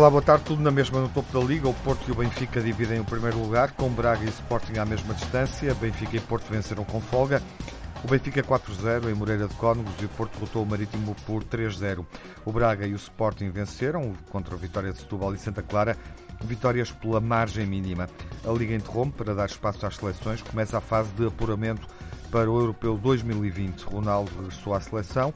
Olá, 0.00 0.08
boa 0.08 0.22
tarde. 0.22 0.44
Tudo 0.44 0.62
na 0.62 0.70
mesma 0.70 1.00
no 1.00 1.08
topo 1.10 1.30
da 1.38 1.44
Liga. 1.44 1.68
O 1.68 1.74
Porto 1.74 2.08
e 2.08 2.12
o 2.12 2.14
Benfica 2.14 2.60
dividem 2.60 3.00
o 3.00 3.04
primeiro 3.04 3.38
lugar, 3.38 3.72
com 3.72 3.90
Braga 3.90 4.24
e 4.24 4.28
Sporting 4.28 4.78
à 4.78 4.86
mesma 4.86 5.12
distância. 5.12 5.74
Benfica 5.74 6.16
e 6.16 6.20
Porto 6.20 6.50
venceram 6.50 6.84
com 6.84 7.02
folga. 7.02 7.42
O 8.02 8.08
Benfica 8.08 8.42
4-0 8.42 9.10
em 9.10 9.14
Moreira 9.14 9.46
de 9.46 9.54
Cónegos 9.56 9.92
e 10.00 10.06
o 10.06 10.08
Porto 10.08 10.32
derrotou 10.32 10.62
o 10.62 10.66
Marítimo 10.66 11.14
por 11.26 11.44
3-0. 11.44 12.04
O 12.46 12.52
Braga 12.52 12.86
e 12.86 12.94
o 12.94 12.96
Sporting 12.96 13.50
venceram 13.50 14.14
contra 14.30 14.54
a 14.54 14.58
Vitória 14.58 14.90
de 14.90 14.98
Setúbal 14.98 15.34
e 15.34 15.38
Santa 15.38 15.62
Clara, 15.62 15.98
vitórias 16.42 16.90
pela 16.90 17.20
margem 17.20 17.66
mínima. 17.66 18.08
A 18.42 18.50
Liga 18.52 18.74
interrompe 18.74 19.18
para 19.18 19.34
dar 19.34 19.46
espaço 19.46 19.84
às 19.84 19.96
seleções. 19.96 20.40
Começa 20.40 20.78
a 20.78 20.80
fase 20.80 21.10
de 21.10 21.26
apuramento 21.26 21.86
para 22.30 22.50
o 22.50 22.58
Europeu 22.58 22.96
2020. 22.96 23.82
Ronaldo 23.82 24.30
regressou 24.34 24.74
à 24.74 24.80
seleção 24.80 25.34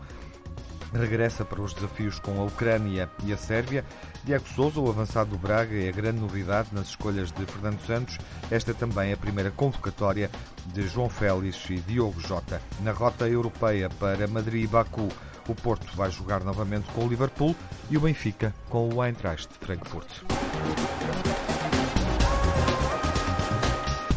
regressa 0.99 1.45
para 1.45 1.61
os 1.61 1.75
desafios 1.75 2.19
com 2.19 2.41
a 2.41 2.45
Ucrânia 2.45 3.11
e 3.25 3.33
a 3.33 3.37
Sérvia. 3.37 3.85
Diego 4.25 4.49
Souza, 4.49 4.81
o 4.81 4.89
avançado 4.89 5.31
do 5.31 5.39
Braga, 5.39 5.75
é 5.75 5.89
a 5.89 5.93
grande 5.93 6.21
novidade 6.21 6.69
nas 6.73 6.89
escolhas 6.89 7.33
de 7.33 7.45
Fernando 7.47 7.81
Santos. 7.81 8.19
Esta 8.51 8.73
também 8.73 9.11
é 9.11 9.15
a 9.15 9.17
primeira 9.17 9.51
convocatória 9.51 10.31
de 10.67 10.87
João 10.87 11.09
Félix 11.09 11.69
e 11.71 11.77
Diogo 11.77 12.21
Jota. 12.21 12.61
Na 12.81 12.93
rota 12.93 13.29
europeia 13.29 13.89
para 13.91 14.27
Madrid 14.27 14.65
e 14.65 14.67
Baku, 14.67 15.09
o 15.49 15.55
Porto 15.55 15.95
vai 15.97 16.11
jogar 16.11 16.43
novamente 16.43 16.91
com 16.93 17.05
o 17.05 17.09
Liverpool 17.09 17.55
e 17.91 17.97
o 17.97 18.01
Benfica 18.01 18.55
com 18.69 18.89
o 18.89 19.05
Eintracht 19.05 19.49
de 19.49 19.59
Frankfurt. 19.59 20.09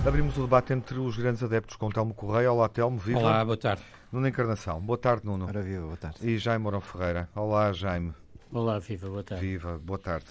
Abrimos 0.06 0.38
o 0.38 0.42
debate 0.44 0.72
entre 0.72 0.98
os 1.00 1.18
grandes 1.18 1.44
adeptos 1.44 1.76
com 1.76 1.90
Telmo 1.90 2.14
Correia. 2.14 2.50
Olá, 2.50 2.70
Telmo, 2.70 2.98
viva. 2.98 3.20
Olá, 3.20 3.44
boa 3.44 3.58
tarde. 3.58 3.84
Nuno 4.10 4.26
Encarnação. 4.26 4.80
Boa 4.80 4.98
tarde, 4.98 5.26
Nuno. 5.26 5.46
Ora, 5.46 5.62
viva, 5.62 5.86
boa 5.86 5.98
tarde. 5.98 6.18
E 6.26 6.38
Jaime 6.38 6.64
Mourão 6.64 6.80
Ferreira. 6.80 7.28
Olá, 7.36 7.74
Jaime. 7.74 8.14
Olá, 8.54 8.80
viva, 8.80 9.10
boa 9.10 9.22
tarde. 9.22 9.46
Viva, 9.46 9.78
boa 9.78 10.00
tarde. 10.00 10.28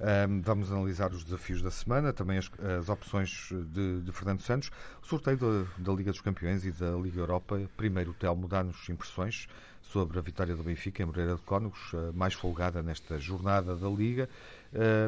Um, 0.00 0.40
vamos 0.40 0.72
analisar 0.72 1.12
os 1.12 1.24
desafios 1.24 1.60
da 1.60 1.70
semana, 1.70 2.10
também 2.10 2.38
as, 2.38 2.50
as 2.78 2.88
opções 2.88 3.50
de, 3.74 4.00
de, 4.00 4.12
Fernando 4.12 4.40
Santos, 4.40 4.70
o 5.02 5.06
sorteio 5.06 5.36
da, 5.36 5.66
da, 5.76 5.92
Liga 5.92 6.10
dos 6.10 6.22
Campeões 6.22 6.64
e 6.64 6.72
da 6.72 6.92
Liga 6.92 7.20
Europa. 7.20 7.60
Primeiro, 7.76 8.12
o 8.12 8.14
Telmo 8.14 8.48
dá-nos 8.48 8.88
impressões 8.88 9.46
sobre 9.82 10.18
a 10.18 10.22
vitória 10.22 10.56
do 10.56 10.62
Benfica 10.62 11.02
em 11.02 11.06
Moreira 11.06 11.34
de 11.34 11.42
Cónegos, 11.42 11.92
mais 12.14 12.32
folgada 12.32 12.82
nesta 12.82 13.18
jornada 13.18 13.76
da 13.76 13.88
Liga, 13.88 14.26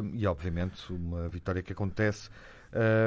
um, 0.03 0.15
e 0.15 0.27
obviamente 0.27 0.93
uma 0.93 1.27
vitória 1.27 1.63
que 1.63 1.73
acontece 1.73 2.29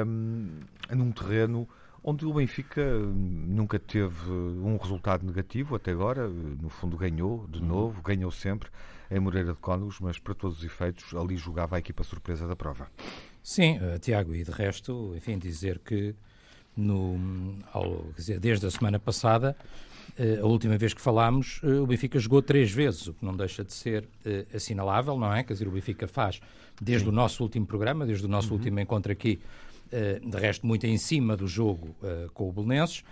um, 0.05 0.59
num 0.93 1.11
terreno 1.13 1.67
onde 2.07 2.23
o 2.23 2.31
Benfica 2.31 2.85
nunca 2.85 3.79
teve 3.79 4.29
um 4.29 4.77
resultado 4.77 5.25
negativo 5.25 5.75
até 5.75 5.91
agora, 5.91 6.27
no 6.27 6.69
fundo 6.69 6.95
ganhou 6.95 7.47
de 7.47 7.59
uhum. 7.59 7.65
novo, 7.65 8.01
ganhou 8.03 8.29
sempre 8.29 8.69
em 9.09 9.19
Moreira 9.19 9.53
de 9.53 9.59
Cónegos, 9.59 9.99
mas 9.99 10.19
para 10.19 10.35
todos 10.35 10.59
os 10.59 10.63
efeitos 10.63 11.15
ali 11.15 11.35
jogava 11.35 11.77
a 11.77 11.79
equipa 11.79 12.03
surpresa 12.03 12.47
da 12.47 12.55
prova. 12.55 12.87
Sim, 13.41 13.79
uh, 13.79 13.97
Tiago, 13.97 14.35
e 14.35 14.43
de 14.43 14.51
resto, 14.51 15.13
enfim, 15.15 15.39
dizer 15.39 15.79
que 15.79 16.13
no, 16.77 17.57
ao, 17.73 18.05
dizer, 18.15 18.39
desde 18.39 18.67
a 18.67 18.71
semana 18.71 18.99
passada, 18.99 19.55
uh, 20.19 20.43
a 20.43 20.47
última 20.47 20.77
vez 20.77 20.93
que 20.93 21.01
falámos, 21.01 21.59
uh, 21.63 21.81
o 21.81 21.87
Benfica 21.87 22.19
jogou 22.19 22.41
três 22.41 22.71
vezes, 22.71 23.07
o 23.07 23.13
que 23.15 23.25
não 23.25 23.35
deixa 23.35 23.63
de 23.63 23.73
ser 23.73 24.07
assinalável, 24.53 25.17
não 25.17 25.33
é? 25.33 25.43
Quer 25.43 25.53
dizer, 25.53 25.67
o 25.67 25.71
Benfica 25.71 26.07
faz, 26.07 26.39
desde 26.79 27.05
Sim. 27.05 27.11
o 27.11 27.13
nosso 27.13 27.41
último 27.41 27.65
programa, 27.65 28.05
desde 28.05 28.25
o 28.25 28.29
nosso 28.29 28.49
uhum. 28.49 28.57
último 28.57 28.79
encontro 28.79 29.11
aqui, 29.11 29.39
de 30.23 30.37
resto 30.37 30.65
muito 30.67 30.85
em 30.85 30.97
cima 30.97 31.37
do 31.37 31.47
jogo 31.47 31.95
eh, 32.03 32.27
com 32.33 32.49
o 32.49 32.51
Belenenses. 32.51 33.03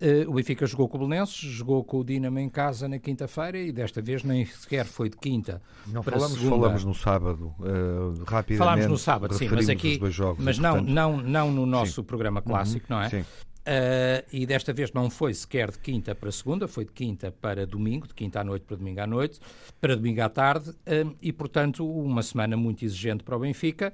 Uh, 0.00 0.30
o 0.30 0.32
Benfica 0.32 0.64
jogou 0.64 0.88
com 0.88 0.96
o 0.96 1.06
Belenenses, 1.06 1.36
jogou 1.36 1.84
com 1.84 1.98
o 1.98 2.04
Dinamo 2.04 2.38
em 2.38 2.48
casa 2.48 2.88
na 2.88 2.98
quinta-feira 2.98 3.58
e 3.58 3.70
desta 3.70 4.00
vez 4.00 4.24
nem 4.24 4.46
sequer 4.46 4.86
foi 4.86 5.10
de 5.10 5.18
quinta 5.18 5.60
não 5.86 6.02
para 6.02 6.14
falamos, 6.14 6.38
segunda. 6.38 6.56
falamos 6.56 6.84
no 6.84 6.94
sábado, 6.94 7.54
uh, 7.58 8.24
rapidamente. 8.24 8.56
Falámos 8.56 8.86
no 8.86 8.96
sábado, 8.96 9.34
sim, 9.34 9.46
mas 9.50 9.68
aqui, 9.68 10.00
jogos, 10.10 10.42
mas 10.42 10.58
não, 10.58 10.76
portanto... 10.76 10.90
não, 10.90 11.20
não 11.20 11.50
no 11.52 11.66
nosso 11.66 12.00
sim. 12.00 12.02
programa 12.02 12.40
clássico, 12.40 12.86
uhum, 12.90 12.98
não 12.98 13.04
é? 13.04 13.10
Sim. 13.10 13.20
Uh, 13.20 14.24
e 14.32 14.46
desta 14.46 14.72
vez 14.72 14.90
não 14.90 15.10
foi 15.10 15.34
sequer 15.34 15.70
de 15.70 15.78
quinta 15.78 16.14
para 16.14 16.32
segunda, 16.32 16.66
foi 16.66 16.86
de 16.86 16.92
quinta 16.92 17.30
para 17.30 17.66
domingo, 17.66 18.08
de 18.08 18.14
quinta 18.14 18.40
à 18.40 18.44
noite 18.44 18.64
para 18.64 18.76
domingo 18.78 19.00
à 19.02 19.06
noite, 19.06 19.38
para 19.78 19.94
domingo 19.94 20.22
à 20.22 20.30
tarde, 20.30 20.72
e 21.20 21.30
portanto 21.30 21.86
uma 21.86 22.22
semana 22.22 22.56
muito 22.56 22.86
exigente 22.86 23.22
para 23.22 23.36
o 23.36 23.40
Benfica. 23.40 23.92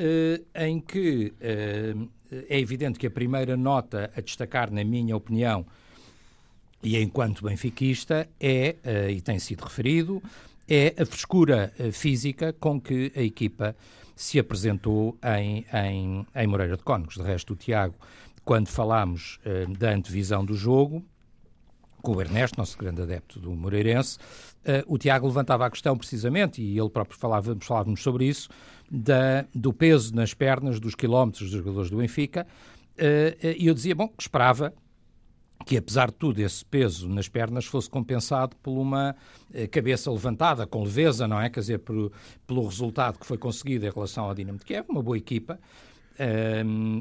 Uh, 0.00 0.42
em 0.54 0.80
que 0.80 1.30
uh, 1.42 2.08
é 2.48 2.58
evidente 2.58 2.98
que 2.98 3.06
a 3.06 3.10
primeira 3.10 3.54
nota 3.54 4.10
a 4.16 4.20
destacar, 4.22 4.70
na 4.70 4.82
minha 4.82 5.14
opinião, 5.14 5.66
e 6.82 6.96
enquanto 6.96 7.44
benfiquista, 7.44 8.26
é, 8.40 8.76
uh, 8.82 9.10
e 9.10 9.20
tem 9.20 9.38
sido 9.38 9.62
referido, 9.62 10.22
é 10.66 10.94
a 10.98 11.04
frescura 11.04 11.70
física 11.92 12.54
com 12.54 12.80
que 12.80 13.12
a 13.14 13.20
equipa 13.20 13.76
se 14.16 14.38
apresentou 14.38 15.18
em, 15.38 15.66
em, 15.70 16.26
em 16.34 16.46
Moreira 16.46 16.78
de 16.78 16.82
Cónegos. 16.82 17.16
De 17.16 17.22
resto, 17.22 17.52
o 17.52 17.56
Tiago, 17.56 17.94
quando 18.42 18.68
falámos 18.68 19.38
da 19.78 19.90
antevisão 19.90 20.44
do 20.44 20.54
jogo, 20.54 21.04
com 22.00 22.14
o 22.14 22.20
Ernesto, 22.22 22.56
nosso 22.56 22.78
grande 22.78 23.02
adepto 23.02 23.40
do 23.40 23.50
Moreirense, 23.50 24.16
o 24.86 24.96
Tiago 24.96 25.26
levantava 25.26 25.66
a 25.66 25.70
questão 25.70 25.98
precisamente, 25.98 26.62
e 26.62 26.78
ele 26.78 26.88
próprio 26.88 27.18
falava, 27.18 27.56
falávamos 27.60 28.00
sobre 28.00 28.26
isso, 28.26 28.48
da, 28.90 29.46
do 29.54 29.72
peso 29.72 30.14
nas 30.14 30.34
pernas 30.34 30.80
dos 30.80 30.94
quilómetros 30.94 31.50
dos 31.50 31.58
jogadores 31.58 31.90
do 31.90 31.98
Benfica, 31.98 32.46
uh, 32.96 33.56
e 33.56 33.66
eu 33.66 33.74
dizia, 33.74 33.94
bom, 33.94 34.12
esperava 34.18 34.72
que 35.66 35.76
apesar 35.76 36.06
de 36.06 36.14
tudo 36.14 36.40
esse 36.40 36.64
peso 36.64 37.06
nas 37.08 37.28
pernas 37.28 37.66
fosse 37.66 37.88
compensado 37.88 38.56
por 38.62 38.72
uma 38.80 39.14
cabeça 39.70 40.10
levantada, 40.10 40.66
com 40.66 40.82
leveza, 40.82 41.28
não 41.28 41.38
é? 41.38 41.50
Quer 41.50 41.60
dizer, 41.60 41.78
por, 41.80 42.10
pelo 42.46 42.64
resultado 42.64 43.18
que 43.18 43.26
foi 43.26 43.36
conseguido 43.36 43.86
em 43.86 43.90
relação 43.90 44.24
ao 44.24 44.34
Dinamo 44.34 44.56
de 44.56 44.64
Kiev, 44.64 44.86
uma 44.88 45.02
boa 45.02 45.18
equipa, 45.18 45.60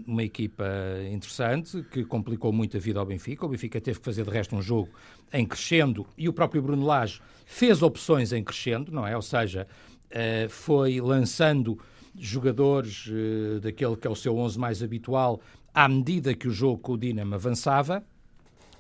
uma 0.06 0.24
equipa 0.24 0.66
interessante 1.12 1.84
que 1.84 2.06
complicou 2.06 2.52
muito 2.52 2.78
a 2.78 2.80
vida 2.80 3.00
ao 3.00 3.06
Benfica. 3.06 3.46
O 3.46 3.50
Benfica 3.50 3.80
teve 3.80 4.00
que 4.00 4.06
fazer 4.06 4.24
de 4.24 4.30
resto 4.30 4.56
um 4.56 4.62
jogo 4.62 4.90
em 5.32 5.46
crescendo 5.46 6.06
e 6.18 6.30
o 6.30 6.34
próprio 6.34 6.62
Bruno 6.62 6.86
Lage 6.86 7.22
fez 7.46 7.82
opções 7.82 8.32
em 8.32 8.44
crescendo, 8.44 8.92
não 8.92 9.06
é? 9.06 9.16
Ou 9.16 9.22
seja, 9.22 9.68
eh, 10.10 10.48
foi 10.50 11.00
lançando 11.00 11.78
jogadores 12.18 13.10
eh, 13.10 13.60
daquele 13.60 13.96
que 13.96 14.08
é 14.08 14.10
o 14.10 14.16
seu 14.16 14.38
11 14.38 14.60
mais 14.60 14.84
habitual 14.84 15.40
à 15.74 15.88
medida 15.88 16.34
que 16.34 16.48
o 16.48 16.52
jogo 16.52 16.80
com 16.80 16.94
o 16.94 16.98
Dinamo 16.98 17.36
avançava. 17.36 18.04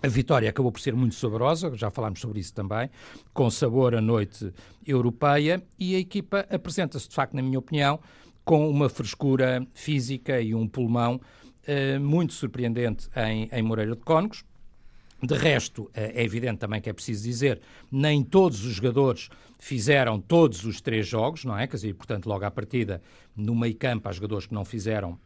A 0.02 0.08
vitória 0.08 0.50
acabou 0.50 0.72
por 0.72 0.80
ser 0.80 0.96
muito 0.96 1.16
saborosa, 1.16 1.76
já 1.76 1.92
falámos 1.92 2.22
sobre 2.22 2.40
isso 2.40 2.54
também, 2.54 2.90
com 3.34 3.50
sabor 3.50 3.94
à 3.94 4.02
noite 4.02 4.54
europeia, 4.88 5.62
e 5.78 5.94
a 5.94 6.00
equipa 6.00 6.46
apresenta-se, 6.50 7.10
de 7.10 7.16
facto, 7.16 7.34
na 7.34 7.42
minha 7.42 7.60
opinião, 7.60 8.00
com 8.46 8.70
uma 8.70 8.88
frescura 8.88 9.66
física 9.74 10.40
e 10.40 10.56
um 10.56 10.68
pulmão 10.68 11.20
uh, 11.20 12.00
muito 12.00 12.34
surpreendente 12.34 13.10
em, 13.14 13.50
em 13.52 13.62
Moreira 13.62 13.94
de 13.94 14.02
Cónegos. 14.02 14.46
De 15.22 15.34
resto, 15.36 15.84
uh, 15.84 15.92
é 15.94 16.24
evidente 16.24 16.60
também 16.60 16.82
que 16.82 16.90
é 16.90 16.94
preciso 16.94 17.24
dizer, 17.24 17.62
nem 17.92 18.24
todos 18.24 18.66
os 18.66 18.74
jogadores 18.74 19.30
fizeram 19.60 20.20
todos 20.20 20.64
os 20.64 20.80
três 20.80 21.06
jogos, 21.06 21.44
não 21.44 21.58
é? 21.58 21.68
Quer 21.68 21.76
dizer, 21.76 21.94
portanto, 21.94 22.28
logo 22.28 22.46
à 22.46 22.52
partida, 22.52 23.02
no 23.36 23.54
meio 23.54 23.76
campo, 23.76 24.08
há 24.08 24.12
jogadores 24.12 24.48
que 24.48 24.54
não 24.54 24.64
fizeram 24.64 25.20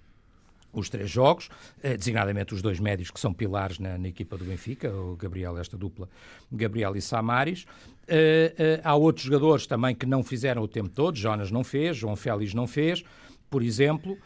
os 0.74 0.90
três 0.90 1.10
jogos, 1.10 1.50
eh, 1.84 1.96
designadamente 1.96 2.54
os 2.54 2.62
dois 2.62 2.80
médios 2.80 3.12
que 3.12 3.20
são 3.20 3.32
pilares 3.32 3.78
na, 3.78 3.98
na, 3.98 4.08
equipa 4.08 4.36
do 4.36 4.44
Benfica, 4.44 4.92
o 4.92 5.16
Gabriel, 5.16 5.58
esta 5.58 5.78
dupla, 5.78 6.10
Gabriel 6.52 6.96
e 6.96 7.02
Samaris. 7.02 7.66
Eh, 8.08 8.54
eh, 8.58 8.82
há 8.84 8.96
outros 8.96 9.26
jogadores 9.26 9.68
também 9.68 9.94
que 9.96 10.06
não 10.06 10.24
fizeram 10.24 10.64
o 10.64 10.68
tempo 10.68 10.90
todo, 10.90 11.16
Jonas 11.16 11.52
não 11.52 11.64
fez, 11.64 11.96
João 11.96 12.16
Félix 12.16 12.54
não 12.54 12.66
fez, 12.66 13.04
por 13.50 13.62
exemplo, 13.62 14.18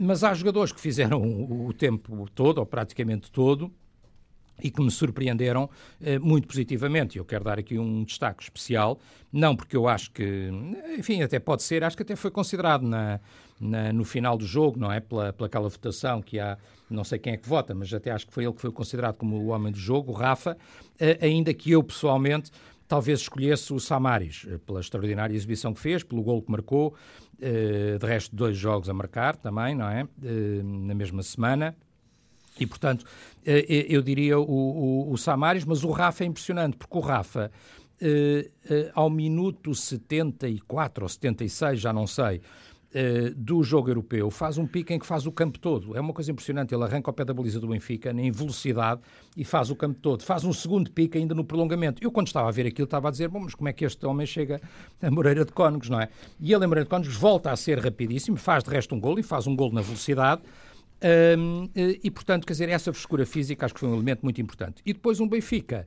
mas 0.00 0.24
há 0.24 0.32
jogadores 0.32 0.72
que 0.72 0.80
fizeram 0.80 1.22
o 1.66 1.72
tempo 1.72 2.26
todo, 2.34 2.58
ou 2.58 2.66
praticamente 2.66 3.30
todo, 3.30 3.70
e 4.62 4.70
que 4.70 4.82
me 4.82 4.90
surpreenderam 4.90 5.68
eh, 6.00 6.18
muito 6.18 6.46
positivamente. 6.46 7.18
Eu 7.18 7.24
quero 7.24 7.44
dar 7.44 7.58
aqui 7.58 7.78
um 7.78 8.04
destaque 8.04 8.42
especial, 8.42 8.98
não 9.32 9.56
porque 9.56 9.76
eu 9.76 9.88
acho 9.88 10.10
que, 10.12 10.50
enfim, 10.98 11.22
até 11.22 11.38
pode 11.38 11.62
ser, 11.62 11.82
acho 11.82 11.96
que 11.96 12.02
até 12.02 12.14
foi 12.14 12.30
considerado 12.30 12.82
na, 12.82 13.20
na, 13.60 13.92
no 13.92 14.04
final 14.04 14.36
do 14.38 14.46
jogo, 14.46 14.78
não 14.78 14.92
é? 14.92 15.00
Pela, 15.00 15.32
pela 15.32 15.46
aquela 15.46 15.68
votação 15.68 16.22
que 16.22 16.38
há, 16.38 16.56
não 16.88 17.04
sei 17.04 17.18
quem 17.18 17.32
é 17.32 17.36
que 17.36 17.48
vota, 17.48 17.74
mas 17.74 17.92
até 17.92 18.10
acho 18.10 18.26
que 18.26 18.32
foi 18.32 18.44
ele 18.44 18.52
que 18.52 18.60
foi 18.60 18.70
considerado 18.70 19.16
como 19.16 19.36
o 19.36 19.46
homem 19.48 19.72
do 19.72 19.78
jogo, 19.78 20.12
o 20.12 20.14
Rafa, 20.14 20.56
eh, 20.98 21.18
ainda 21.20 21.52
que 21.52 21.72
eu 21.72 21.82
pessoalmente 21.82 22.50
talvez 22.86 23.20
escolhesse 23.20 23.72
o 23.72 23.80
Samaris, 23.80 24.46
eh, 24.48 24.58
pela 24.58 24.80
extraordinária 24.80 25.34
exibição 25.34 25.72
que 25.72 25.80
fez, 25.80 26.02
pelo 26.02 26.22
gol 26.22 26.42
que 26.42 26.50
marcou, 26.50 26.94
eh, 27.40 27.98
de 27.98 28.06
resto 28.06 28.34
dois 28.34 28.56
jogos 28.56 28.88
a 28.88 28.94
marcar 28.94 29.36
também, 29.36 29.74
não 29.74 29.88
é? 29.88 30.06
Eh, 30.22 30.62
na 30.62 30.94
mesma 30.94 31.22
semana. 31.22 31.74
E, 32.58 32.66
portanto, 32.66 33.04
eh, 33.44 33.66
eh, 33.68 33.86
eu 33.88 34.02
diria 34.02 34.38
o, 34.38 34.42
o, 34.42 35.12
o 35.12 35.18
Samaris, 35.18 35.64
mas 35.64 35.82
o 35.84 35.90
Rafa 35.90 36.24
é 36.24 36.26
impressionante, 36.26 36.76
porque 36.76 36.96
o 36.96 37.00
Rafa 37.00 37.50
ao 38.92 39.08
minuto 39.08 39.74
74 39.74 41.04
ou 41.04 41.08
76, 41.08 41.80
já 41.80 41.90
não 41.90 42.06
sei, 42.06 42.42
do 43.34 43.62
jogo 43.62 43.88
europeu 43.88 44.30
faz 44.30 44.58
um 44.58 44.66
pique 44.66 44.92
em 44.92 44.98
que 44.98 45.06
faz 45.06 45.26
o 45.26 45.32
campo 45.32 45.58
todo. 45.58 45.96
É 45.96 46.00
uma 46.00 46.12
coisa 46.12 46.30
impressionante. 46.30 46.74
Ele 46.74 46.84
arranca 46.84 47.08
ao 47.08 47.14
pé 47.14 47.24
da 47.24 47.32
baliza 47.32 47.58
do 47.58 47.66
Benfica 47.66 48.10
em 48.10 48.30
velocidade 48.30 49.00
e 49.36 49.44
faz 49.44 49.70
o 49.70 49.76
campo 49.76 49.98
todo. 50.00 50.22
Faz 50.22 50.44
um 50.44 50.52
segundo 50.52 50.90
pique 50.90 51.16
ainda 51.16 51.34
no 51.34 51.44
prolongamento. 51.44 52.02
Eu, 52.04 52.12
quando 52.12 52.26
estava 52.26 52.48
a 52.48 52.50
ver 52.52 52.66
aquilo, 52.66 52.84
estava 52.84 53.08
a 53.08 53.10
dizer: 53.10 53.28
bom, 53.28 53.40
mas 53.40 53.54
como 53.54 53.68
é 53.68 53.72
que 53.72 53.84
este 53.84 54.04
homem 54.04 54.26
chega 54.26 54.60
a 55.00 55.10
Moreira 55.10 55.44
de 55.44 55.52
Cónegos, 55.52 55.88
não 55.88 56.00
é? 56.00 56.08
E 56.38 56.52
ele, 56.52 56.64
a 56.64 56.68
Moreira 56.68 56.84
de 56.84 56.90
Cónegos, 56.90 57.16
volta 57.16 57.50
a 57.50 57.56
ser 57.56 57.78
rapidíssimo, 57.78 58.36
faz 58.36 58.62
de 58.62 58.70
resto 58.70 58.94
um 58.94 59.00
gol 59.00 59.18
e 59.18 59.22
faz 59.22 59.46
um 59.46 59.56
gol 59.56 59.72
na 59.72 59.80
velocidade. 59.80 60.42
Um, 61.02 61.68
e, 61.74 62.10
portanto, 62.10 62.46
quer 62.46 62.54
dizer, 62.54 62.68
essa 62.68 62.92
frescura 62.92 63.26
física 63.26 63.66
acho 63.66 63.74
que 63.74 63.80
foi 63.80 63.88
um 63.88 63.94
elemento 63.94 64.20
muito 64.22 64.40
importante. 64.40 64.82
E 64.86 64.92
depois 64.92 65.20
um 65.20 65.28
Benfica 65.28 65.86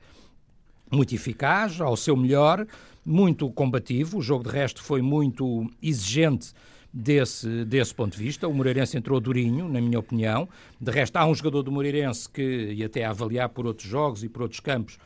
muito 0.90 1.14
eficaz, 1.14 1.80
ao 1.80 1.96
seu 1.96 2.16
melhor, 2.16 2.66
muito 3.04 3.50
combativo. 3.50 4.18
O 4.18 4.22
jogo 4.22 4.44
de 4.44 4.50
resto 4.50 4.82
foi 4.82 5.02
muito 5.02 5.70
exigente 5.82 6.52
desse, 6.92 7.64
desse 7.64 7.94
ponto 7.94 8.16
de 8.16 8.22
vista. 8.22 8.48
O 8.48 8.54
Moreirense 8.54 8.96
entrou 8.96 9.20
durinho, 9.20 9.68
na 9.68 9.80
minha 9.80 9.98
opinião. 9.98 10.48
De 10.80 10.90
resto, 10.90 11.16
há 11.16 11.26
um 11.26 11.34
jogador 11.34 11.62
do 11.62 11.72
Moreirense 11.72 12.28
que, 12.28 12.72
e 12.72 12.84
até 12.84 13.04
a 13.04 13.10
avaliar 13.10 13.48
por 13.48 13.66
outros 13.66 13.88
jogos 13.88 14.24
e 14.24 14.28
por 14.28 14.42
outros 14.42 14.60
campos, 14.60 14.98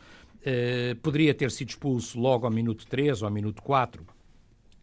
eh, 0.44 0.96
poderia 1.02 1.32
ter 1.32 1.50
sido 1.50 1.70
expulso 1.70 2.18
logo 2.18 2.46
ao 2.46 2.52
minuto 2.52 2.86
3 2.86 3.22
ou 3.22 3.26
ao 3.26 3.32
minuto 3.32 3.62
4, 3.62 4.04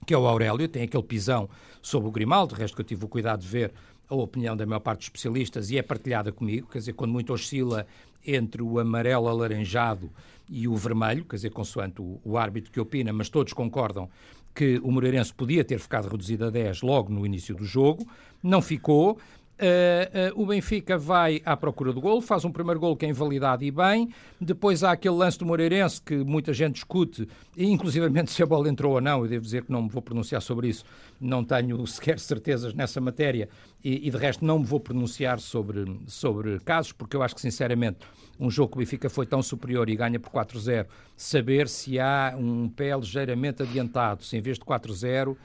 que 0.06 0.14
é 0.14 0.18
o 0.18 0.26
Aurélio, 0.26 0.68
tem 0.68 0.84
aquele 0.84 1.04
pisão 1.04 1.50
sobre 1.82 2.08
o 2.08 2.12
Grimaldo, 2.12 2.56
de 2.56 2.62
resto 2.62 2.76
que 2.76 2.82
eu 2.82 2.86
tive 2.86 3.06
o 3.06 3.08
cuidado 3.08 3.42
de 3.42 3.48
ver 3.48 3.74
a 4.10 4.16
opinião 4.16 4.58
da 4.58 4.66
maior 4.66 4.80
parte 4.80 5.00
dos 5.00 5.06
especialistas 5.06 5.70
e 5.70 5.78
é 5.78 5.82
partilhada 5.82 6.32
comigo, 6.32 6.68
quer 6.72 6.80
dizer, 6.80 6.94
quando 6.94 7.12
muito 7.12 7.32
oscila 7.32 7.86
entre 8.26 8.62
o 8.62 8.80
amarelo 8.80 9.28
alaranjado 9.28 10.10
e 10.50 10.68
o 10.68 10.76
vermelho, 10.76 11.24
quer 11.26 11.36
dizer, 11.36 11.52
consoante 11.52 12.02
o, 12.02 12.20
o 12.24 12.38
árbitro 12.38 12.72
que 12.72 12.80
opina, 12.80 13.14
mas 13.14 13.30
todos 13.30 13.54
concordam 13.54 14.10
que 14.54 14.80
o 14.80 14.92
Moreirense 14.92 15.34
podia 15.34 15.64
ter 15.64 15.80
ficado 15.80 16.10
reduzido 16.10 16.46
a 16.46 16.50
10 16.50 16.82
logo 16.82 17.14
no 17.14 17.26
início 17.26 17.56
do 17.56 17.64
jogo, 17.64 18.06
não 18.42 18.62
ficou. 18.62 19.18
Uh, 19.60 20.38
uh, 20.38 20.42
o 20.42 20.46
Benfica 20.46 20.98
vai 20.98 21.42
à 21.44 21.58
procura 21.58 21.92
do 21.92 22.00
gol, 22.00 22.22
faz 22.22 22.46
um 22.46 22.52
primeiro 22.52 22.80
gol 22.80 22.96
que 22.96 23.06
é 23.06 23.10
invalidado 23.10 23.62
e 23.62 23.70
bem. 23.70 24.10
Depois 24.40 24.86
há 24.86 24.94
aquele 24.94 25.16
lance 25.16 25.38
do 25.38 25.46
Moreirense 25.46 26.02
que 26.02 26.16
muita 26.16 26.54
gente 26.54 26.76
discute, 26.76 27.28
inclusivamente 27.58 28.32
se 28.32 28.42
a 28.42 28.46
bola 28.46 28.70
entrou 28.70 28.94
ou 28.94 29.02
não. 29.02 29.22
Eu 29.24 29.28
devo 29.28 29.44
dizer 29.44 29.66
que 29.66 29.72
não 29.72 29.82
me 29.82 29.90
vou 29.90 30.02
pronunciar 30.02 30.42
sobre 30.42 30.70
isso, 30.70 30.86
não 31.20 31.44
tenho 31.44 31.84
sequer 31.88 32.20
certezas 32.20 32.74
nessa 32.74 33.02
matéria 33.02 33.50
e, 33.84 34.08
e 34.08 34.10
de 34.10 34.16
resto 34.16 34.46
não 34.46 34.60
me 34.60 34.66
vou 34.66 34.80
pronunciar 34.80 35.42
sobre, 35.42 36.00
sobre 36.08 36.58
casos, 36.62 36.94
porque 36.94 37.18
eu 37.18 37.22
acho 37.22 37.36
que 37.36 37.42
sinceramente 37.42 38.00
um 38.40 38.50
jogo 38.50 38.72
que 38.72 38.78
o 38.78 38.80
Benfica 38.80 39.10
foi 39.10 39.26
tão 39.26 39.44
superior 39.44 39.90
e 39.90 39.96
ganha 39.98 40.18
por 40.22 40.32
4-0, 40.32 40.86
saber 41.18 41.68
se 41.68 42.00
há 42.00 42.34
um 42.40 42.70
pé 42.70 42.96
ligeiramente 42.96 43.62
adiantado, 43.62 44.24
se 44.24 44.38
em 44.38 44.42
vez 44.42 44.58
de 44.58 44.64
4-0 44.64 45.36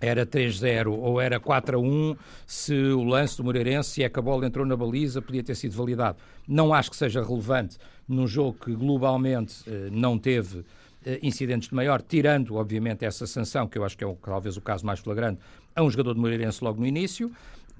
era 0.00 0.24
3-0 0.24 0.92
ou 0.92 1.20
era 1.20 1.40
4-1, 1.40 2.16
se 2.46 2.74
o 2.74 3.02
lance 3.02 3.36
do 3.36 3.44
Moreirense, 3.44 3.90
se 3.90 4.02
é 4.02 4.08
que 4.08 4.18
a 4.18 4.22
bola 4.22 4.46
entrou 4.46 4.64
na 4.64 4.76
baliza, 4.76 5.20
podia 5.20 5.42
ter 5.42 5.54
sido 5.54 5.76
validado. 5.76 6.18
Não 6.46 6.72
acho 6.72 6.90
que 6.90 6.96
seja 6.96 7.22
relevante 7.22 7.78
num 8.06 8.26
jogo 8.26 8.56
que 8.64 8.74
globalmente 8.74 9.62
eh, 9.66 9.88
não 9.90 10.18
teve 10.18 10.64
eh, 11.04 11.18
incidentes 11.22 11.68
de 11.68 11.74
maior, 11.74 12.00
tirando, 12.00 12.54
obviamente, 12.56 13.04
essa 13.04 13.26
sanção, 13.26 13.66
que 13.66 13.78
eu 13.78 13.84
acho 13.84 13.96
que 13.96 14.04
é 14.04 14.16
talvez 14.24 14.56
o 14.56 14.60
caso 14.60 14.86
mais 14.86 15.00
flagrante, 15.00 15.40
a 15.74 15.82
um 15.82 15.90
jogador 15.90 16.14
do 16.14 16.20
Moreirense 16.20 16.62
logo 16.62 16.80
no 16.80 16.86
início. 16.86 17.30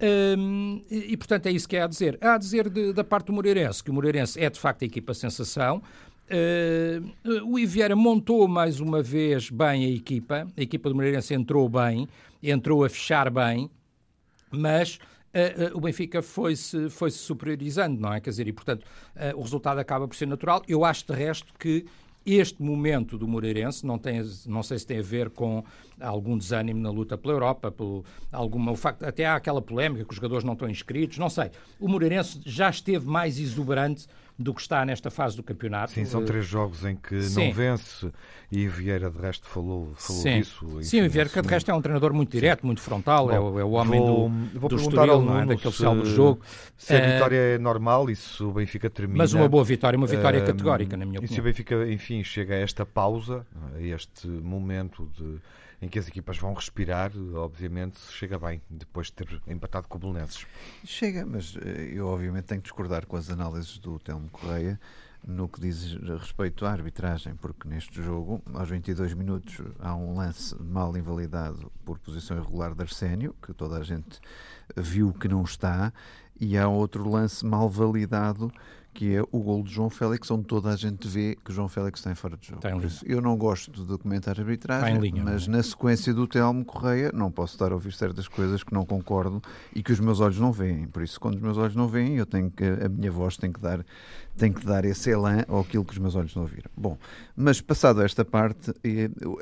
Um, 0.00 0.80
e, 0.88 1.16
portanto, 1.16 1.46
é 1.46 1.50
isso 1.50 1.68
que 1.68 1.76
há 1.76 1.84
a 1.84 1.88
dizer. 1.88 2.16
Há 2.20 2.34
a 2.34 2.38
dizer 2.38 2.68
de, 2.68 2.92
da 2.92 3.02
parte 3.02 3.26
do 3.26 3.32
Moreirense, 3.32 3.82
que 3.82 3.90
o 3.90 3.94
Moreirense 3.94 4.40
é, 4.40 4.48
de 4.48 4.58
facto, 4.58 4.82
a 4.82 4.86
equipa 4.86 5.12
sensação. 5.12 5.82
Uh, 6.30 7.50
o 7.50 7.58
Iviera 7.58 7.96
montou 7.96 8.46
mais 8.46 8.80
uma 8.80 9.02
vez 9.02 9.48
bem 9.48 9.86
a 9.86 9.88
equipa, 9.88 10.46
a 10.56 10.60
equipa 10.60 10.88
do 10.90 10.94
Moreirense 10.94 11.32
entrou 11.32 11.66
bem, 11.68 12.06
entrou 12.42 12.84
a 12.84 12.88
fechar 12.88 13.30
bem, 13.30 13.70
mas 14.50 14.96
uh, 14.96 15.74
uh, 15.74 15.78
o 15.78 15.80
Benfica 15.80 16.20
foi-se 16.20 16.90
foi 16.90 17.10
-se 17.10 17.18
superiorizando, 17.18 17.98
não 17.98 18.12
é? 18.12 18.20
Quer 18.20 18.30
dizer, 18.30 18.46
e 18.46 18.52
portanto 18.52 18.84
o 19.34 19.40
resultado 19.40 19.78
acaba 19.78 20.06
por 20.06 20.14
ser 20.14 20.26
natural. 20.26 20.62
Eu 20.68 20.84
acho 20.84 21.06
de 21.06 21.14
resto 21.14 21.54
que 21.58 21.86
este 22.26 22.62
momento 22.62 23.16
do 23.16 23.26
Moreirense 23.26 23.86
não, 23.86 23.98
tem, 23.98 24.20
não 24.46 24.62
sei 24.62 24.78
se 24.78 24.86
tem 24.86 24.98
a 24.98 25.02
ver 25.02 25.30
com 25.30 25.64
algum 25.98 26.36
desânimo 26.36 26.80
na 26.80 26.90
luta 26.90 27.16
pela 27.16 27.32
Europa, 27.32 27.70
pelo, 27.70 28.04
alguma, 28.30 28.70
o 28.70 28.76
facto, 28.76 29.02
até 29.04 29.24
há 29.24 29.34
aquela 29.34 29.62
polémica 29.62 30.04
que 30.04 30.10
os 30.10 30.16
jogadores 30.16 30.44
não 30.44 30.52
estão 30.52 30.68
inscritos, 30.68 31.16
não 31.16 31.30
sei. 31.30 31.50
O 31.80 31.88
Moreirense 31.88 32.40
já 32.44 32.68
esteve 32.68 33.06
mais 33.06 33.38
exuberante 33.38 34.06
do 34.38 34.54
que 34.54 34.60
está 34.60 34.84
nesta 34.84 35.10
fase 35.10 35.36
do 35.36 35.42
campeonato. 35.42 35.92
Sim, 35.92 36.04
são 36.04 36.24
três 36.24 36.46
jogos 36.46 36.84
em 36.84 36.94
que 36.94 37.20
Sim. 37.22 37.46
não 37.46 37.52
vence 37.52 38.08
e 38.52 38.68
Vieira 38.68 39.10
de 39.10 39.18
resto 39.18 39.48
falou, 39.48 39.92
falou 39.96 40.22
Sim. 40.22 40.38
disso. 40.38 40.82
Sim, 40.82 41.02
o 41.02 41.10
Vieira 41.10 41.28
que 41.28 41.42
de 41.42 41.48
resto 41.48 41.70
é 41.70 41.74
um 41.74 41.82
treinador 41.82 42.14
muito 42.14 42.30
direto, 42.30 42.60
Sim. 42.60 42.66
muito 42.66 42.80
frontal, 42.80 43.26
Bom, 43.26 43.32
é, 43.32 43.40
o, 43.40 43.58
é, 43.58 43.64
o, 43.64 43.70
homem 43.72 44.00
vou, 44.00 44.28
do, 44.28 44.60
vou 44.60 44.70
do 44.70 44.76
Estoril, 44.76 45.20
não 45.22 45.40
é? 45.40 45.46
daquele 45.46 45.74
célebre 45.74 46.08
jogo. 46.08 46.40
Se 46.76 46.94
a 46.94 47.00
vitória 47.00 47.36
é 47.36 47.58
normal 47.58 48.08
e 48.08 48.14
se 48.14 48.40
o 48.44 48.52
Benfica 48.52 48.88
termina... 48.88 49.18
Mas 49.18 49.32
uma 49.32 49.48
boa 49.48 49.64
vitória, 49.64 49.96
uma 49.96 50.06
vitória 50.06 50.40
uh, 50.40 50.46
categórica, 50.46 50.96
na 50.96 51.04
minha 51.04 51.18
opinião. 51.18 51.32
E 51.32 51.34
se 51.34 51.40
o 51.40 51.42
Benfica, 51.42 51.90
enfim, 51.90 52.22
chega 52.22 52.54
a 52.54 52.58
esta 52.58 52.86
pausa, 52.86 53.44
a 53.74 53.80
este 53.80 54.28
momento 54.28 55.10
de 55.18 55.40
em 55.80 55.88
que 55.88 55.98
as 55.98 56.08
equipas 56.08 56.38
vão 56.38 56.52
respirar, 56.52 57.12
obviamente 57.34 57.98
chega 58.10 58.38
bem, 58.38 58.60
depois 58.68 59.08
de 59.08 59.12
ter 59.14 59.42
empatado 59.46 59.86
com 59.88 59.96
o 59.96 60.00
Belenenses. 60.00 60.46
Chega, 60.84 61.24
mas 61.24 61.56
eh, 61.56 61.92
eu 61.94 62.06
obviamente 62.08 62.46
tenho 62.46 62.60
que 62.60 62.66
discordar 62.66 63.06
com 63.06 63.16
as 63.16 63.30
análises 63.30 63.78
do 63.78 63.98
Telmo 63.98 64.28
Correia 64.30 64.78
no 65.26 65.48
que 65.48 65.60
diz 65.60 65.94
respeito 66.20 66.64
à 66.64 66.70
arbitragem, 66.70 67.34
porque 67.34 67.68
neste 67.68 68.02
jogo, 68.02 68.42
aos 68.54 68.68
22 68.68 69.14
minutos, 69.14 69.60
há 69.78 69.94
um 69.94 70.16
lance 70.16 70.54
mal 70.62 70.96
invalidado 70.96 71.70
por 71.84 71.98
posição 71.98 72.38
irregular 72.38 72.74
de 72.74 72.82
Arsénio, 72.82 73.34
que 73.42 73.52
toda 73.52 73.78
a 73.78 73.82
gente 73.82 74.20
viu 74.76 75.12
que 75.12 75.28
não 75.28 75.42
está, 75.42 75.92
e 76.40 76.56
há 76.56 76.68
outro 76.68 77.08
lance 77.08 77.44
mal 77.44 77.68
validado 77.68 78.52
que 78.98 79.14
é 79.14 79.22
o 79.30 79.38
gol 79.38 79.62
de 79.62 79.72
João 79.72 79.88
Félix, 79.88 80.28
onde 80.28 80.42
toda 80.42 80.70
a 80.70 80.74
gente 80.74 81.06
vê 81.06 81.38
que 81.44 81.52
João 81.52 81.68
Félix 81.68 82.00
está 82.00 82.10
em 82.10 82.16
fora 82.16 82.36
de 82.36 82.48
jogo. 82.48 82.84
Isso, 82.84 83.04
eu 83.06 83.20
não 83.20 83.36
gosto 83.36 83.70
de 83.70 83.84
documentar 83.84 84.40
arbitragem, 84.40 84.98
linha, 84.98 85.22
mas 85.22 85.46
é? 85.46 85.50
na 85.52 85.62
sequência 85.62 86.12
do 86.12 86.26
Telmo 86.26 86.64
Correia 86.64 87.12
não 87.14 87.30
posso 87.30 87.54
estar 87.54 87.70
a 87.70 87.76
ouvir 87.76 87.92
certas 87.92 88.26
coisas 88.26 88.64
que 88.64 88.74
não 88.74 88.84
concordo 88.84 89.40
e 89.72 89.84
que 89.84 89.92
os 89.92 90.00
meus 90.00 90.18
olhos 90.18 90.40
não 90.40 90.50
veem. 90.50 90.88
Por 90.88 91.00
isso, 91.00 91.20
quando 91.20 91.36
os 91.36 91.40
meus 91.40 91.56
olhos 91.56 91.76
não 91.76 91.86
veem, 91.86 92.16
eu 92.16 92.26
tenho 92.26 92.50
que, 92.50 92.64
a 92.64 92.88
minha 92.88 93.12
voz 93.12 93.36
tem 93.36 93.52
que 93.52 93.60
dar 93.60 93.86
tem 94.38 94.52
que 94.52 94.64
dar 94.64 94.84
esse 94.84 95.10
elan 95.10 95.44
ao 95.48 95.60
aquilo 95.60 95.84
que 95.84 95.92
os 95.92 95.98
meus 95.98 96.14
olhos 96.14 96.34
não 96.34 96.46
viram. 96.46 96.70
Bom, 96.76 96.96
mas 97.36 97.60
passado 97.60 98.00
esta 98.02 98.24
parte, 98.24 98.72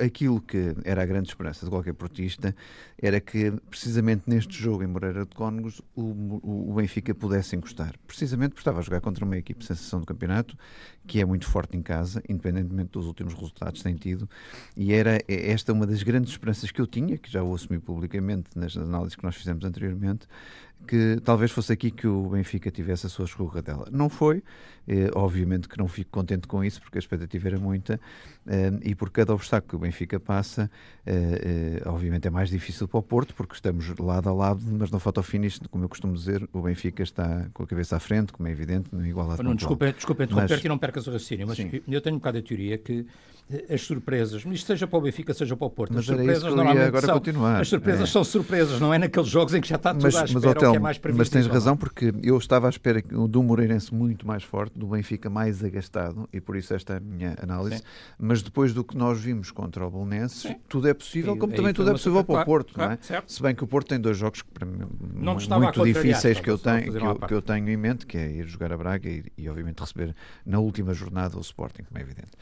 aquilo 0.05 0.41
que 0.41 0.75
era 0.85 1.03
a 1.03 1.07
grande 1.07 1.29
esperança 1.29 1.65
de 1.65 1.71
qualquer 1.71 1.93
portista 1.93 2.57
era 3.01 3.21
que, 3.21 3.53
precisamente 3.69 4.23
neste 4.27 4.61
jogo 4.61 4.83
em 4.83 4.87
Moreira 4.87 5.27
de 5.27 5.35
Cónegos, 5.35 5.83
o, 5.95 6.71
o 6.71 6.75
Benfica 6.75 7.15
pudesse 7.15 7.55
encostar. 7.55 7.95
Precisamente 8.07 8.51
porque 8.51 8.61
estava 8.61 8.79
a 8.79 8.83
jogar 8.83 9.01
contra 9.01 9.25
uma 9.25 9.37
equipe 9.37 9.65
sensação 9.65 10.01
do 10.01 10.07
campeonato, 10.07 10.57
que 11.07 11.21
é 11.21 11.25
muito 11.25 11.47
forte 11.47 11.77
em 11.77 11.83
casa, 11.83 12.23
independentemente 12.29 12.91
dos 12.93 13.07
últimos 13.07 13.35
resultados 13.35 13.83
que 13.83 13.85
tem 13.85 13.95
tido, 13.95 14.29
e 14.77 14.93
era 14.93 15.21
esta 15.29 15.73
uma 15.73 15.87
das 15.87 16.03
grandes 16.03 16.33
esperanças 16.33 16.71
que 16.71 16.81
eu 16.81 16.87
tinha, 16.87 17.19
que 17.19 17.31
já 17.31 17.43
o 17.43 17.55
assumi 17.55 17.79
publicamente 17.79 18.49
nas 18.57 18.77
análises 18.77 19.15
que 19.15 19.23
nós 19.23 19.37
fizemos 19.37 19.65
anteriormente, 19.65 20.27
que 20.87 21.21
talvez 21.25 21.51
fosse 21.51 21.73
aqui 21.73 21.91
que 21.91 22.07
o 22.07 22.29
Benfica 22.29 22.71
tivesse 22.71 23.07
a 23.07 23.09
sua 23.09 23.25
escorregadela. 23.25 23.89
Não 23.91 24.09
foi, 24.09 24.43
eh, 24.87 25.11
obviamente 25.15 25.69
que 25.69 25.79
não 25.79 25.89
fico 25.89 26.11
contente 26.11 26.47
com 26.47 26.63
isso, 26.65 26.81
porque 26.81 26.99
a 26.99 27.01
expectativa 27.01 27.49
era 27.49 27.59
muita, 27.59 28.01
e 28.83 28.95
por 28.95 29.11
cada 29.11 29.35
obstáculo 29.35 29.69
que 29.69 29.77
o 29.77 29.79
Benfica 29.79 30.21
passa, 30.21 30.71
eh, 31.05 31.81
eh, 31.83 31.89
obviamente 31.89 32.29
é 32.29 32.31
mais 32.31 32.49
difícil 32.49 32.87
para 32.87 32.99
o 32.99 33.03
Porto, 33.03 33.35
porque 33.35 33.55
estamos 33.55 33.87
lado 33.99 34.29
a 34.29 34.33
lado, 34.33 34.61
mas 34.67 34.91
não 34.91 35.01
falta 35.01 35.21
o 35.21 35.23
finish, 35.23 35.61
como 35.71 35.85
eu 35.85 35.89
costumo 35.89 36.15
dizer, 36.15 36.49
o 36.53 36.63
Benfica 36.63 37.03
está 37.03 37.47
com 37.53 37.65
a 37.65 37.67
cabeça 37.67 37.97
à 37.97 38.01
frente, 38.01 38.33
como 38.33 38.49
é 38.49 38.53
evidente, 38.53 38.89
no 38.93 39.05
igualdade 39.05 39.43
não, 39.43 39.55
desculpa, 39.55 39.93
desculpa 39.93 40.25
interromper 40.25 40.51
mas... 40.51 40.61
que 40.61 40.69
não 40.69 40.79
percas 40.79 41.07
o 41.07 41.13
raciocínio, 41.13 41.47
mas 41.47 41.57
sim. 41.57 41.83
eu 41.89 42.01
tenho 42.01 42.17
um 42.17 42.19
bocado 42.19 42.39
a 42.39 42.43
teoria 42.43 42.79
que 42.79 43.07
as 43.71 43.83
surpresas, 43.83 44.45
isto 44.45 44.67
seja 44.67 44.89
para 44.89 44.99
o 44.99 45.03
Benfica, 45.03 45.33
seja 45.33 45.57
para 45.57 45.67
o 45.67 45.71
Porto, 45.71 45.93
mas 45.95 46.01
as 46.01 46.07
surpresas 46.07 46.43
normalmente 46.53 46.89
agora 46.89 47.07
são, 47.07 47.15
continuar. 47.15 47.61
as 47.61 47.69
surpresas 47.69 48.09
é. 48.09 48.13
são 48.13 48.25
surpresas, 48.25 48.81
não 48.81 48.93
é 48.93 48.99
naqueles 48.99 49.29
jogos 49.29 49.55
em 49.55 49.61
que 49.61 49.69
já 49.69 49.77
está 49.77 49.93
tudo 49.93 50.03
mas, 50.03 50.17
à 50.17 50.25
espera, 50.25 50.41
mas, 50.41 50.45
hotel, 50.45 50.71
que 50.73 50.77
é 50.77 50.81
mais 50.81 50.99
previsível. 50.99 51.21
Mas 51.21 51.29
tens 51.29 51.47
razão, 51.47 51.77
porque 51.77 52.13
eu 52.25 52.37
estava 52.39 52.67
à 52.67 52.71
espera 52.71 53.01
do 53.01 53.43
Moreirense 53.45 53.95
muito 53.95 54.27
mais 54.27 54.43
forte, 54.43 54.77
do 54.77 54.89
Benfica 54.89 55.31
mais 55.31 55.63
agastado, 55.63 56.29
e 56.33 56.41
por 56.41 56.57
isso 56.57 56.75
esta 56.75 56.95
é 56.95 56.97
a 56.97 57.01
minha 57.01 57.37
análise, 57.41 57.79
Sim. 57.79 57.85
mas 58.19 58.36
depois 58.43 58.73
do 58.73 58.85
que 58.85 58.97
nós 58.97 59.21
vimos 59.21 59.51
contra 59.51 59.87
o 59.87 59.91
Belenenses, 59.91 60.55
tudo 60.69 60.89
é 60.89 60.95
possível, 60.95 61.37
como 61.37 61.53
também 61.53 61.73
tudo 61.73 61.91
é 61.91 61.93
possível 61.93 62.25
para 62.25 62.43
o 62.43 62.45
Porto, 62.45 62.75
claro, 62.75 62.99
não 63.11 63.17
é? 63.17 63.23
Se 63.27 63.43
bem 63.43 63.55
que 63.55 63.65
o 63.65 63.67
Porto 63.67 63.89
tem 63.89 64.01
dois 64.01 64.17
jogos 64.17 64.43
que, 64.43 64.51
para 64.51 64.67
mim, 64.67 64.79
muito 65.59 65.85
difíceis 65.85 66.41
que 66.41 66.51
eu, 66.51 66.59
tenho, 66.59 66.93
que, 66.93 67.05
eu, 67.05 67.15
que 67.17 67.35
eu 67.35 67.43
tenho 67.43 67.69
em 67.69 67.77
mente, 67.77 68.07
que 68.07 68.17
é 68.17 68.31
ir 68.31 68.47
jogar 68.47 68.73
a 68.73 68.77
Braga 68.77 69.09
e, 69.09 69.25
e 69.37 69.49
obviamente 69.49 69.81
receber 69.81 70.15
na 70.45 70.59
última 70.59 70.95
jornada 70.95 71.37
o 71.37 71.41
Sporting, 71.41 71.83
como 71.83 71.99
é 71.99 72.03
evidente. 72.03 72.33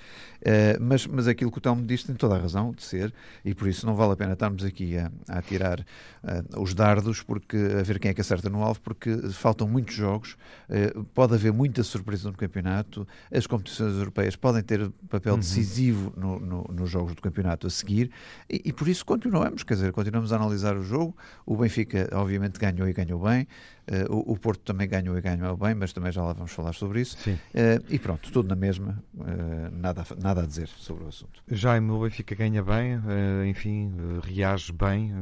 Uh, 0.40 0.80
mas, 0.80 1.06
mas 1.06 1.26
aquilo 1.26 1.50
que 1.50 1.58
o 1.58 1.60
Telmo 1.60 1.84
disse 1.86 2.06
tem 2.06 2.14
toda 2.14 2.36
a 2.36 2.38
razão 2.38 2.72
de 2.72 2.82
ser, 2.82 3.12
e 3.44 3.54
por 3.54 3.68
isso 3.68 3.86
não 3.86 3.94
vale 3.94 4.12
a 4.12 4.16
pena 4.16 4.34
estarmos 4.34 4.64
aqui 4.64 4.96
a, 4.98 5.10
a 5.28 5.40
tirar 5.40 5.80
uh, 5.80 6.60
os 6.60 6.74
dardos 6.74 7.22
porque, 7.22 7.56
a 7.78 7.82
ver 7.82 7.98
quem 7.98 8.10
é 8.10 8.14
que 8.14 8.20
acerta 8.20 8.50
no 8.50 8.62
alvo, 8.62 8.80
porque 8.80 9.16
faltam 9.32 9.66
muitos 9.66 9.94
jogos, 9.94 10.36
uh, 10.68 11.04
pode 11.14 11.34
haver 11.34 11.52
muita 11.52 11.82
surpresa 11.82 12.30
do 12.30 12.36
campeonato, 12.36 13.06
as 13.32 13.46
competições 13.46 13.94
europeias 13.94 14.36
podem 14.36 14.62
ter 14.62 14.90
papel 15.08 15.34
uhum. 15.34 15.42
Decisivo 15.84 16.12
no, 16.16 16.40
no, 16.40 16.70
nos 16.72 16.90
jogos 16.90 17.14
do 17.14 17.22
campeonato 17.22 17.66
a 17.66 17.70
seguir 17.70 18.10
e, 18.48 18.62
e, 18.66 18.72
por 18.72 18.88
isso 18.88 19.04
continuamos, 19.04 19.62
quer 19.62 19.74
dizer, 19.74 19.92
continuamos 19.92 20.32
a 20.32 20.36
analisar 20.36 20.76
o 20.76 20.82
jogo. 20.82 21.16
O 21.44 21.56
Benfica, 21.56 22.08
obviamente, 22.12 22.58
ganhou 22.58 22.88
e 22.88 22.92
ganhou 22.92 23.20
bem. 23.20 23.46
Uh, 23.86 24.14
o, 24.14 24.32
o, 24.32 24.38
Porto 24.38 24.60
também 24.60 24.88
ganhou 24.88 25.16
e 25.16 25.20
ganhou 25.20 25.56
bem, 25.58 25.74
mas 25.74 25.92
também 25.92 26.10
já 26.10 26.22
lá 26.22 26.32
vamos 26.32 26.52
falar 26.52 26.72
sobre 26.72 27.02
isso. 27.02 27.18
Uh, 27.28 27.84
e 27.90 27.98
pronto, 27.98 28.30
tudo 28.32 28.48
na 28.48 28.56
mesma, 28.56 29.02
uh, 29.14 29.24
nada, 29.70 30.04
nada 30.18 30.42
a 30.42 30.46
dizer 30.46 30.68
sobre 30.68 31.04
o 31.04 31.08
assunto. 31.08 31.42
Jaime, 31.46 31.90
o 31.90 32.00
Benfica 32.00 32.34
ganha 32.34 32.62
bem, 32.62 32.98
enfim, 33.46 33.92
reage 34.22 34.72
bem 34.72 35.12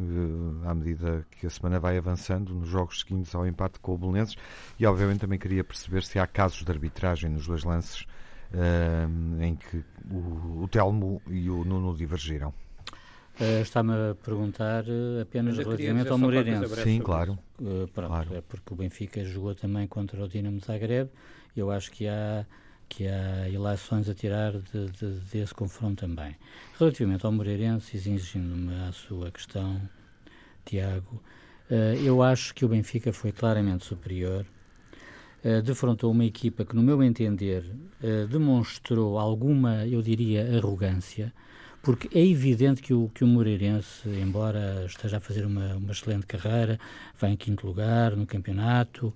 à 0.65 0.75
medida 0.75 1.27
que 1.33 1.47
a 1.47 1.51
semana 1.51 1.81
vai 1.81 1.99
avançando 1.99 2.55
nos 2.55 2.69
jogos 2.69 3.01
seguintes 3.01 3.35
ao 3.35 3.47
empate 3.47 3.81
com 3.81 3.95
o 3.95 3.99
Belenenses 3.99 4.37
e 4.79 4.87
obviamente 4.87 5.21
também 5.21 5.39
queria 5.39 5.65
perceber 5.65 6.05
se 6.05 6.19
há 6.19 6.27
casos 6.27 6.65
de 6.65 6.71
arbitragem 6.71 7.31
nos 7.31 7.47
dois 7.47 7.65
lances 7.65 8.07
em 9.41 9.57
que 9.57 9.85
o, 10.11 10.63
o 10.63 10.69
Telmo 10.69 11.23
e 11.29 11.49
o 11.49 11.65
Nuno 11.65 11.97
divergiram. 11.97 12.53
Uh, 13.41 13.63
Está-me 13.63 13.93
a 13.93 14.15
perguntar 14.15 14.85
uh, 14.85 15.23
apenas 15.23 15.57
relativamente 15.57 16.09
ao 16.09 16.19
Moreirense. 16.19 16.83
Sim, 16.83 17.01
claro. 17.01 17.39
Uh, 17.59 17.89
pronto, 17.89 18.09
claro. 18.09 18.35
é 18.35 18.41
porque 18.43 18.75
o 18.75 18.77
Benfica 18.77 19.25
jogou 19.25 19.55
também 19.55 19.87
contra 19.87 20.23
o 20.23 20.29
Dinamo 20.29 20.61
Zagreb. 20.61 21.09
Eu 21.57 21.71
acho 21.71 21.91
que 21.91 22.07
há 22.07 22.45
que 22.89 23.09
há 23.09 23.49
ilações 23.49 24.07
a 24.07 24.15
tirar 24.15 24.53
de, 24.53 24.91
de, 24.91 25.21
desse 25.33 25.55
confronto 25.55 26.07
também. 26.07 26.37
Relativamente 26.79 27.25
ao 27.25 27.33
Moreirense, 27.33 27.97
exigindo-me 27.97 28.75
a 28.87 28.93
sua 28.93 29.31
questão, 29.31 29.81
Tiago, 30.67 31.23
eu 32.05 32.23
acho 32.23 32.55
que 32.55 32.67
o 32.67 32.69
Benfica 32.69 33.11
foi 33.11 33.33
claramente 33.33 33.87
superior. 33.87 34.45
Defrontou 35.65 36.11
uma 36.11 36.25
equipa 36.25 36.65
que, 36.65 36.75
no 36.77 36.83
meu 36.83 37.03
entender, 37.03 37.65
demonstrou 38.31 39.19
alguma, 39.19 39.87
eu 39.87 40.01
diria, 40.01 40.57
arrogância 40.57 41.33
porque 41.83 42.09
é 42.17 42.25
evidente 42.25 42.81
que 42.81 42.95
o, 42.95 43.11
que 43.13 43.25
o 43.25 43.27
Moreirense, 43.27 44.09
embora 44.09 44.85
esteja 44.87 45.17
a 45.17 45.21
fazer 45.21 45.45
uma, 45.45 45.75
uma 45.75 45.91
excelente 45.91 46.27
carreira, 46.27 46.79
vai 47.19 47.33
em 47.33 47.37
quinto 47.37 47.67
lugar 47.67 48.17
no 48.17 48.25
campeonato, 48.25 49.13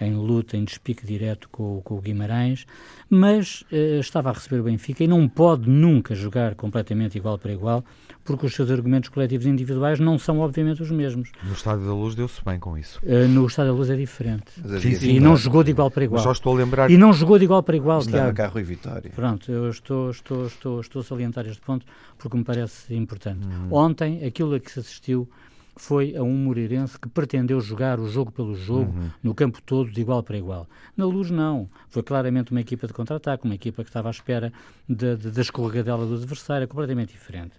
em 0.00 0.14
luta, 0.14 0.56
em 0.56 0.64
despique 0.64 1.06
direto 1.06 1.48
com, 1.50 1.80
com 1.82 1.96
o 1.96 2.00
Guimarães, 2.00 2.66
mas 3.08 3.62
uh, 3.72 4.00
estava 4.00 4.30
a 4.30 4.32
receber 4.32 4.60
o 4.60 4.64
Benfica 4.64 5.04
e 5.04 5.06
não 5.06 5.28
pode 5.28 5.68
nunca 5.68 6.14
jogar 6.14 6.54
completamente 6.54 7.16
igual 7.16 7.38
para 7.38 7.52
igual, 7.52 7.84
porque 8.26 8.46
os 8.46 8.54
seus 8.54 8.70
argumentos 8.70 9.08
coletivos 9.08 9.46
individuais 9.46 10.00
não 10.00 10.18
são, 10.18 10.40
obviamente, 10.40 10.82
os 10.82 10.90
mesmos. 10.90 11.30
No 11.42 11.52
Estádio 11.52 11.86
da 11.86 11.94
Luz 11.94 12.14
deu-se 12.14 12.44
bem 12.44 12.58
com 12.58 12.76
isso. 12.76 13.00
Uh, 13.02 13.28
no 13.28 13.46
Estádio 13.46 13.72
da 13.72 13.78
Luz 13.78 13.88
é 13.88 13.96
diferente. 13.96 14.50
Sim, 14.80 14.94
sim, 14.94 15.10
e 15.16 15.20
não 15.20 15.36
jogou 15.36 15.62
de 15.62 15.70
igual 15.70 15.90
para 15.90 16.04
igual. 16.04 16.18
Mas 16.18 16.24
só 16.24 16.32
estou 16.32 16.54
a 16.54 16.56
lembrar... 16.58 16.90
E 16.90 16.96
não 16.96 17.12
jogou 17.12 17.38
de 17.38 17.44
igual 17.44 17.62
para 17.62 17.76
igual, 17.76 18.02
Tiago. 18.02 18.36
carro 18.36 18.60
e 18.60 18.62
vitória. 18.62 19.10
Pronto, 19.14 19.50
eu 19.50 19.70
estou, 19.70 20.10
estou, 20.10 20.46
estou, 20.46 20.80
estou 20.80 21.00
a 21.00 21.04
salientar 21.04 21.46
este 21.46 21.62
ponto 21.62 21.86
porque 22.18 22.36
me 22.36 22.44
parece 22.44 22.94
importante. 22.94 23.46
Hum. 23.46 23.68
Ontem, 23.70 24.24
aquilo 24.24 24.54
a 24.54 24.60
que 24.60 24.70
se 24.70 24.80
assistiu 24.80 25.28
foi 25.76 26.16
a 26.16 26.22
um 26.22 26.34
Moreirense 26.34 26.98
que 26.98 27.08
pretendeu 27.08 27.60
jogar 27.60 28.00
o 28.00 28.08
jogo 28.08 28.32
pelo 28.32 28.54
jogo, 28.54 28.90
uhum. 28.90 29.10
no 29.22 29.34
campo 29.34 29.60
todo, 29.62 29.90
de 29.90 30.00
igual 30.00 30.22
para 30.22 30.38
igual. 30.38 30.66
Na 30.96 31.04
Luz, 31.04 31.30
não. 31.30 31.68
Foi 31.90 32.02
claramente 32.02 32.50
uma 32.50 32.60
equipa 32.62 32.86
de 32.86 32.94
contra-ataque, 32.94 33.44
uma 33.44 33.54
equipa 33.54 33.84
que 33.84 33.90
estava 33.90 34.08
à 34.08 34.10
espera 34.10 34.52
da 34.88 35.40
escorregadela 35.40 36.06
do 36.06 36.14
adversário, 36.14 36.66
completamente 36.66 37.12
diferente. 37.12 37.52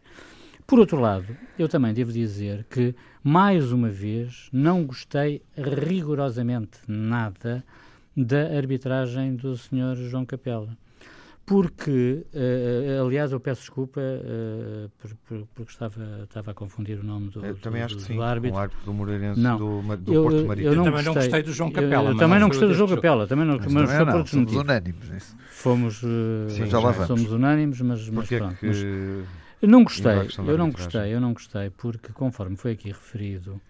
Por 0.67 0.79
outro 0.79 0.99
lado, 0.99 1.25
eu 1.57 1.69
também 1.69 1.93
devo 1.93 2.11
dizer 2.11 2.65
que, 2.69 2.93
mais 3.23 3.71
uma 3.71 3.89
vez, 3.89 4.49
não 4.51 4.85
gostei 4.85 5.41
rigorosamente 5.55 6.79
nada 6.87 7.63
da 8.15 8.57
arbitragem 8.57 9.35
do 9.35 9.55
Sr. 9.55 9.95
João 9.95 10.25
Capela 10.25 10.77
porque, 11.47 12.25
uh, 12.33 13.05
aliás, 13.05 13.31
eu 13.31 13.39
peço 13.39 13.61
desculpa 13.61 14.01
uh, 14.01 14.91
por, 14.99 15.15
por, 15.25 15.47
porque 15.55 15.71
estava, 15.71 16.23
estava 16.23 16.51
a 16.51 16.53
confundir 16.53 16.99
o 16.99 17.03
nome 17.05 17.29
do, 17.29 17.45
eu 17.45 17.55
também 17.55 17.79
do, 17.79 17.85
acho 17.85 17.95
que 17.95 18.01
sim, 18.01 18.21
árbitro. 18.21 18.57
o 18.57 18.59
árbitro 18.59 18.83
do 18.83 18.93
Moreirense 18.93 19.39
não, 19.39 19.57
do, 19.57 19.95
do 19.95 20.13
eu, 20.13 20.23
Porto 20.23 20.45
Marítimo. 20.45 20.73
Eu, 20.73 20.75
não 20.75 20.83
também 20.83 21.05
gostei, 21.05 21.13
não 21.13 21.21
gostei 21.21 21.43
do 21.43 21.53
João 21.53 21.71
Capela. 21.71 22.09
Eu, 22.09 22.11
eu 22.11 22.17
também 22.17 22.39
não 22.39 22.47
gostei 22.49 22.67
do 22.67 22.73
João 22.73 22.89
Capela, 22.89 23.27
também 23.27 23.45
não, 23.45 23.57
mas, 23.59 23.73
mas 23.73 23.89
também 23.89 24.13
não, 24.13 24.25
somos 24.25 24.55
unânimes. 24.55 25.35
Fomos, 25.51 26.03
uh, 26.03 26.49
sim, 26.49 26.65
já 26.65 26.79
lá 26.79 26.91
vamos. 26.91 27.07
somos 27.07 27.31
unânimes, 27.31 27.79
mas, 27.79 28.09
mas 28.09 28.29
é 28.29 28.37
pronto. 28.39 28.57
Que... 28.57 28.65
Mas, 28.67 28.77
eu 28.83 29.23
não 29.61 29.83
gostei, 29.83 30.13
eu 30.47 30.57
não 30.57 30.69
gostei, 30.69 31.13
eu 31.13 31.21
não 31.21 31.33
gostei, 31.33 31.69
porque 31.71 32.11
conforme 32.13 32.55
foi 32.55 32.73
aqui 32.73 32.89
referido, 32.89 33.61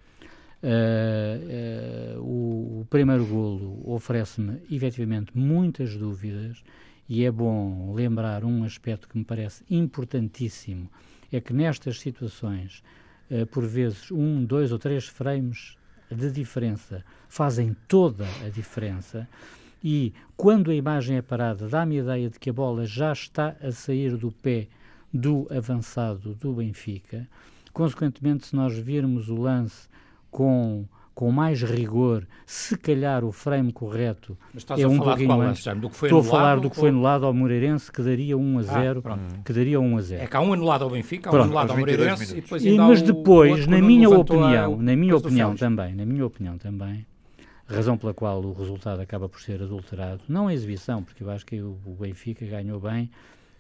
Uh, 0.59 2.17
uh, 2.17 2.19
o, 2.19 2.81
o, 2.81 2.87
primeiro 2.89 3.23
golo 3.27 3.79
oferece-me 3.85 4.59
efetivamente 4.71 5.37
muitas 5.37 5.95
dúvidas 5.95 6.63
e 7.07 7.23
é 7.23 7.31
bom 7.31 7.93
lembrar 7.93 8.43
um 8.43 8.63
aspecto 8.63 9.07
que 9.07 9.19
me 9.19 9.23
parece 9.23 9.63
importantíssimo: 9.69 10.89
é 11.31 11.39
que 11.39 11.53
nestas 11.53 11.99
situações, 11.99 12.81
uh, 13.29 13.45
por 13.45 13.67
vezes, 13.67 14.09
um, 14.09 14.43
dois 14.43 14.71
ou 14.71 14.79
três 14.79 15.07
frames 15.07 15.77
de 16.09 16.31
diferença 16.31 17.05
fazem 17.29 17.75
toda 17.87 18.25
a 18.43 18.49
diferença. 18.49 19.29
E 19.83 20.11
quando 20.35 20.71
a 20.71 20.75
imagem 20.75 21.17
é 21.17 21.21
parada, 21.21 21.67
dá-me 21.67 21.99
a 21.99 22.01
ideia 22.01 22.29
de 22.31 22.39
que 22.39 22.49
a 22.49 22.53
bola 22.53 22.83
já 22.83 23.13
está 23.13 23.55
a 23.61 23.71
sair 23.71 24.17
do 24.17 24.31
pé 24.31 24.67
do 25.13 25.47
avançado 25.49 26.35
do 26.35 26.53
Benfica. 26.53 27.27
Consequentemente, 27.73 28.47
se 28.47 28.55
nós 28.55 28.77
virmos 28.77 29.29
o 29.29 29.35
lance 29.35 29.87
com 30.29 30.85
com 31.17 31.31
mais 31.31 31.63
rigor, 31.63 32.27
se 32.45 32.77
calhar 32.77 33.25
o 33.25 33.31
frame 33.31 33.73
correto 33.73 34.37
é 34.77 34.87
um 34.87 34.99
pouquinho 34.99 35.41
antes. 35.41 35.65
Do 35.75 35.89
que 35.89 35.95
foi 35.95 36.09
Estou 36.09 36.19
a 36.19 36.23
falar 36.23 36.59
do 36.59 36.69
que 36.69 36.75
foi 36.75 36.89
anulado 36.89 37.25
ao 37.25 37.33
Moreirense, 37.33 37.91
que 37.91 38.03
daria 38.03 38.37
1 38.37 38.59
a 38.59 38.61
0, 38.61 39.03
ah, 39.03 39.17
que 39.43 39.51
daria 39.51 39.79
1 39.79 39.97
a 39.97 40.01
0. 40.01 40.21
É 40.21 40.27
que 40.27 40.37
há 40.37 40.41
um 40.41 40.53
anulado 40.53 40.83
ao 40.83 40.91
Benfica, 40.91 41.31
há 41.31 41.33
um 41.33 41.41
anulado 41.41 41.71
ao 41.71 41.77
Moreirense 41.79 42.37
e 42.37 42.41
depois 42.41 42.63
ainda 42.63 42.83
Mas 42.83 43.01
depois, 43.01 43.65
na 43.65 43.81
minha 43.81 44.07
opinião, 44.11 44.77
na 44.77 44.95
minha 44.95 45.17
opinião 45.17 45.55
também, 45.55 45.95
na 45.95 46.05
minha 46.05 46.23
opinião 46.23 46.55
também, 46.59 47.03
razão 47.65 47.97
pela 47.97 48.13
qual 48.13 48.39
o 48.39 48.53
resultado 48.53 49.01
acaba 49.01 49.27
por 49.27 49.41
ser 49.41 49.63
adulterado, 49.63 50.21
não 50.29 50.49
a 50.49 50.53
exibição, 50.53 51.01
porque 51.01 51.23
eu 51.23 51.31
acho 51.31 51.43
que 51.47 51.59
o 51.59 51.97
Benfica 51.99 52.45
ganhou 52.45 52.79
bem 52.79 53.09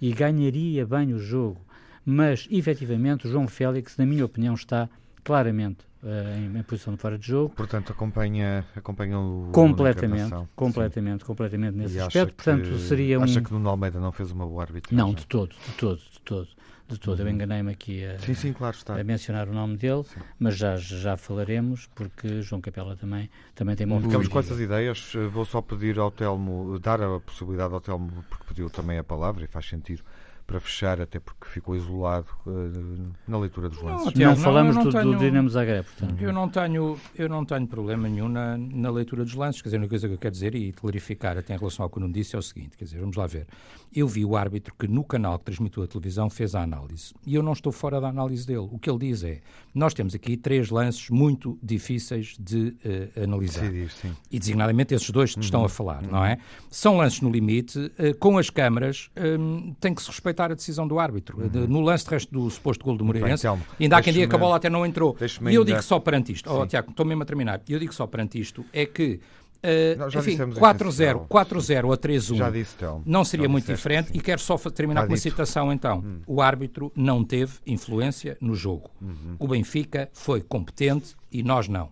e 0.01 0.11
ganharia 0.13 0.85
bem 0.85 1.13
o 1.13 1.19
jogo, 1.19 1.61
mas 2.05 2.47
efetivamente 2.51 3.27
o 3.27 3.29
João 3.29 3.47
Félix, 3.47 3.97
na 3.97 4.05
minha 4.05 4.25
opinião, 4.25 4.53
está 4.53 4.89
claramente 5.23 5.79
uh, 6.03 6.57
em, 6.57 6.63
posição 6.63 6.93
de 6.93 7.01
fora 7.01 7.17
de 7.17 7.27
jogo. 7.27 7.53
Portanto, 7.55 7.91
acompanha, 7.91 8.65
acompanha 8.75 9.19
o 9.19 9.49
completamente, 9.51 10.33
completamente, 10.55 11.19
Sim. 11.21 11.25
completamente 11.25 11.75
nesse 11.75 11.99
aspecto. 11.99 12.33
Portanto, 12.35 12.69
que, 12.69 12.79
seria 12.79 13.19
um... 13.19 13.23
acha 13.23 13.41
que 13.41 13.51
Nuno 13.51 13.69
Almeida 13.69 13.99
não 13.99 14.11
fez 14.11 14.31
uma 14.31 14.45
boa 14.45 14.63
arbitragem? 14.63 14.97
Não, 14.97 15.13
de 15.13 15.25
todo, 15.27 15.49
de 15.49 15.73
todo, 15.73 15.97
de 15.97 16.21
todo. 16.21 16.47
De 16.87 16.97
todo. 16.97 17.19
Uhum. 17.19 17.27
Eu 17.27 17.33
enganei-me 17.33 17.71
aqui 17.71 18.05
a, 18.05 18.17
sim, 18.19 18.33
sim, 18.33 18.53
claro 18.53 18.77
a, 18.87 19.03
mencionar 19.03 19.49
o 19.49 19.53
nome 19.53 19.75
dele, 19.75 20.03
sim. 20.03 20.21
mas 20.39 20.55
já, 20.55 20.77
já 20.77 21.17
falaremos, 21.17 21.87
porque 21.93 22.41
João 22.41 22.61
Capela 22.61 22.95
também, 22.95 23.29
também 23.53 23.75
tem 23.75 23.85
muito. 23.85 24.05
Ficamos 24.05 24.27
com 24.27 24.39
essas 24.39 24.59
ideias. 24.59 25.13
Vou 25.31 25.43
só 25.43 25.61
pedir 25.61 25.99
ao 25.99 26.09
Telmo, 26.09 26.79
dar 26.79 27.01
a 27.01 27.19
possibilidade 27.19 27.73
ao 27.73 27.81
Telmo, 27.81 28.23
porque 28.29 28.45
pediu 28.47 28.69
também 28.69 28.97
a 28.97 29.03
palavra 29.03 29.43
e 29.43 29.47
faz 29.47 29.67
sentido 29.67 30.01
para 30.47 30.61
fechar, 30.61 31.01
até 31.01 31.19
porque 31.19 31.45
ficou 31.45 31.75
isolado 31.75 32.27
uh, 32.45 33.11
na 33.27 33.37
leitura 33.37 33.67
dos 33.67 33.81
lances. 33.81 34.05
Não, 34.05 34.13
Tiago, 34.13 34.35
não 34.35 34.43
falamos 34.43 34.75
não, 34.75 34.83
não 34.85 34.91
do, 34.91 34.97
tenho, 34.97 35.11
do 35.11 35.19
Dinamo 35.19 35.49
Zagreb, 35.49 35.85
portanto. 35.85 36.21
Eu 36.21 36.31
não 36.31 36.47
tenho, 36.47 36.97
eu 37.15 37.27
não 37.27 37.43
tenho 37.43 37.67
problema 37.67 38.07
nenhum 38.07 38.29
na, 38.29 38.57
na 38.57 38.89
leitura 38.89 39.25
dos 39.25 39.33
lances. 39.33 39.61
Quer 39.61 39.67
dizer, 39.67 39.77
uma 39.77 39.89
coisa 39.89 40.07
que 40.07 40.13
eu 40.13 40.17
quero 40.17 40.31
dizer 40.31 40.55
e 40.55 40.71
clarificar 40.71 41.37
até 41.37 41.53
em 41.53 41.57
relação 41.57 41.83
ao 41.83 41.89
que 41.89 41.97
o 41.97 41.99
Nuno 41.99 42.13
disse 42.13 42.33
é 42.33 42.39
o 42.39 42.41
seguinte, 42.41 42.77
quer 42.77 42.85
dizer, 42.85 42.99
vamos 42.99 43.17
lá 43.17 43.27
ver. 43.27 43.45
Eu 43.93 44.07
vi 44.07 44.23
o 44.23 44.37
árbitro 44.37 44.73
que 44.77 44.87
no 44.87 45.03
canal 45.03 45.37
que 45.37 45.45
transmitiu 45.45 45.83
a 45.83 45.87
televisão 45.87 46.29
fez 46.29 46.55
a 46.55 46.61
análise 46.61 47.13
e 47.25 47.35
eu 47.35 47.43
não 47.43 47.51
estou 47.51 47.73
fora 47.73 47.99
da 47.99 48.07
análise 48.07 48.47
dele. 48.47 48.69
O 48.71 48.79
que 48.79 48.89
ele 48.89 48.99
diz 48.99 49.23
é, 49.23 49.41
nós 49.75 49.93
temos 49.93 50.15
aqui 50.15 50.37
três 50.37 50.69
lances 50.69 51.09
muito 51.09 51.59
difíceis 51.61 52.37
de 52.39 52.73
uh, 52.85 53.23
analisar. 53.23 53.61
Decidir, 53.61 53.91
sim. 53.91 54.15
E 54.31 54.39
designadamente 54.39 54.93
esses 54.93 55.09
dois 55.09 55.31
que 55.31 55.39
uhum. 55.39 55.43
estão 55.43 55.65
a 55.65 55.69
falar, 55.69 56.03
uhum. 56.03 56.11
não 56.11 56.23
é? 56.25 56.37
São 56.69 56.97
lances 56.97 57.19
no 57.19 57.29
limite, 57.29 57.79
uh, 57.79 58.17
com 58.17 58.37
as 58.37 58.49
câmaras, 58.49 59.09
um, 59.39 59.73
tem 59.79 59.93
que 59.93 60.01
se 60.01 60.09
respeitar 60.09 60.36
respeitar 60.37 60.51
a 60.51 60.55
decisão 60.55 60.87
do 60.87 60.99
árbitro. 60.99 61.39
Uhum. 61.39 61.67
No 61.67 61.81
lance 61.81 62.05
de 62.05 62.11
resto 62.11 62.31
do 62.31 62.49
suposto 62.49 62.85
gol 62.85 62.95
do 62.95 63.03
Moreirense, 63.03 63.47
Bem, 63.47 63.59
ainda 63.81 63.97
há 63.97 64.01
quem 64.01 64.13
diga 64.13 64.27
que 64.27 64.35
a 64.35 64.37
bola 64.37 64.55
até 64.55 64.69
não 64.69 64.85
entrou. 64.85 65.17
E 65.49 65.55
eu 65.55 65.63
digo 65.65 65.81
só 65.81 65.99
perante 65.99 66.31
isto, 66.31 66.49
oh, 66.51 66.65
Tiago, 66.67 66.91
estou 66.91 67.05
mesmo 67.05 67.23
a 67.23 67.25
terminar, 67.25 67.61
e 67.67 67.73
eu 67.73 67.79
digo 67.79 67.93
só 67.93 68.05
perante 68.05 68.39
isto, 68.39 68.63
é 68.71 68.85
que 68.85 69.19
Uh, 69.57 70.19
enfim, 70.19 70.37
4-0 70.37 71.27
4-0 71.27 71.91
a 71.91 71.97
3-1 71.97 73.01
não 73.03 73.25
seria 73.25 73.49
muito 73.49 73.65
diferente 73.65 74.11
e 74.13 74.21
quero 74.21 74.39
só 74.39 74.55
terminar 74.69 75.01
já 75.01 75.07
com 75.07 75.13
uma 75.13 75.17
citação 75.17 75.73
então. 75.73 75.97
Hum. 75.97 76.19
o 76.27 76.43
árbitro 76.43 76.91
não 76.95 77.23
teve 77.23 77.53
influência 77.65 78.37
no 78.39 78.53
jogo. 78.53 78.91
Uhum. 79.01 79.35
o 79.39 79.47
Benfica 79.47 80.09
foi 80.13 80.41
competente 80.41 81.15
e 81.31 81.41
nós 81.41 81.67
não 81.67 81.89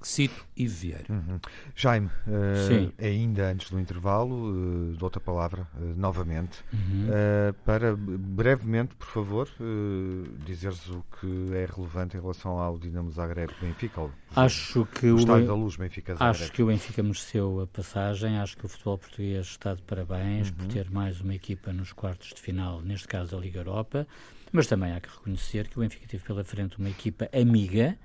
Cito 0.00 0.46
e 0.56 0.66
Vieira. 0.66 1.06
Uhum. 1.08 1.40
Jaime, 1.74 2.06
uh, 2.06 2.92
ainda 3.02 3.50
antes 3.50 3.70
do 3.70 3.80
intervalo, 3.80 4.34
uh, 4.34 4.92
dou 4.92 5.06
outra 5.06 5.20
palavra 5.20 5.66
uh, 5.74 5.80
novamente, 5.96 6.62
uhum. 6.72 7.08
uh, 7.08 7.52
para 7.64 7.96
brevemente, 7.96 8.94
por 8.94 9.08
favor, 9.08 9.48
dizeres 10.44 10.88
o 10.88 11.04
que 11.18 11.54
é 11.54 11.66
relevante 11.66 12.16
em 12.16 12.20
relação 12.20 12.58
ao 12.58 12.78
Dinamo 12.78 13.10
Zagreb 13.10 13.52
Benfica. 13.60 14.02
Ou, 14.02 14.12
acho 14.34 14.86
que 14.86 15.06
o, 15.06 15.16
o 15.16 15.24
da 15.24 15.54
Luz 15.54 15.76
Benfica 15.76 16.14
Zagreb. 16.14 16.30
Acho 16.30 16.52
que 16.52 16.62
o 16.62 16.66
Benfica 16.66 17.02
mereceu 17.02 17.60
a 17.60 17.66
passagem, 17.66 18.38
acho 18.38 18.56
que 18.56 18.66
o 18.66 18.68
futebol 18.68 18.98
português 18.98 19.46
está 19.46 19.74
de 19.74 19.82
parabéns 19.82 20.50
uhum. 20.50 20.54
por 20.54 20.66
ter 20.68 20.90
mais 20.90 21.20
uma 21.20 21.34
equipa 21.34 21.72
nos 21.72 21.92
quartos 21.92 22.28
de 22.28 22.40
final, 22.40 22.80
neste 22.80 23.08
caso 23.08 23.36
a 23.36 23.40
Liga 23.40 23.60
Europa, 23.60 24.06
mas 24.52 24.66
também 24.66 24.92
há 24.92 25.00
que 25.00 25.08
reconhecer 25.08 25.68
que 25.68 25.78
o 25.78 25.80
Benfica 25.80 26.06
teve 26.06 26.22
pela 26.22 26.44
frente 26.44 26.78
uma 26.78 26.88
equipa 26.88 27.28
amiga 27.32 27.98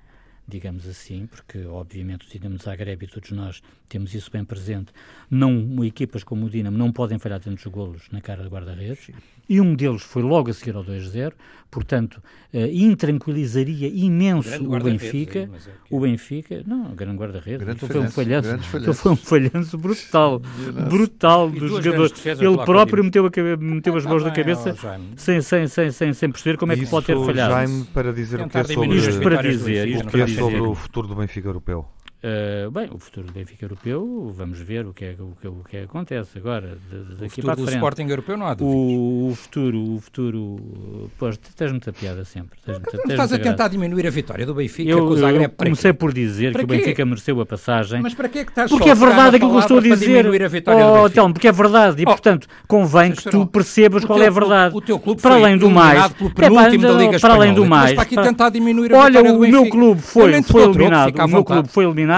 digamos 0.52 0.86
assim, 0.86 1.26
porque 1.26 1.64
obviamente 1.64 2.26
o 2.26 2.30
Dinamo 2.30 2.58
Zagreb 2.58 3.04
e 3.04 3.08
todos 3.08 3.30
nós 3.30 3.62
temos 3.88 4.14
isso 4.14 4.30
bem 4.30 4.44
presente, 4.44 4.92
não 5.30 5.82
equipas 5.82 6.22
como 6.22 6.44
o 6.44 6.50
Dinamo 6.50 6.76
não 6.76 6.92
podem 6.92 7.18
falhar 7.18 7.40
tantos 7.40 7.64
golos 7.66 8.10
na 8.10 8.20
cara 8.20 8.42
de 8.42 8.50
guarda-redes, 8.50 9.10
e 9.48 9.60
um 9.60 9.74
deles 9.74 10.02
foi 10.02 10.22
logo 10.22 10.50
a 10.50 10.52
seguir 10.52 10.74
ao 10.76 10.84
2-0, 10.84 11.32
portanto, 11.70 12.22
uh, 12.52 12.58
intranquilizaria 12.72 13.88
imenso 13.88 14.64
o, 14.64 14.78
Benfica. 14.78 15.40
Aí, 15.40 15.44
é 15.44 15.72
o 15.90 16.00
Benfica, 16.00 16.62
não, 16.66 16.92
o 16.92 16.94
grande 16.94 17.16
guarda-redes, 17.16 17.66
então 17.68 17.88
foi 17.88 18.00
um 18.00 18.10
falhanço, 18.10 18.76
então 18.76 18.94
foi 18.94 19.12
um 19.12 19.16
falhanço 19.16 19.78
brutal, 19.78 20.38
brutal 20.88 21.50
dos 21.50 21.82
jogadores. 21.82 22.26
Ele 22.26 22.56
próprio 22.64 23.04
meteu, 23.04 23.26
a, 23.26 23.56
meteu 23.56 23.96
as 23.96 24.04
mãos 24.04 24.22
na 24.22 24.30
cabeça 24.30 24.76
sem, 25.16 25.40
sem, 25.40 25.66
sem, 25.66 25.90
sem, 25.90 26.12
sem 26.12 26.30
perceber 26.30 26.56
como 26.56 26.72
é 26.72 26.76
que 26.76 26.86
pode 26.86 27.06
ter 27.06 27.16
falhado. 27.16 27.54
Jaime, 27.54 27.84
para 27.86 28.12
dizer 28.12 28.40
o 28.40 28.48
que 28.48 28.58
é 28.58 28.64
sobre, 28.64 28.96
isto 28.96 29.20
para 29.20 29.42
dizer, 29.42 29.96
o 29.98 30.06
que 30.06 30.20
é 30.20 30.26
sobre 30.26 30.60
o 30.60 30.74
futuro 30.74 31.08
do 31.08 31.14
Benfica 31.14 31.48
europeu. 31.48 31.86
Uh, 32.24 32.70
bem, 32.70 32.88
o 32.92 33.00
futuro 33.00 33.26
do 33.26 33.32
Benfica 33.32 33.64
europeu, 33.64 34.32
vamos 34.32 34.60
ver 34.60 34.86
o 34.86 34.94
que 34.94 35.06
é, 35.06 35.16
o 35.18 35.34
que, 35.40 35.48
o 35.48 35.64
que 35.68 35.76
acontece 35.78 36.38
agora, 36.38 36.78
de, 36.88 37.16
daqui 37.16 37.40
o 37.40 37.42
futuro 37.42 37.56
do 37.56 37.68
Sporting 37.68 38.06
europeu 38.08 38.36
não 38.36 38.46
há 38.46 38.54
dúvidas. 38.54 38.80
O, 38.80 39.28
o 39.30 39.34
futuro, 39.34 39.94
o 39.96 40.00
futuro, 40.00 41.10
pois, 41.18 41.36
tens 41.36 41.72
muita 41.72 41.92
piada 41.92 42.24
sempre. 42.24 42.60
Tens 42.64 42.78
muita, 42.78 42.92
tens 42.92 43.10
estás 43.10 43.32
a 43.32 43.38
tentar 43.38 43.54
graça. 43.56 43.70
diminuir 43.70 44.06
a 44.06 44.10
vitória 44.10 44.46
do 44.46 44.54
Benfica 44.54 44.88
eu, 44.88 44.98
com 44.98 45.14
o 45.14 45.16
Zagreb. 45.16 45.42
Eu 45.42 45.50
comecei 45.50 45.92
por 45.92 46.12
dizer 46.12 46.52
para 46.52 46.62
que 46.62 46.68
quê? 46.68 46.74
o 46.74 46.78
Benfica 46.78 47.04
mereceu 47.04 47.40
a 47.40 47.44
passagem. 47.44 48.00
Mas 48.00 48.14
para 48.14 48.28
que 48.28 48.38
é 48.38 48.44
que 48.44 48.52
estás 48.52 48.70
Porque 48.70 48.90
é 48.90 48.94
verdade 48.94 49.34
aquilo 49.34 49.50
que 49.50 49.56
eu 49.56 49.60
estou 49.60 49.78
a 49.78 49.80
dizer. 49.80 50.26
A 50.68 51.02
oh, 51.02 51.10
Telmo, 51.10 51.34
porque 51.34 51.48
é 51.48 51.52
verdade 51.52 52.02
e, 52.02 52.04
oh, 52.04 52.06
portanto, 52.06 52.46
convém 52.68 53.10
que 53.10 53.28
tu 53.28 53.44
percebas 53.48 54.04
qual 54.04 54.22
é 54.22 54.28
a 54.28 54.30
verdade. 54.30 54.76
O 54.76 54.80
teu 54.80 55.00
clube 55.00 55.20
para 55.20 55.34
além 55.34 55.58
do 55.58 55.68
mais, 55.68 56.12
pelo 56.12 56.30
penúltimo 56.30 56.86
da 56.86 56.92
Liga 56.92 57.18
Para 57.18 57.34
além 57.34 57.52
do 57.52 57.66
mais, 57.66 57.94
para 57.94 58.02
aqui 58.02 58.14
tentar 58.14 58.50
diminuir 58.50 58.94
a. 58.94 58.98
Olha, 58.98 59.22
o 59.24 59.40
meu 59.40 59.68
clube 59.68 60.00
foi 60.00 60.32
eliminado, 60.32 61.18
o 61.18 61.26
meu 61.26 61.42
clube 61.42 61.68
foi 61.68 61.84
eliminado 61.84 62.11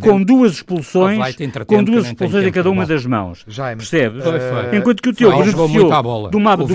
com 0.00 0.22
duas 0.22 0.52
expulsões, 0.52 1.36
com 1.66 1.82
duas 1.82 2.06
expulsões 2.06 2.46
em 2.46 2.52
cada 2.52 2.70
uma 2.70 2.86
das 2.86 3.04
mãos. 3.06 3.44
Jaime, 3.48 3.78
Percebes? 3.78 4.24
Uh, 4.24 4.76
Enquanto 4.76 5.02
que 5.02 5.08
o 5.08 5.14
teu 5.14 5.30
beneficiou 5.30 5.68
de 5.68 5.84
uma, 5.84 6.28
de 6.28 6.36
uma, 6.36 6.56
de 6.56 6.72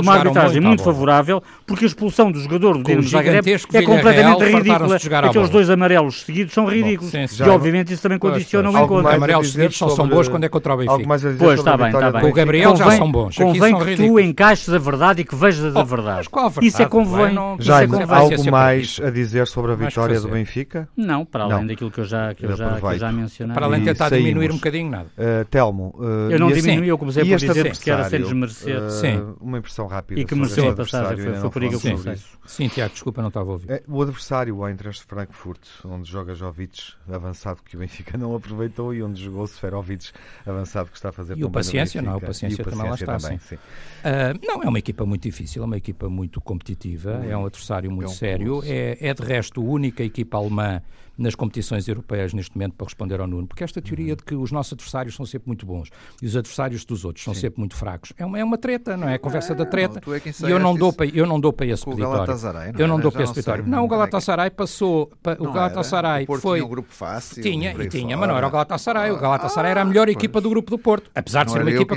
uma 0.00 0.14
arbitragem 0.14 0.60
muito 0.60 0.82
favorável, 0.82 1.42
porque 1.66 1.84
a 1.84 1.88
expulsão 1.88 2.30
do 2.30 2.40
jogador 2.40 2.78
do 2.78 2.84
Dinamo 2.84 3.08
Zagreb 3.08 3.46
é 3.74 3.82
completamente 3.82 4.44
ridícula. 4.44 4.96
Aqueles 4.96 5.50
dois 5.50 5.70
amarelos 5.70 6.22
seguidos 6.22 6.54
são 6.54 6.66
ridículos. 6.66 7.12
e 7.14 7.42
obviamente 7.48 7.92
isso 7.92 8.02
também 8.02 8.18
condiciona 8.18 8.70
o 8.70 8.78
encontro. 8.78 9.08
Amarelos 9.08 9.52
seguidos 9.52 9.76
só 9.76 9.88
são 9.90 10.08
bons 10.08 10.28
quando 10.28 10.44
é 10.44 10.48
contra 10.48 10.74
o 10.74 10.76
Benfica. 10.76 11.36
Pois, 11.38 11.58
está 11.58 11.76
bem, 11.76 11.86
está 11.88 12.10
bem. 12.10 12.20
Com 12.20 12.28
o 12.28 12.32
Gabriel 12.32 12.76
já 12.76 12.90
são 12.92 13.10
bons. 13.10 13.36
Convém 13.36 13.78
que 13.78 13.96
tu 13.96 14.20
encaixes 14.20 14.68
a 14.72 14.78
verdade 14.78 15.22
e 15.22 15.24
que 15.24 15.34
vejas 15.34 15.74
a 15.76 15.80
oh, 15.80 15.84
verdade. 15.84 16.28
Isso 16.62 16.82
é 16.82 16.86
convém. 16.86 17.36
Jaime, 17.58 17.96
algo 18.08 18.50
mais 18.50 19.00
a 19.02 19.10
dizer 19.10 19.46
sobre 19.46 19.72
a 19.72 19.74
vitória 19.74 20.20
do 20.20 20.28
Benfica? 20.28 20.88
Não, 20.96 21.24
para 21.24 21.44
além 21.44 21.66
daquilo 21.66 21.90
que 21.90 21.98
eu 21.98 22.04
já 22.06 23.12
mencionei 23.12 23.54
para 23.54 23.66
além 23.66 23.80
de 23.80 23.86
tentar 23.86 24.08
saímos. 24.08 24.26
diminuir 24.26 24.50
um 24.50 24.56
bocadinho, 24.56 24.90
nada. 24.90 25.08
Uh, 25.16 25.44
Telmo. 25.46 25.94
Uh, 25.98 26.30
eu 26.30 26.38
não 26.38 26.50
diminui, 26.50 26.90
eu 26.90 26.98
comecei 26.98 27.24
por 27.24 27.38
dizer 27.38 27.76
que 27.76 27.90
era 27.90 28.08
sem 28.08 28.22
desmerecer. 28.22 28.82
Uh, 28.82 28.90
Sim. 28.90 29.34
Uma 29.40 29.58
impressão 29.58 29.86
rápida. 29.86 30.20
E 30.20 30.24
que 30.24 30.34
mereceu 30.34 30.70
a 30.70 30.74
passagem, 30.74 31.24
foi, 31.24 31.34
foi 31.34 31.50
por 31.50 31.62
aí 31.62 31.68
que 31.68 31.74
eu 31.74 31.80
comecei. 31.80 32.16
Sim, 32.46 32.68
Tiago, 32.68 32.92
desculpa, 32.92 33.20
não 33.20 33.28
estava 33.28 33.50
a 33.50 33.52
ouvir. 33.52 33.70
É, 33.70 33.82
o 33.88 34.00
adversário, 34.02 34.56
o 34.56 34.68
Eintracht 34.68 35.04
Frankfurt, 35.04 35.60
onde 35.84 36.10
joga 36.10 36.34
Jovic, 36.34 36.92
avançado 37.10 37.60
que 37.64 37.76
o 37.76 37.78
Benfica 37.78 38.16
não 38.16 38.34
aproveitou, 38.34 38.94
e 38.94 39.02
onde 39.02 39.22
jogou 39.22 39.46
Seferovic, 39.46 40.10
avançado 40.46 40.90
que 40.90 40.96
está 40.96 41.10
a 41.10 41.12
fazer 41.12 41.36
e 41.36 41.44
o 41.44 41.50
Paciência, 41.50 42.00
não, 42.02 42.16
o 42.16 42.20
Paciência, 42.20 42.64
também 42.64 42.88
lá 42.88 42.94
está, 42.94 43.18
também, 43.18 43.38
sim. 43.38 43.48
sim. 43.48 43.54
Uh, 43.56 44.46
não, 44.46 44.62
é 44.62 44.68
uma 44.68 44.78
equipa 44.78 45.04
muito 45.04 45.22
difícil, 45.22 45.62
é 45.62 45.66
uma 45.66 45.76
equipa 45.76 46.08
muito 46.08 46.40
competitiva, 46.40 47.24
é 47.28 47.36
um 47.36 47.46
adversário 47.46 47.90
muito 47.90 48.10
é 48.10 48.14
sério, 48.14 48.62
é, 48.64 48.96
é 49.00 49.14
de 49.14 49.22
resto 49.22 49.60
a 49.60 49.64
única 49.64 50.02
equipa 50.02 50.36
alemã 50.36 50.82
nas 51.16 51.34
competições 51.34 51.86
europeias 51.88 52.32
neste 52.34 52.56
momento 52.56 52.74
para 52.74 52.86
responder 52.86 53.20
ao 53.20 53.26
Nuno, 53.26 53.46
porque 53.46 53.64
esta 53.64 53.80
teoria 53.80 54.12
uhum. 54.12 54.16
de 54.16 54.24
que 54.24 54.34
os 54.34 54.50
nossos 54.52 54.72
adversários 54.72 55.14
são 55.14 55.24
sempre 55.24 55.48
muito 55.48 55.64
bons 55.64 55.90
e 56.20 56.26
os 56.26 56.36
adversários 56.36 56.84
dos 56.84 57.04
outros 57.04 57.24
são 57.24 57.34
Sim. 57.34 57.40
sempre 57.40 57.60
muito 57.60 57.74
fracos 57.74 58.12
é 58.16 58.24
uma, 58.24 58.38
é 58.38 58.44
uma 58.44 58.58
treta, 58.58 58.96
não 58.96 59.08
é? 59.08 59.14
A 59.14 59.18
conversa 59.18 59.52
é, 59.52 59.56
da 59.56 59.64
treta. 59.64 60.00
Não, 60.04 60.14
é 60.14 60.18
e 60.18 60.50
eu 60.50 60.58
não, 60.58 60.74
dou 60.74 60.92
para, 60.92 61.06
eu 61.06 61.26
não 61.26 61.40
dou 61.40 61.52
para 61.52 61.66
esse 61.66 61.84
peditório. 61.84 62.26
Não 62.72 62.78
eu 62.78 62.88
não 62.88 62.98
é? 62.98 63.02
dou 63.02 63.12
para 63.12 63.22
esse 63.22 63.34
peditório. 63.34 63.66
Não, 63.66 63.84
o 63.84 63.88
Galatasaray 63.88 64.50
passou. 64.50 65.10
o 65.38 65.52
Galatasaray 65.52 66.26
o 66.28 66.38
foi. 66.38 66.58
Tinha 66.58 66.66
um 66.66 66.70
grupo 66.70 66.92
fácil. 66.92 67.42
Tinha, 67.42 67.72
e 67.72 67.88
tinha, 67.88 68.16
mas 68.16 68.28
não 68.28 68.36
era 68.36 68.46
o 68.46 68.50
Galatasaray. 68.50 69.10
O 69.10 69.18
Galatasaray 69.18 69.70
ah, 69.70 69.72
era 69.72 69.82
a 69.82 69.84
melhor 69.84 70.06
pois. 70.06 70.16
equipa 70.16 70.40
do 70.40 70.50
grupo 70.50 70.70
do 70.70 70.78
Porto. 70.78 71.10
Apesar 71.14 71.44
de 71.44 71.52
ser 71.52 71.62
uma 71.62 71.70
equipa. 71.70 71.96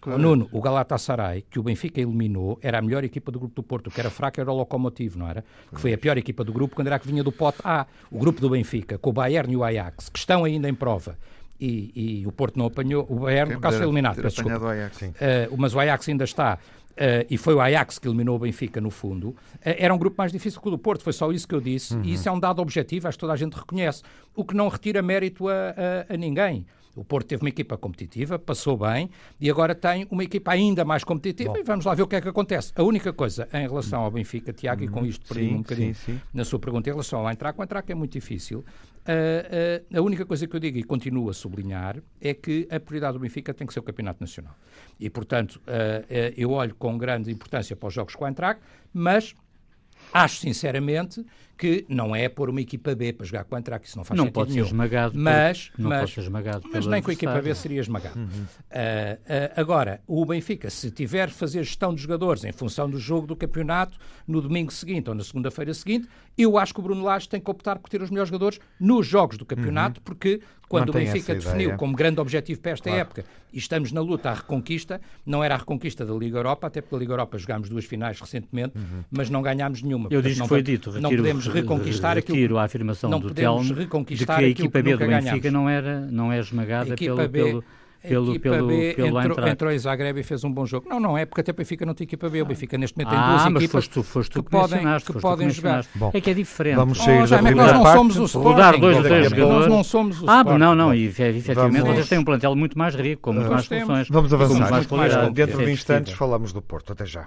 Com... 0.00 0.18
Nuno, 0.18 0.48
o 0.52 0.60
Galatasaray, 0.60 1.44
que 1.50 1.58
o 1.58 1.62
Benfica 1.62 2.00
eliminou, 2.00 2.58
era 2.62 2.78
a 2.78 2.82
melhor 2.82 3.04
equipa 3.04 3.30
do 3.30 3.38
grupo 3.38 3.54
do 3.54 3.62
Porto. 3.62 3.88
O 3.88 3.90
que 3.90 4.00
era 4.00 4.10
fraco 4.10 4.40
era 4.40 4.50
o 4.50 4.56
Locomotivo, 4.56 5.18
não 5.18 5.28
era? 5.28 5.44
Que 5.74 5.80
foi 5.80 5.92
a 5.92 5.98
pior 5.98 6.16
equipa 6.18 6.44
do 6.44 6.52
grupo 6.52 6.74
quando 6.74 6.88
era 6.88 6.98
que 6.98 7.06
vinha 7.06 7.22
do 7.22 7.32
pote 7.32 7.58
A. 7.64 7.86
O 8.10 8.18
grupo 8.18 8.40
do 8.40 8.45
Benfica, 8.50 8.98
com 8.98 9.10
o 9.10 9.12
Bayern 9.12 9.52
e 9.52 9.56
o 9.56 9.64
Ajax, 9.64 10.08
que 10.08 10.18
estão 10.18 10.44
ainda 10.44 10.68
em 10.68 10.74
prova, 10.74 11.18
e, 11.60 12.20
e 12.22 12.26
o 12.26 12.32
Porto 12.32 12.58
não 12.58 12.66
apanhou, 12.66 13.06
o 13.08 13.20
Bayern 13.20 13.54
por 13.54 13.60
causa 13.60 13.78
foi 13.78 13.86
eliminado, 13.86 14.16
peço 14.16 14.42
desculpa. 14.42 14.68
Ajax, 14.70 15.02
uh, 15.02 15.56
mas 15.56 15.74
o 15.74 15.80
Ajax 15.80 16.08
ainda 16.08 16.24
está. 16.24 16.58
Uh, 16.92 17.26
e 17.28 17.36
foi 17.36 17.54
o 17.54 17.60
Ajax 17.60 17.98
que 17.98 18.08
eliminou 18.08 18.36
o 18.36 18.38
Benfica 18.38 18.80
no 18.80 18.90
fundo, 18.90 19.28
uh, 19.28 19.36
era 19.62 19.92
um 19.94 19.98
grupo 19.98 20.16
mais 20.16 20.32
difícil 20.32 20.60
que 20.60 20.68
o 20.68 20.70
do 20.70 20.78
Porto, 20.78 21.02
foi 21.02 21.12
só 21.12 21.30
isso 21.30 21.46
que 21.46 21.54
eu 21.54 21.60
disse, 21.60 21.94
uhum. 21.94 22.02
e 22.02 22.14
isso 22.14 22.28
é 22.28 22.32
um 22.32 22.40
dado 22.40 22.62
objetivo, 22.62 23.06
acho 23.06 23.18
que 23.18 23.20
toda 23.20 23.34
a 23.34 23.36
gente 23.36 23.52
reconhece, 23.52 24.02
o 24.34 24.44
que 24.44 24.54
não 24.54 24.68
retira 24.68 25.02
mérito 25.02 25.46
a, 25.48 25.52
a, 26.08 26.14
a 26.14 26.16
ninguém. 26.16 26.64
O 26.96 27.04
Porto 27.04 27.26
teve 27.26 27.42
uma 27.42 27.50
equipa 27.50 27.76
competitiva, 27.76 28.38
passou 28.38 28.76
bem 28.76 29.10
e 29.38 29.50
agora 29.50 29.74
tem 29.74 30.06
uma 30.10 30.24
equipa 30.24 30.52
ainda 30.52 30.84
mais 30.84 31.04
competitiva 31.04 31.52
Bom. 31.52 31.58
e 31.58 31.62
vamos 31.62 31.84
lá 31.84 31.94
ver 31.94 32.02
o 32.02 32.06
que 32.06 32.16
é 32.16 32.20
que 32.22 32.28
acontece. 32.28 32.72
A 32.74 32.82
única 32.82 33.12
coisa 33.12 33.46
em 33.52 33.68
relação 33.68 34.02
ao 34.02 34.10
Benfica, 34.10 34.52
Tiago, 34.52 34.82
e 34.82 34.88
com 34.88 35.00
uhum. 35.00 35.06
isto 35.06 35.32
perdi 35.32 35.52
um 35.52 35.58
bocadinho 35.58 35.94
sim, 35.94 36.14
sim. 36.14 36.20
na 36.32 36.44
sua 36.44 36.58
pergunta, 36.58 36.88
em 36.88 36.92
relação 36.92 37.20
ao 37.20 37.30
Eintracht, 37.30 37.58
o 37.58 37.62
Eintracht 37.62 37.92
é 37.92 37.94
muito 37.94 38.12
difícil. 38.12 38.60
Uh, 38.60 39.92
uh, 39.94 39.98
a 39.98 40.02
única 40.02 40.24
coisa 40.24 40.48
que 40.48 40.56
eu 40.56 40.58
digo 40.58 40.78
e 40.78 40.82
continuo 40.82 41.28
a 41.28 41.34
sublinhar 41.34 42.02
é 42.20 42.34
que 42.34 42.66
a 42.70 42.80
prioridade 42.80 43.12
do 43.12 43.20
Benfica 43.20 43.52
tem 43.54 43.66
que 43.66 43.72
ser 43.72 43.80
o 43.80 43.82
Campeonato 43.82 44.20
Nacional. 44.20 44.56
E, 44.98 45.10
portanto, 45.10 45.60
uh, 45.66 46.32
eu 46.36 46.50
olho 46.50 46.74
com 46.74 46.96
grande 46.96 47.30
importância 47.30 47.76
para 47.76 47.86
os 47.86 47.94
jogos 47.94 48.16
com 48.16 48.24
o 48.24 48.26
Eintracht, 48.26 48.60
mas 48.92 49.34
acho 50.12 50.40
sinceramente 50.40 51.24
que 51.56 51.86
não 51.88 52.14
é 52.14 52.28
pôr 52.28 52.50
uma 52.50 52.60
equipa 52.60 52.94
B 52.94 53.12
para 53.12 53.26
jogar 53.26 53.44
contra, 53.44 53.78
que 53.78 53.88
isso 53.88 53.96
não 53.96 54.04
faz 54.04 54.18
não 54.18 54.26
sentido 54.26 54.46
nenhum. 54.46 54.66
Esmagado 54.66 55.18
mas, 55.18 55.70
não 55.78 55.88
mas, 55.88 56.00
pode 56.00 56.12
ser 56.12 56.20
esmagado 56.20 56.68
mas 56.72 56.86
nem 56.86 57.02
com 57.02 57.10
a 57.10 57.14
equipa 57.14 57.40
B 57.40 57.54
seria 57.54 57.80
esmagado. 57.80 58.18
Uhum. 58.18 58.26
Uh, 58.26 58.44
uh, 58.44 59.52
agora, 59.56 60.00
o 60.06 60.24
Benfica, 60.26 60.68
se 60.68 60.90
tiver 60.90 61.30
fazer 61.30 61.64
gestão 61.64 61.94
de 61.94 62.02
jogadores 62.02 62.44
em 62.44 62.52
função 62.52 62.88
do 62.90 62.98
jogo 62.98 63.26
do 63.26 63.34
campeonato 63.34 63.98
no 64.26 64.40
domingo 64.40 64.72
seguinte 64.72 65.08
ou 65.08 65.14
na 65.14 65.24
segunda-feira 65.24 65.72
seguinte, 65.72 66.08
eu 66.36 66.58
acho 66.58 66.74
que 66.74 66.80
o 66.80 66.82
Bruno 66.82 67.02
Lage 67.02 67.28
tem 67.28 67.40
que 67.40 67.50
optar 67.50 67.78
por 67.78 67.88
ter 67.88 68.02
os 68.02 68.10
melhores 68.10 68.28
jogadores 68.28 68.60
nos 68.78 69.06
jogos 69.06 69.38
do 69.38 69.46
campeonato, 69.46 70.00
uhum. 70.00 70.04
porque 70.04 70.40
quando 70.68 70.88
Mantém 70.88 71.08
o 71.08 71.12
Benfica 71.12 71.34
definiu 71.34 71.76
como 71.76 71.94
grande 71.94 72.20
objetivo 72.20 72.60
para 72.60 72.72
esta 72.72 72.90
claro. 72.90 73.00
época 73.00 73.24
e 73.52 73.58
estamos 73.58 73.92
na 73.92 74.00
luta 74.00 74.30
à 74.30 74.34
reconquista, 74.34 75.00
não 75.24 75.42
era 75.42 75.54
a 75.54 75.58
reconquista 75.58 76.04
da 76.04 76.12
Liga 76.12 76.38
Europa, 76.38 76.66
até 76.66 76.80
porque 76.80 76.96
a 76.96 76.98
Liga 76.98 77.12
Europa 77.12 77.38
jogámos 77.38 77.68
duas 77.68 77.84
finais 77.84 78.20
recentemente, 78.20 78.76
uhum. 78.76 79.04
mas 79.10 79.30
não 79.30 79.40
ganhámos 79.40 79.80
nenhuma. 79.80 80.08
Eu 80.10 80.20
disse 80.20 80.42
que 80.42 80.48
foi 80.48 80.62
dito, 80.62 81.00
não 81.00 81.10
podemos 81.10 81.45
reconquistar 81.46 82.16
retiro 82.16 82.58
a 82.58 82.64
afirmação 82.64 83.10
não 83.10 83.20
do 83.20 83.32
Telmo 83.32 83.74
de 83.74 83.86
que 83.86 84.30
a 84.30 84.42
equipa 84.42 84.82
B 84.82 84.96
do 84.96 85.06
Benfica 85.06 85.50
não, 85.50 85.68
era, 85.68 86.00
não 86.00 86.32
é 86.32 86.38
esmagada 86.38 86.94
pelo, 86.94 87.16
B, 87.16 87.28
pelo, 87.28 87.64
pelo, 88.02 88.30
equipa 88.30 88.50
pelo, 88.50 88.68
B 88.68 88.94
pelo 88.94 89.20
entrou, 89.20 89.48
entrou 89.48 89.72
em 89.72 89.78
Zagreb 89.78 90.20
e 90.20 90.22
fez 90.22 90.44
um 90.44 90.52
bom 90.52 90.64
jogo. 90.64 90.88
Não, 90.88 91.00
não 91.00 91.18
é, 91.18 91.26
porque 91.26 91.40
até 91.40 91.52
o 91.52 91.54
Benfica 91.54 91.84
não 91.84 91.94
tem 91.94 92.04
equipa 92.04 92.28
B. 92.28 92.42
O 92.42 92.46
Benfica 92.46 92.78
neste 92.78 92.96
momento 92.96 93.10
tem 93.10 93.18
ah, 93.18 93.28
duas 93.28 93.42
mas 93.44 93.62
equipas 93.62 93.70
foste 93.70 93.90
tu, 93.90 94.02
foste 94.02 94.30
tu 94.30 94.42
que, 94.42 94.44
que 94.44 94.50
podem, 94.50 94.80
que 95.00 95.12
podem 95.14 95.50
jogar. 95.50 95.84
Bom, 95.94 96.10
é 96.14 96.20
que 96.20 96.30
é 96.30 96.34
diferente. 96.34 96.76
Vamos 96.76 96.98
sair 96.98 97.22
oh, 97.22 97.26
da 97.26 97.38
primeira 97.38 97.72
nós 97.72 97.84
não 97.84 97.92
somos 97.92 98.16
o 98.18 98.24
Sporting. 98.24 98.48
Mudar 98.48 98.78
dois 98.78 98.96
ou 98.96 99.02
três 99.02 99.30
jogadores. 99.30 99.58
Nós 99.58 99.66
não 99.68 99.84
somos 99.84 100.22
o 100.22 100.30
Ah, 100.30 100.38
Sporting. 100.38 100.58
não, 100.58 100.74
não. 100.74 100.94
E 100.94 101.06
efetivamente 101.06 101.86
vocês 101.86 102.08
têm 102.08 102.18
um 102.18 102.24
plantel 102.24 102.54
muito 102.54 102.78
mais 102.78 102.94
rico, 102.94 103.22
com 103.22 103.32
muito 103.32 103.50
mais 103.50 103.66
funções. 103.66 104.08
Vamos 104.08 104.32
avançar. 104.32 105.30
Dentro 105.32 105.64
de 105.64 105.70
instantes 105.72 106.12
falamos 106.12 106.52
do 106.52 106.62
Porto. 106.62 106.92
Até 106.92 107.04
já. 107.06 107.26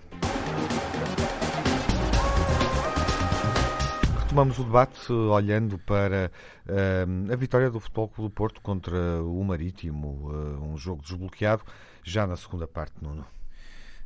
Retomamos 4.30 4.60
o 4.60 4.64
debate 4.64 5.12
olhando 5.12 5.80
para 5.80 6.32
uh, 6.68 7.34
a 7.34 7.36
vitória 7.36 7.68
do 7.72 7.80
Futebol 7.80 8.08
Clube 8.08 8.30
do 8.30 8.36
Porto 8.36 8.62
contra 8.62 8.96
o 9.24 9.44
Marítimo, 9.44 10.30
uh, 10.30 10.64
um 10.72 10.78
jogo 10.78 11.02
desbloqueado 11.02 11.64
já 12.04 12.28
na 12.28 12.38
segunda 12.38 12.68
parte, 12.68 12.94
Nuno. 13.02 13.26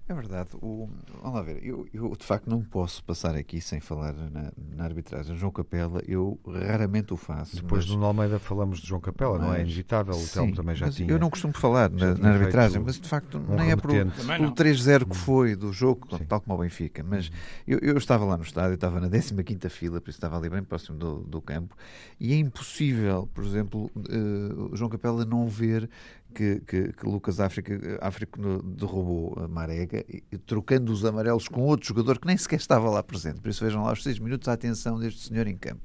É 0.08 0.14
verdade. 0.14 0.50
O, 0.62 0.90
vamos 1.22 1.34
lá 1.34 1.42
ver, 1.42 1.66
eu, 1.66 1.88
eu, 1.94 2.14
de 2.16 2.26
facto 2.26 2.50
não 2.50 2.62
posso 2.62 3.02
passar 3.06 3.36
aqui 3.36 3.62
sem 3.62 3.80
falar 3.80 4.14
na, 4.14 4.52
na 4.76 4.84
arbitragem. 4.84 5.38
João 5.38 5.52
Capela, 5.52 6.02
eu 6.06 6.38
raramente 6.46 7.14
o 7.14 7.18
faço. 7.18 7.56
Depois 7.56 7.86
mas... 7.86 7.96
do 7.96 8.04
Almeida 8.04 8.38
falamos 8.38 8.80
de 8.80 8.88
João 8.88 9.00
Capela, 9.00 9.38
mas, 9.38 9.48
não 9.48 9.54
é 9.54 9.62
inevitável, 9.62 10.14
o 10.14 10.28
Telmo 10.28 10.54
também 10.54 10.76
já 10.76 10.90
tinha. 10.90 11.10
Eu 11.10 11.18
não 11.18 11.30
costumo 11.30 11.54
falar 11.54 11.90
na, 11.90 12.16
na, 12.16 12.32
arbitragem, 12.34 12.82
mas 12.82 13.00
de 13.00 13.08
facto 13.08 13.38
um 13.38 13.56
nem 13.56 13.72
é 13.72 13.78
pelo, 13.78 14.12
pelo 14.12 14.52
3-0 14.52 15.06
que 15.06 15.12
hum. 15.12 15.14
foi 15.14 15.56
do 15.56 15.72
jogo, 15.72 16.06
Sim. 16.18 16.26
tal 16.26 16.42
como 16.42 16.58
o 16.58 16.62
Benfica. 16.62 17.02
Mas 17.02 17.30
hum. 17.30 17.32
eu, 17.66 17.80
eu 17.80 17.98
estava 17.98 18.26
lá 18.26 18.36
no 18.36 18.44
estádio, 18.44 18.76
estava 18.76 19.00
na 19.00 19.10
15 19.10 19.70
fila, 19.70 20.02
por 20.02 20.10
isso 20.10 20.18
estava 20.18 20.38
ali 20.38 20.50
bem 20.50 20.64
próximo 20.64 20.98
do, 20.98 21.20
do 21.20 21.42
campo, 21.42 21.78
e 22.20 22.34
é 22.34 22.36
impossível, 22.36 23.30
por 23.34 23.46
exemplo, 23.46 23.90
uh, 23.96 24.76
João 24.76 24.90
Capela 24.90 25.24
não 25.24 25.48
ver 25.48 25.90
que, 26.34 26.62
que, 26.62 26.94
que, 26.94 27.06
Lucas 27.06 27.40
África, 27.40 27.80
África 28.02 28.40
derrubou 28.64 29.38
a 29.44 29.48
Marega, 29.48 30.04
trocando 30.46 30.92
os 30.92 31.06
amarelos 31.06 31.48
com 31.48 31.62
outro 31.62 31.88
jogador 31.88 32.20
que 32.20 32.28
nem 32.28 32.38
sequer 32.38 32.58
estava 32.58 32.90
lá 32.90 33.04
presente. 33.04 33.40
Por 33.40 33.50
isso 33.50 33.64
vejam 33.64 33.84
lá 33.84 33.94
os 33.94 34.04
seis 34.04 34.20
minutos 34.20 34.48
a 34.48 34.54
atenção 34.54 35.00
deste 35.00 35.28
senhor 35.28 35.48
em 35.48 35.56
campo. 35.56 35.82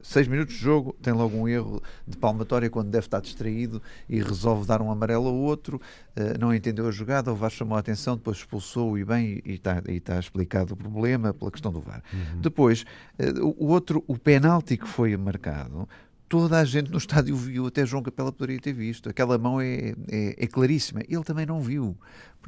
Seis 0.00 0.28
minutos 0.28 0.54
de 0.54 0.60
jogo, 0.60 0.96
tem 1.02 1.12
logo 1.12 1.36
um 1.36 1.48
erro 1.48 1.82
de 2.06 2.16
palmatória 2.16 2.70
quando 2.70 2.88
deve 2.88 3.06
estar 3.06 3.20
distraído 3.20 3.82
e 4.08 4.22
resolve 4.22 4.64
dar 4.64 4.80
um 4.80 4.92
amarelo 4.92 5.26
ao 5.26 5.34
outro, 5.34 5.80
uh, 6.16 6.38
não 6.38 6.54
entendeu 6.54 6.86
a 6.86 6.92
jogada, 6.92 7.32
o 7.32 7.34
VAR 7.34 7.50
chamou 7.50 7.76
a 7.76 7.80
atenção, 7.80 8.16
depois 8.16 8.36
expulsou 8.36 8.96
e 8.96 9.04
bem, 9.04 9.42
e 9.44 9.54
está, 9.54 9.82
e 9.88 9.96
está 9.96 10.18
explicado 10.20 10.74
o 10.74 10.76
problema 10.76 11.34
pela 11.34 11.50
questão 11.50 11.72
do 11.72 11.80
VAR. 11.80 12.02
Uhum. 12.12 12.40
Depois, 12.40 12.84
uh, 13.18 13.54
o 13.58 13.66
outro, 13.66 14.04
o 14.06 14.16
penalti 14.16 14.76
que 14.76 14.86
foi 14.86 15.16
marcado, 15.16 15.88
toda 16.28 16.58
a 16.58 16.64
gente 16.64 16.90
no 16.90 16.98
estádio 16.98 17.34
viu, 17.36 17.66
até 17.66 17.86
João 17.86 18.02
Capela 18.02 18.30
poderia 18.30 18.60
ter 18.60 18.72
visto. 18.72 19.08
Aquela 19.08 19.38
mão 19.38 19.60
é, 19.60 19.94
é, 20.08 20.44
é 20.44 20.46
claríssima. 20.46 21.00
Ele 21.08 21.24
também 21.24 21.46
não 21.46 21.60
viu. 21.60 21.96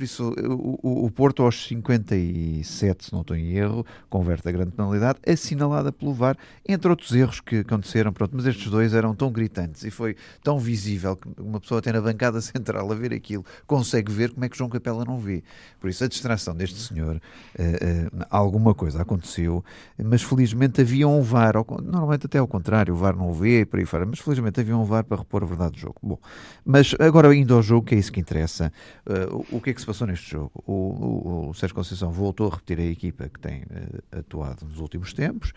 Por 0.00 0.04
isso, 0.04 0.34
o, 0.82 1.04
o, 1.04 1.10
Porto, 1.10 1.42
aos 1.42 1.66
57, 1.66 3.04
se 3.04 3.12
não 3.12 3.20
estou 3.20 3.36
em 3.36 3.54
erro, 3.54 3.84
converte 4.08 4.48
a 4.48 4.50
grande 4.50 4.70
penalidade, 4.70 5.18
assinalada 5.26 5.92
pelo 5.92 6.14
VAR, 6.14 6.38
entre 6.66 6.88
outros 6.88 7.14
erros 7.14 7.38
que 7.42 7.56
aconteceram. 7.56 8.10
Pronto, 8.10 8.34
mas 8.34 8.46
estes 8.46 8.70
dois 8.70 8.94
eram 8.94 9.14
tão 9.14 9.30
gritantes 9.30 9.84
e 9.84 9.90
foi 9.90 10.16
tão 10.42 10.58
visível 10.58 11.16
que 11.16 11.28
uma 11.38 11.60
pessoa, 11.60 11.80
até 11.80 11.92
na 11.92 12.00
bancada 12.00 12.40
central, 12.40 12.90
a 12.90 12.94
ver 12.94 13.12
aquilo, 13.12 13.44
consegue 13.66 14.10
ver 14.10 14.30
como 14.30 14.42
é 14.42 14.48
que 14.48 14.56
João 14.56 14.70
Capela 14.70 15.04
não 15.04 15.18
vê. 15.18 15.44
Por 15.78 15.90
isso, 15.90 16.02
a 16.02 16.08
distração 16.08 16.56
deste 16.56 16.78
senhor, 16.78 17.16
uh, 17.16 17.62
uh, 17.62 18.26
alguma 18.30 18.74
coisa 18.74 19.02
aconteceu, 19.02 19.62
mas 20.02 20.22
felizmente 20.22 20.80
havia 20.80 21.06
um 21.08 21.20
VAR, 21.20 21.56
normalmente 21.82 22.24
até 22.24 22.38
ao 22.38 22.48
contrário, 22.48 22.94
o 22.94 22.96
VAR 22.96 23.14
não 23.14 23.34
vê, 23.34 23.66
por 23.66 23.78
aí 23.78 23.84
fora, 23.84 24.06
mas 24.06 24.18
felizmente 24.18 24.60
havia 24.60 24.78
um 24.78 24.84
VAR 24.84 25.04
para 25.04 25.18
repor 25.18 25.42
a 25.42 25.46
verdade 25.46 25.72
do 25.72 25.78
jogo. 25.78 25.96
Bom, 26.02 26.18
mas 26.64 26.94
agora 26.98 27.34
indo 27.36 27.54
ao 27.54 27.62
jogo, 27.62 27.86
que 27.86 27.94
é 27.94 27.98
isso 27.98 28.10
que 28.10 28.18
interessa, 28.18 28.72
uh, 29.06 29.44
o 29.50 29.60
que 29.60 29.68
é 29.68 29.74
que 29.74 29.80
se 29.82 29.89
passou 29.92 30.07
neste 30.07 30.31
jogo? 30.31 30.53
O, 30.66 30.72
o, 30.72 31.48
o 31.50 31.55
Sérgio 31.55 31.74
Conceição 31.74 32.11
voltou 32.11 32.48
a 32.48 32.55
repetir 32.55 32.79
a 32.79 32.85
equipa 32.85 33.29
que 33.29 33.38
tem 33.38 33.62
uh, 33.62 34.18
atuado 34.18 34.64
nos 34.64 34.79
últimos 34.79 35.12
tempos, 35.12 35.53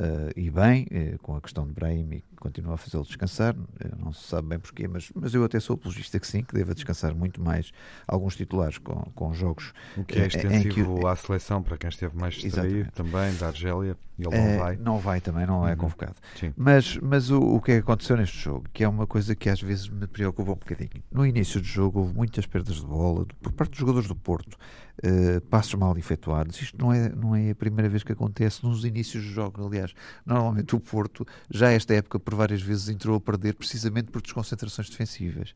uh, 0.00 0.32
e 0.36 0.50
bem, 0.50 0.86
com 1.22 1.36
a 1.36 1.40
questão 1.40 1.66
de 1.66 1.72
Brahim 1.72 2.22
continua 2.36 2.74
a 2.74 2.76
fazê-lo 2.76 3.04
descansar, 3.04 3.54
não 3.98 4.12
se 4.12 4.26
sabe 4.28 4.48
bem 4.48 4.58
porquê, 4.58 4.86
mas, 4.86 5.10
mas 5.14 5.34
eu 5.34 5.44
até 5.44 5.58
sou 5.58 5.74
apologista 5.74 6.18
que 6.20 6.26
sim, 6.26 6.42
que 6.42 6.54
deva 6.54 6.74
descansar 6.74 7.14
muito 7.14 7.40
mais 7.40 7.72
alguns 8.06 8.36
titulares 8.36 8.78
com, 8.78 8.94
com 9.14 9.32
jogos. 9.32 9.72
O 9.96 10.04
que 10.04 10.18
é 10.18 10.26
extensivo 10.26 11.00
que, 11.00 11.06
à 11.06 11.16
seleção, 11.16 11.62
para 11.62 11.76
quem 11.76 11.88
esteve 11.88 12.16
mais 12.16 12.34
distraído 12.34 12.90
também, 12.92 13.34
da 13.36 13.48
Argélia, 13.48 13.96
ele 14.18 14.36
não 14.36 14.58
vai. 14.58 14.76
Não 14.76 14.98
vai 14.98 15.20
também, 15.20 15.46
não 15.46 15.66
é 15.66 15.72
uhum. 15.72 15.76
convocado. 15.76 16.16
Sim. 16.34 16.52
Mas, 16.56 16.96
mas 16.98 17.30
o, 17.30 17.40
o 17.40 17.60
que 17.60 17.72
é 17.72 17.74
que 17.76 17.80
aconteceu 17.80 18.16
neste 18.16 18.38
jogo, 18.38 18.64
que 18.72 18.82
é 18.82 18.88
uma 18.88 19.06
coisa 19.06 19.34
que 19.34 19.48
às 19.48 19.60
vezes 19.60 19.88
me 19.88 20.06
preocupa 20.06 20.50
um 20.50 20.56
bocadinho. 20.56 21.02
No 21.10 21.24
início 21.24 21.60
do 21.60 21.66
jogo 21.66 22.00
houve 22.00 22.14
muitas 22.14 22.46
perdas 22.46 22.76
de 22.76 22.86
bola 22.86 23.26
por 23.40 23.52
parte 23.52 23.70
dos 23.70 23.78
jogadores 23.78 24.08
do 24.08 24.16
Porto, 24.16 24.56
uh, 25.04 25.40
passos 25.42 25.74
mal 25.74 25.96
efetuados. 25.96 26.60
Isto 26.60 26.78
não 26.78 26.92
é, 26.92 27.08
não 27.08 27.34
é 27.34 27.50
a 27.50 27.54
primeira 27.54 27.88
vez 27.88 28.02
que 28.02 28.12
acontece 28.12 28.64
nos 28.64 28.84
inícios 28.84 29.24
do 29.24 29.30
jogo. 29.30 29.66
Aliás, 29.66 29.94
normalmente 30.24 30.74
o 30.74 30.80
Porto, 30.80 31.26
já 31.50 31.70
esta 31.70 31.94
época, 31.94 32.18
por 32.18 32.34
várias 32.34 32.62
vezes 32.62 32.88
entrou 32.88 33.16
a 33.16 33.20
perder 33.20 33.54
precisamente 33.54 34.10
por 34.10 34.22
desconcentrações 34.22 34.88
defensivas. 34.88 35.54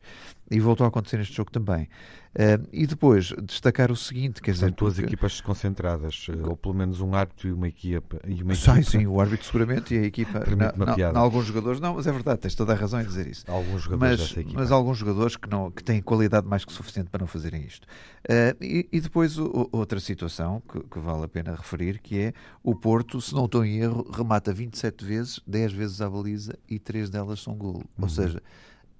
E 0.49 0.59
voltou 0.59 0.85
a 0.85 0.87
acontecer 0.87 1.17
neste 1.17 1.35
jogo 1.35 1.51
também. 1.51 1.89
Uh, 2.33 2.67
e 2.71 2.87
depois, 2.87 3.31
destacar 3.43 3.91
o 3.91 3.95
seguinte, 3.95 4.41
quer 4.41 4.51
dizer... 4.51 4.65
São 4.65 4.75
duas 4.75 4.95
porque... 4.95 5.07
equipas 5.07 5.33
desconcentradas, 5.33 6.27
eh, 6.29 6.47
ou 6.47 6.57
pelo 6.57 6.73
menos 6.73 6.99
um 6.99 7.13
árbitro 7.13 7.47
e 7.47 7.51
uma 7.53 7.67
equipa. 7.67 8.19
E 8.27 8.41
uma 8.41 8.53
equipa. 8.53 8.81
Sim, 8.81 9.05
o 9.05 9.21
árbitro 9.21 9.45
seguramente 9.45 9.93
e 9.93 9.99
a 9.99 10.03
equipa... 10.03 10.43
Na, 10.55 10.73
na, 10.73 11.11
na, 11.13 11.19
alguns 11.19 11.45
jogadores, 11.45 11.79
não, 11.79 11.93
mas 11.93 12.07
é 12.07 12.11
verdade, 12.11 12.39
tens 12.41 12.55
toda 12.55 12.73
a 12.73 12.75
razão 12.75 12.99
em 12.99 13.05
dizer 13.05 13.27
isso. 13.27 13.45
Alguns 13.47 13.83
jogadores 13.83 14.19
mas, 14.19 14.31
equipa. 14.31 14.59
Mas 14.59 14.71
alguns 14.71 14.97
jogadores 14.97 15.35
que, 15.35 15.47
não, 15.47 15.69
que 15.69 15.83
têm 15.83 16.01
qualidade 16.01 16.47
mais 16.47 16.65
que 16.65 16.73
suficiente 16.73 17.09
para 17.11 17.19
não 17.19 17.27
fazerem 17.27 17.63
isto. 17.65 17.85
Uh, 18.23 18.63
e, 18.63 18.87
e, 18.91 18.99
depois 18.99 19.32
o, 19.37 19.69
outra 19.71 19.99
situação 19.99 20.61
que, 20.61 20.79
que, 20.81 20.99
vale 20.99 21.25
a 21.25 21.27
pena 21.27 21.55
referir, 21.55 21.99
que 21.99 22.19
é 22.19 22.33
o 22.63 22.75
Porto, 22.75 23.21
se 23.21 23.33
não 23.33 23.45
estou 23.45 23.65
em 23.65 23.77
erro, 23.77 24.09
remata 24.11 24.53
27 24.53 25.05
vezes, 25.05 25.39
10 25.45 25.73
vezes 25.73 26.01
à 26.01 26.09
baliza 26.09 26.57
e 26.69 26.79
3 26.79 27.09
delas 27.09 27.41
são 27.41 27.55
golo. 27.55 27.79
Uhum. 27.97 28.03
Ou 28.03 28.09
seja 28.09 28.41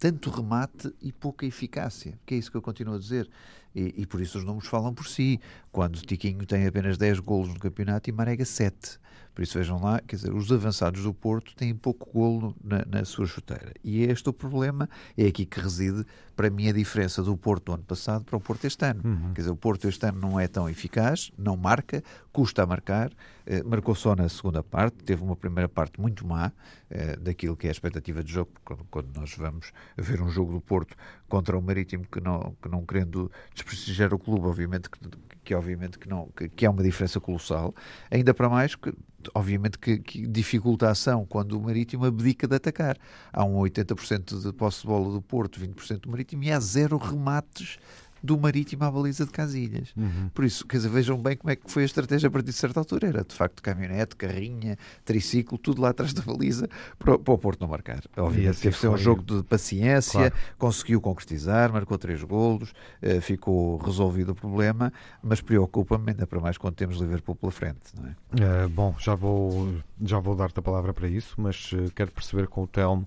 tanto 0.04 0.30
remate 0.30 0.94
e 1.02 1.14
pouca 1.14 1.46
eficácia, 1.46 2.20
que 2.26 2.36
é 2.36 2.38
isso 2.38 2.52
que 2.52 2.58
eu 2.58 2.62
continuo 2.62 2.96
a 2.96 3.00
dizer. 3.00 3.30
E, 3.76 3.94
e 3.98 4.06
por 4.06 4.22
isso 4.22 4.38
os 4.38 4.44
números 4.44 4.68
falam 4.68 4.94
por 4.94 5.08
si. 5.08 5.40
Quando 5.72 6.00
Tiquinho 6.02 6.46
tem 6.46 6.68
apenas 6.68 6.98
10 6.98 7.20
golos 7.20 7.50
no 7.50 7.60
campeonato 7.60 8.10
e 8.10 8.14
Marega 8.14 8.46
7. 8.46 9.00
Por 9.34 9.42
isso 9.42 9.58
vejam 9.58 9.82
lá, 9.82 10.00
quer 10.00 10.16
dizer, 10.16 10.32
os 10.32 10.52
avançados 10.52 11.02
do 11.02 11.14
Porto 11.14 11.56
têm 11.56 11.74
pouco 11.74 12.08
golo 12.14 12.56
na, 12.64 12.86
na 12.86 13.04
sua 13.04 13.26
chuteira. 13.26 13.74
E 13.84 14.04
é 14.04 14.12
este 14.12 14.30
o 14.30 14.34
problema, 14.34 14.88
é 15.18 15.26
aqui 15.26 15.44
que 15.44 15.60
reside, 15.60 16.06
para 16.36 16.52
mim, 16.52 16.70
a 16.70 16.72
diferença 16.72 17.24
do 17.24 17.36
Porto 17.36 17.66
do 17.66 17.74
ano 17.74 17.84
passado 17.84 18.24
para 18.24 18.38
o 18.38 18.40
Porto 18.40 18.66
este 18.66 18.86
ano. 18.86 19.02
Uhum. 19.04 19.34
Quer 19.34 19.42
dizer, 19.42 19.52
o 19.52 19.56
Porto 19.56 19.88
este 19.88 20.06
ano 20.06 20.20
não 20.20 20.40
é 20.40 20.48
tão 20.48 20.70
eficaz, 20.70 21.32
não 21.36 21.58
marca, 21.58 22.04
custa 22.32 22.62
a 22.62 22.66
marcar, 22.68 23.12
eh, 23.46 23.64
marcou 23.64 23.96
só 23.96 24.16
na 24.16 24.30
segunda 24.30 24.62
parte, 24.62 24.98
teve 25.04 25.24
uma 25.24 25.36
primeira 25.36 25.68
parte 25.68 26.00
muito 26.00 26.28
má 26.28 26.52
eh, 26.92 27.16
daquilo 27.16 27.58
que 27.58 27.66
é 27.66 27.70
a 27.70 27.72
expectativa 27.72 28.24
de 28.24 28.32
jogo, 28.32 28.52
quando, 28.64 28.86
quando, 28.92 29.18
nós 29.18 29.36
vamos 29.36 29.72
ver 29.98 30.22
um 30.22 30.30
jogo 30.30 30.54
do 30.54 30.62
Porto 30.62 30.96
contra 31.34 31.58
o 31.58 31.62
Marítimo 31.64 32.06
que 32.12 32.22
não, 32.22 32.56
que 32.62 32.70
não 32.70 32.86
querendo 32.86 33.32
desprestigiar 33.56 34.14
o 34.14 34.20
clube, 34.20 34.46
obviamente 34.46 34.88
que, 34.88 35.00
que 35.44 35.56
obviamente 35.56 35.98
que 35.98 36.08
não 36.08 36.28
que, 36.28 36.48
que 36.48 36.64
há 36.64 36.70
uma 36.70 36.84
diferença 36.84 37.20
colossal, 37.20 37.74
ainda 38.12 38.36
para 38.36 38.48
mais 38.48 38.76
que 38.76 38.94
obviamente 39.34 39.80
que, 39.80 39.98
que, 39.98 40.28
dificulta 40.28 40.88
a 40.88 40.92
ação 40.92 41.26
quando 41.26 41.54
o 41.54 41.60
Marítimo 41.60 42.06
abdica 42.06 42.48
de 42.48 42.56
atacar. 42.56 43.00
Há 43.32 43.44
um 43.44 43.56
80% 43.56 44.44
de 44.44 44.54
posse 44.54 44.82
de 44.82 44.88
bola 44.88 45.12
do 45.12 45.24
Porto, 45.24 45.60
20% 45.60 46.02
do 46.02 46.12
Marítimo 46.12 46.44
e 46.44 46.52
há 46.52 46.60
zero 46.60 46.98
remates 46.98 47.80
do 48.24 48.40
Marítimo 48.40 48.86
à 48.86 48.90
baliza 48.90 49.26
de 49.26 49.32
Casilhas. 49.32 49.94
Uhum. 49.98 50.30
Por 50.34 50.46
isso, 50.46 50.66
quer 50.66 50.78
dizer, 50.78 50.90
vejam 50.90 51.22
bem 51.22 51.36
como 51.36 51.52
é 51.52 51.58
que 51.58 51.70
foi 51.70 51.84
a 51.84 51.86
estratégia 51.86 52.28
a 52.28 52.32
partir 52.32 52.52
de 52.52 52.54
certa 52.54 52.80
altura. 52.80 53.10
Era, 53.10 53.24
de 53.26 53.36
facto, 53.36 53.62
caminhonete, 53.62 54.16
carrinha, 54.16 54.78
triciclo, 55.04 55.58
tudo 55.58 55.82
lá 55.82 55.90
atrás 55.90 56.14
da 56.14 56.22
baliza 56.22 56.70
para, 56.98 57.20
para 57.20 57.34
o 57.34 57.38
Porto 57.38 57.60
não 57.60 57.68
marcar. 57.68 58.02
Obviamente 58.16 58.62
teve 58.62 58.76
que 58.76 58.82
ser 58.82 58.88
um 58.88 58.98
jogo 58.98 59.22
de 59.22 59.44
paciência, 59.44 60.32
claro. 60.32 60.36
conseguiu 60.58 61.02
concretizar, 61.02 61.74
marcou 61.74 61.98
três 61.98 62.24
golos, 62.24 62.72
uh, 63.02 63.20
ficou 63.20 63.78
resolvido 63.78 64.32
o 64.32 64.36
problema, 64.36 64.94
mas 65.22 65.42
preocupa-me 65.42 66.12
ainda 66.12 66.26
para 66.26 66.40
mais 66.40 66.58
quando 66.58 66.76
temos 66.76 66.98
Liverpool 66.98 67.36
pela 67.36 67.52
frente. 67.52 67.92
É? 68.40 68.66
Uh, 68.66 68.70
bom, 68.70 68.96
já 68.98 69.16
vou, 69.16 69.76
já 70.02 70.20
vou 70.20 70.34
dar-te 70.34 70.58
a 70.60 70.62
palavra 70.62 70.94
para 70.94 71.10
isso, 71.10 71.36
mas 71.38 71.74
uh, 71.74 71.92
quero 71.94 72.12
perceber 72.12 72.48
com 72.48 72.64
o 72.64 72.68
Telmo 72.68 73.06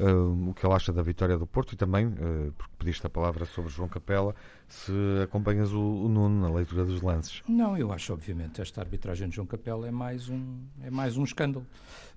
uh, 0.00 0.50
o 0.50 0.54
que 0.54 0.66
ele 0.66 0.74
acha 0.74 0.92
da 0.92 1.02
vitória 1.02 1.36
do 1.36 1.46
Porto 1.46 1.72
e 1.72 1.76
também, 1.76 2.06
uh, 2.06 2.52
porque 2.56 2.72
pediste 2.78 3.06
a 3.06 3.10
palavra 3.10 3.44
sobre 3.44 3.70
João 3.70 3.88
Capela, 3.88 4.34
se 4.68 4.92
acompanhas 5.22 5.72
o, 5.72 5.80
o, 5.80 6.08
Nuno 6.08 6.40
na 6.40 6.54
leitura 6.54 6.84
dos 6.84 7.02
lances. 7.02 7.42
Não, 7.48 7.76
eu 7.76 7.92
acho, 7.92 8.12
obviamente, 8.12 8.60
esta 8.60 8.80
arbitragem 8.80 9.28
de 9.28 9.36
João 9.36 9.46
Capela 9.46 9.86
é 9.86 9.90
mais 9.90 10.28
um, 10.28 10.58
é 10.82 10.90
mais 10.90 11.16
um 11.16 11.24
escândalo. 11.24 11.66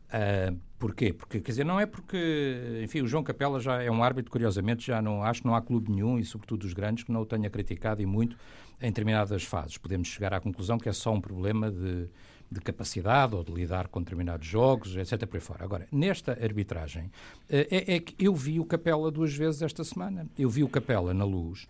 Uh, 0.09 0.57
porquê? 0.79 1.13
Porque, 1.13 1.39
quer 1.39 1.51
dizer, 1.51 1.63
não 1.63 1.79
é 1.79 1.85
porque, 1.85 2.81
enfim, 2.83 3.01
o 3.01 3.07
João 3.07 3.23
Capela 3.23 3.59
já 3.59 3.81
é 3.81 3.91
um 3.91 4.03
árbitro, 4.03 4.31
curiosamente, 4.31 4.87
já 4.87 5.01
não, 5.01 5.23
acho 5.23 5.41
que 5.41 5.47
não 5.47 5.55
há 5.55 5.61
clube 5.61 5.91
nenhum, 5.91 6.17
e 6.17 6.25
sobretudo 6.25 6.63
os 6.63 6.73
grandes, 6.73 7.03
que 7.03 7.11
não 7.11 7.21
o 7.21 7.25
tenha 7.25 7.49
criticado 7.49 8.01
e 8.01 8.05
muito 8.05 8.35
em 8.81 8.87
determinadas 8.87 9.43
fases. 9.43 9.77
Podemos 9.77 10.07
chegar 10.07 10.33
à 10.33 10.39
conclusão 10.39 10.77
que 10.77 10.89
é 10.89 10.93
só 10.93 11.13
um 11.13 11.21
problema 11.21 11.69
de, 11.69 12.09
de 12.51 12.59
capacidade 12.59 13.35
ou 13.35 13.43
de 13.43 13.51
lidar 13.51 13.87
com 13.87 14.01
determinados 14.01 14.47
jogos, 14.47 14.95
etc. 14.95 15.25
por 15.27 15.37
aí 15.37 15.41
fora. 15.41 15.63
Agora, 15.63 15.87
nesta 15.91 16.31
arbitragem, 16.31 17.11
eh, 17.47 17.67
é, 17.69 17.95
é, 17.95 17.99
que 17.99 18.15
eu 18.17 18.33
vi 18.33 18.59
o 18.59 18.65
Capela 18.65 19.11
duas 19.11 19.33
vezes 19.33 19.61
esta 19.61 19.83
semana. 19.83 20.27
Eu 20.37 20.49
vi 20.49 20.63
o 20.63 20.69
Capela 20.69 21.13
na 21.13 21.25
luz, 21.25 21.67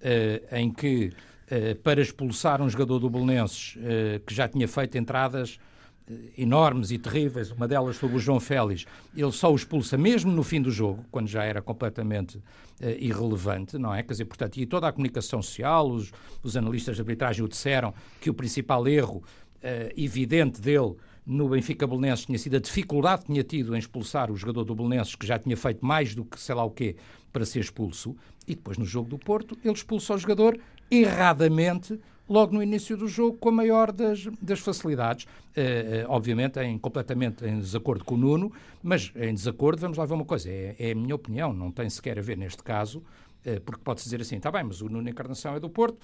eh, 0.00 0.42
em 0.52 0.70
que, 0.70 1.12
eh, 1.50 1.74
para 1.74 2.00
expulsar 2.00 2.62
um 2.62 2.68
jogador 2.68 2.98
do 2.98 3.10
Belenenses 3.10 3.76
que 4.26 4.34
já 4.34 4.48
tinha 4.48 4.66
feito 4.66 4.96
entradas 4.96 5.58
enormes 6.36 6.90
e 6.90 6.98
terríveis, 6.98 7.50
uma 7.50 7.68
delas 7.68 7.96
sobre 7.96 8.16
o 8.16 8.18
João 8.18 8.40
Félix, 8.40 8.86
ele 9.16 9.32
só 9.32 9.52
o 9.52 9.56
expulsa 9.56 9.96
mesmo 9.96 10.32
no 10.32 10.42
fim 10.42 10.60
do 10.60 10.70
jogo, 10.70 11.04
quando 11.10 11.28
já 11.28 11.44
era 11.44 11.62
completamente 11.62 12.38
uh, 12.38 12.42
irrelevante, 12.98 13.78
não 13.78 13.94
é? 13.94 14.02
Quer 14.02 14.12
dizer, 14.12 14.24
portanto, 14.24 14.56
e 14.56 14.66
toda 14.66 14.88
a 14.88 14.92
comunicação 14.92 15.40
social, 15.40 15.88
os, 15.88 16.12
os 16.42 16.56
analistas 16.56 16.96
de 16.96 17.02
arbitragem 17.02 17.44
o 17.44 17.48
disseram 17.48 17.94
que 18.20 18.30
o 18.30 18.34
principal 18.34 18.86
erro 18.88 19.22
evidente 19.96 20.60
dele 20.60 20.96
no 21.24 21.48
Benfica 21.48 21.86
Belenenses 21.86 22.26
tinha 22.26 22.38
sido 22.38 22.56
a 22.56 22.60
dificuldade 22.60 23.22
que 23.22 23.26
tinha 23.28 23.44
tido 23.44 23.74
em 23.74 23.78
expulsar 23.78 24.30
o 24.30 24.36
jogador 24.36 24.64
do 24.64 24.74
Belenenses, 24.74 25.14
que 25.14 25.26
já 25.26 25.38
tinha 25.38 25.56
feito 25.56 25.84
mais 25.84 26.14
do 26.14 26.24
que 26.24 26.38
sei 26.40 26.54
lá 26.54 26.64
o 26.64 26.70
quê 26.70 26.96
para 27.32 27.44
ser 27.44 27.60
expulso, 27.60 28.16
e 28.46 28.54
depois 28.54 28.76
no 28.76 28.84
jogo 28.84 29.08
do 29.08 29.18
Porto 29.18 29.56
ele 29.64 29.74
expulsa 29.74 30.14
o 30.14 30.18
jogador 30.18 30.58
erradamente 30.90 31.98
logo 32.28 32.54
no 32.54 32.62
início 32.62 32.96
do 32.96 33.06
jogo 33.08 33.36
com 33.38 33.50
a 33.50 33.52
maior 33.52 33.92
das, 33.92 34.26
das 34.40 34.60
facilidades. 34.60 35.24
Uh, 35.24 36.08
obviamente 36.08 36.58
em 36.60 36.78
completamente 36.78 37.44
em 37.44 37.58
desacordo 37.58 38.04
com 38.04 38.14
o 38.14 38.18
Nuno, 38.18 38.52
mas 38.82 39.12
em 39.14 39.34
desacordo, 39.34 39.80
vamos 39.80 39.98
lá 39.98 40.06
ver 40.06 40.14
uma 40.14 40.24
coisa, 40.24 40.48
é, 40.48 40.74
é 40.78 40.92
a 40.92 40.94
minha 40.94 41.14
opinião, 41.14 41.52
não 41.52 41.70
tem 41.70 41.88
sequer 41.90 42.18
a 42.18 42.22
ver 42.22 42.38
neste 42.38 42.62
caso, 42.62 43.00
uh, 43.00 43.60
porque 43.60 43.82
pode-se 43.84 44.06
dizer 44.06 44.22
assim, 44.22 44.36
está 44.36 44.50
bem, 44.50 44.64
mas 44.64 44.80
o 44.80 44.88
Nuno 44.88 45.08
Encarnação 45.08 45.54
é 45.54 45.60
do 45.60 45.68
Porto, 45.68 45.98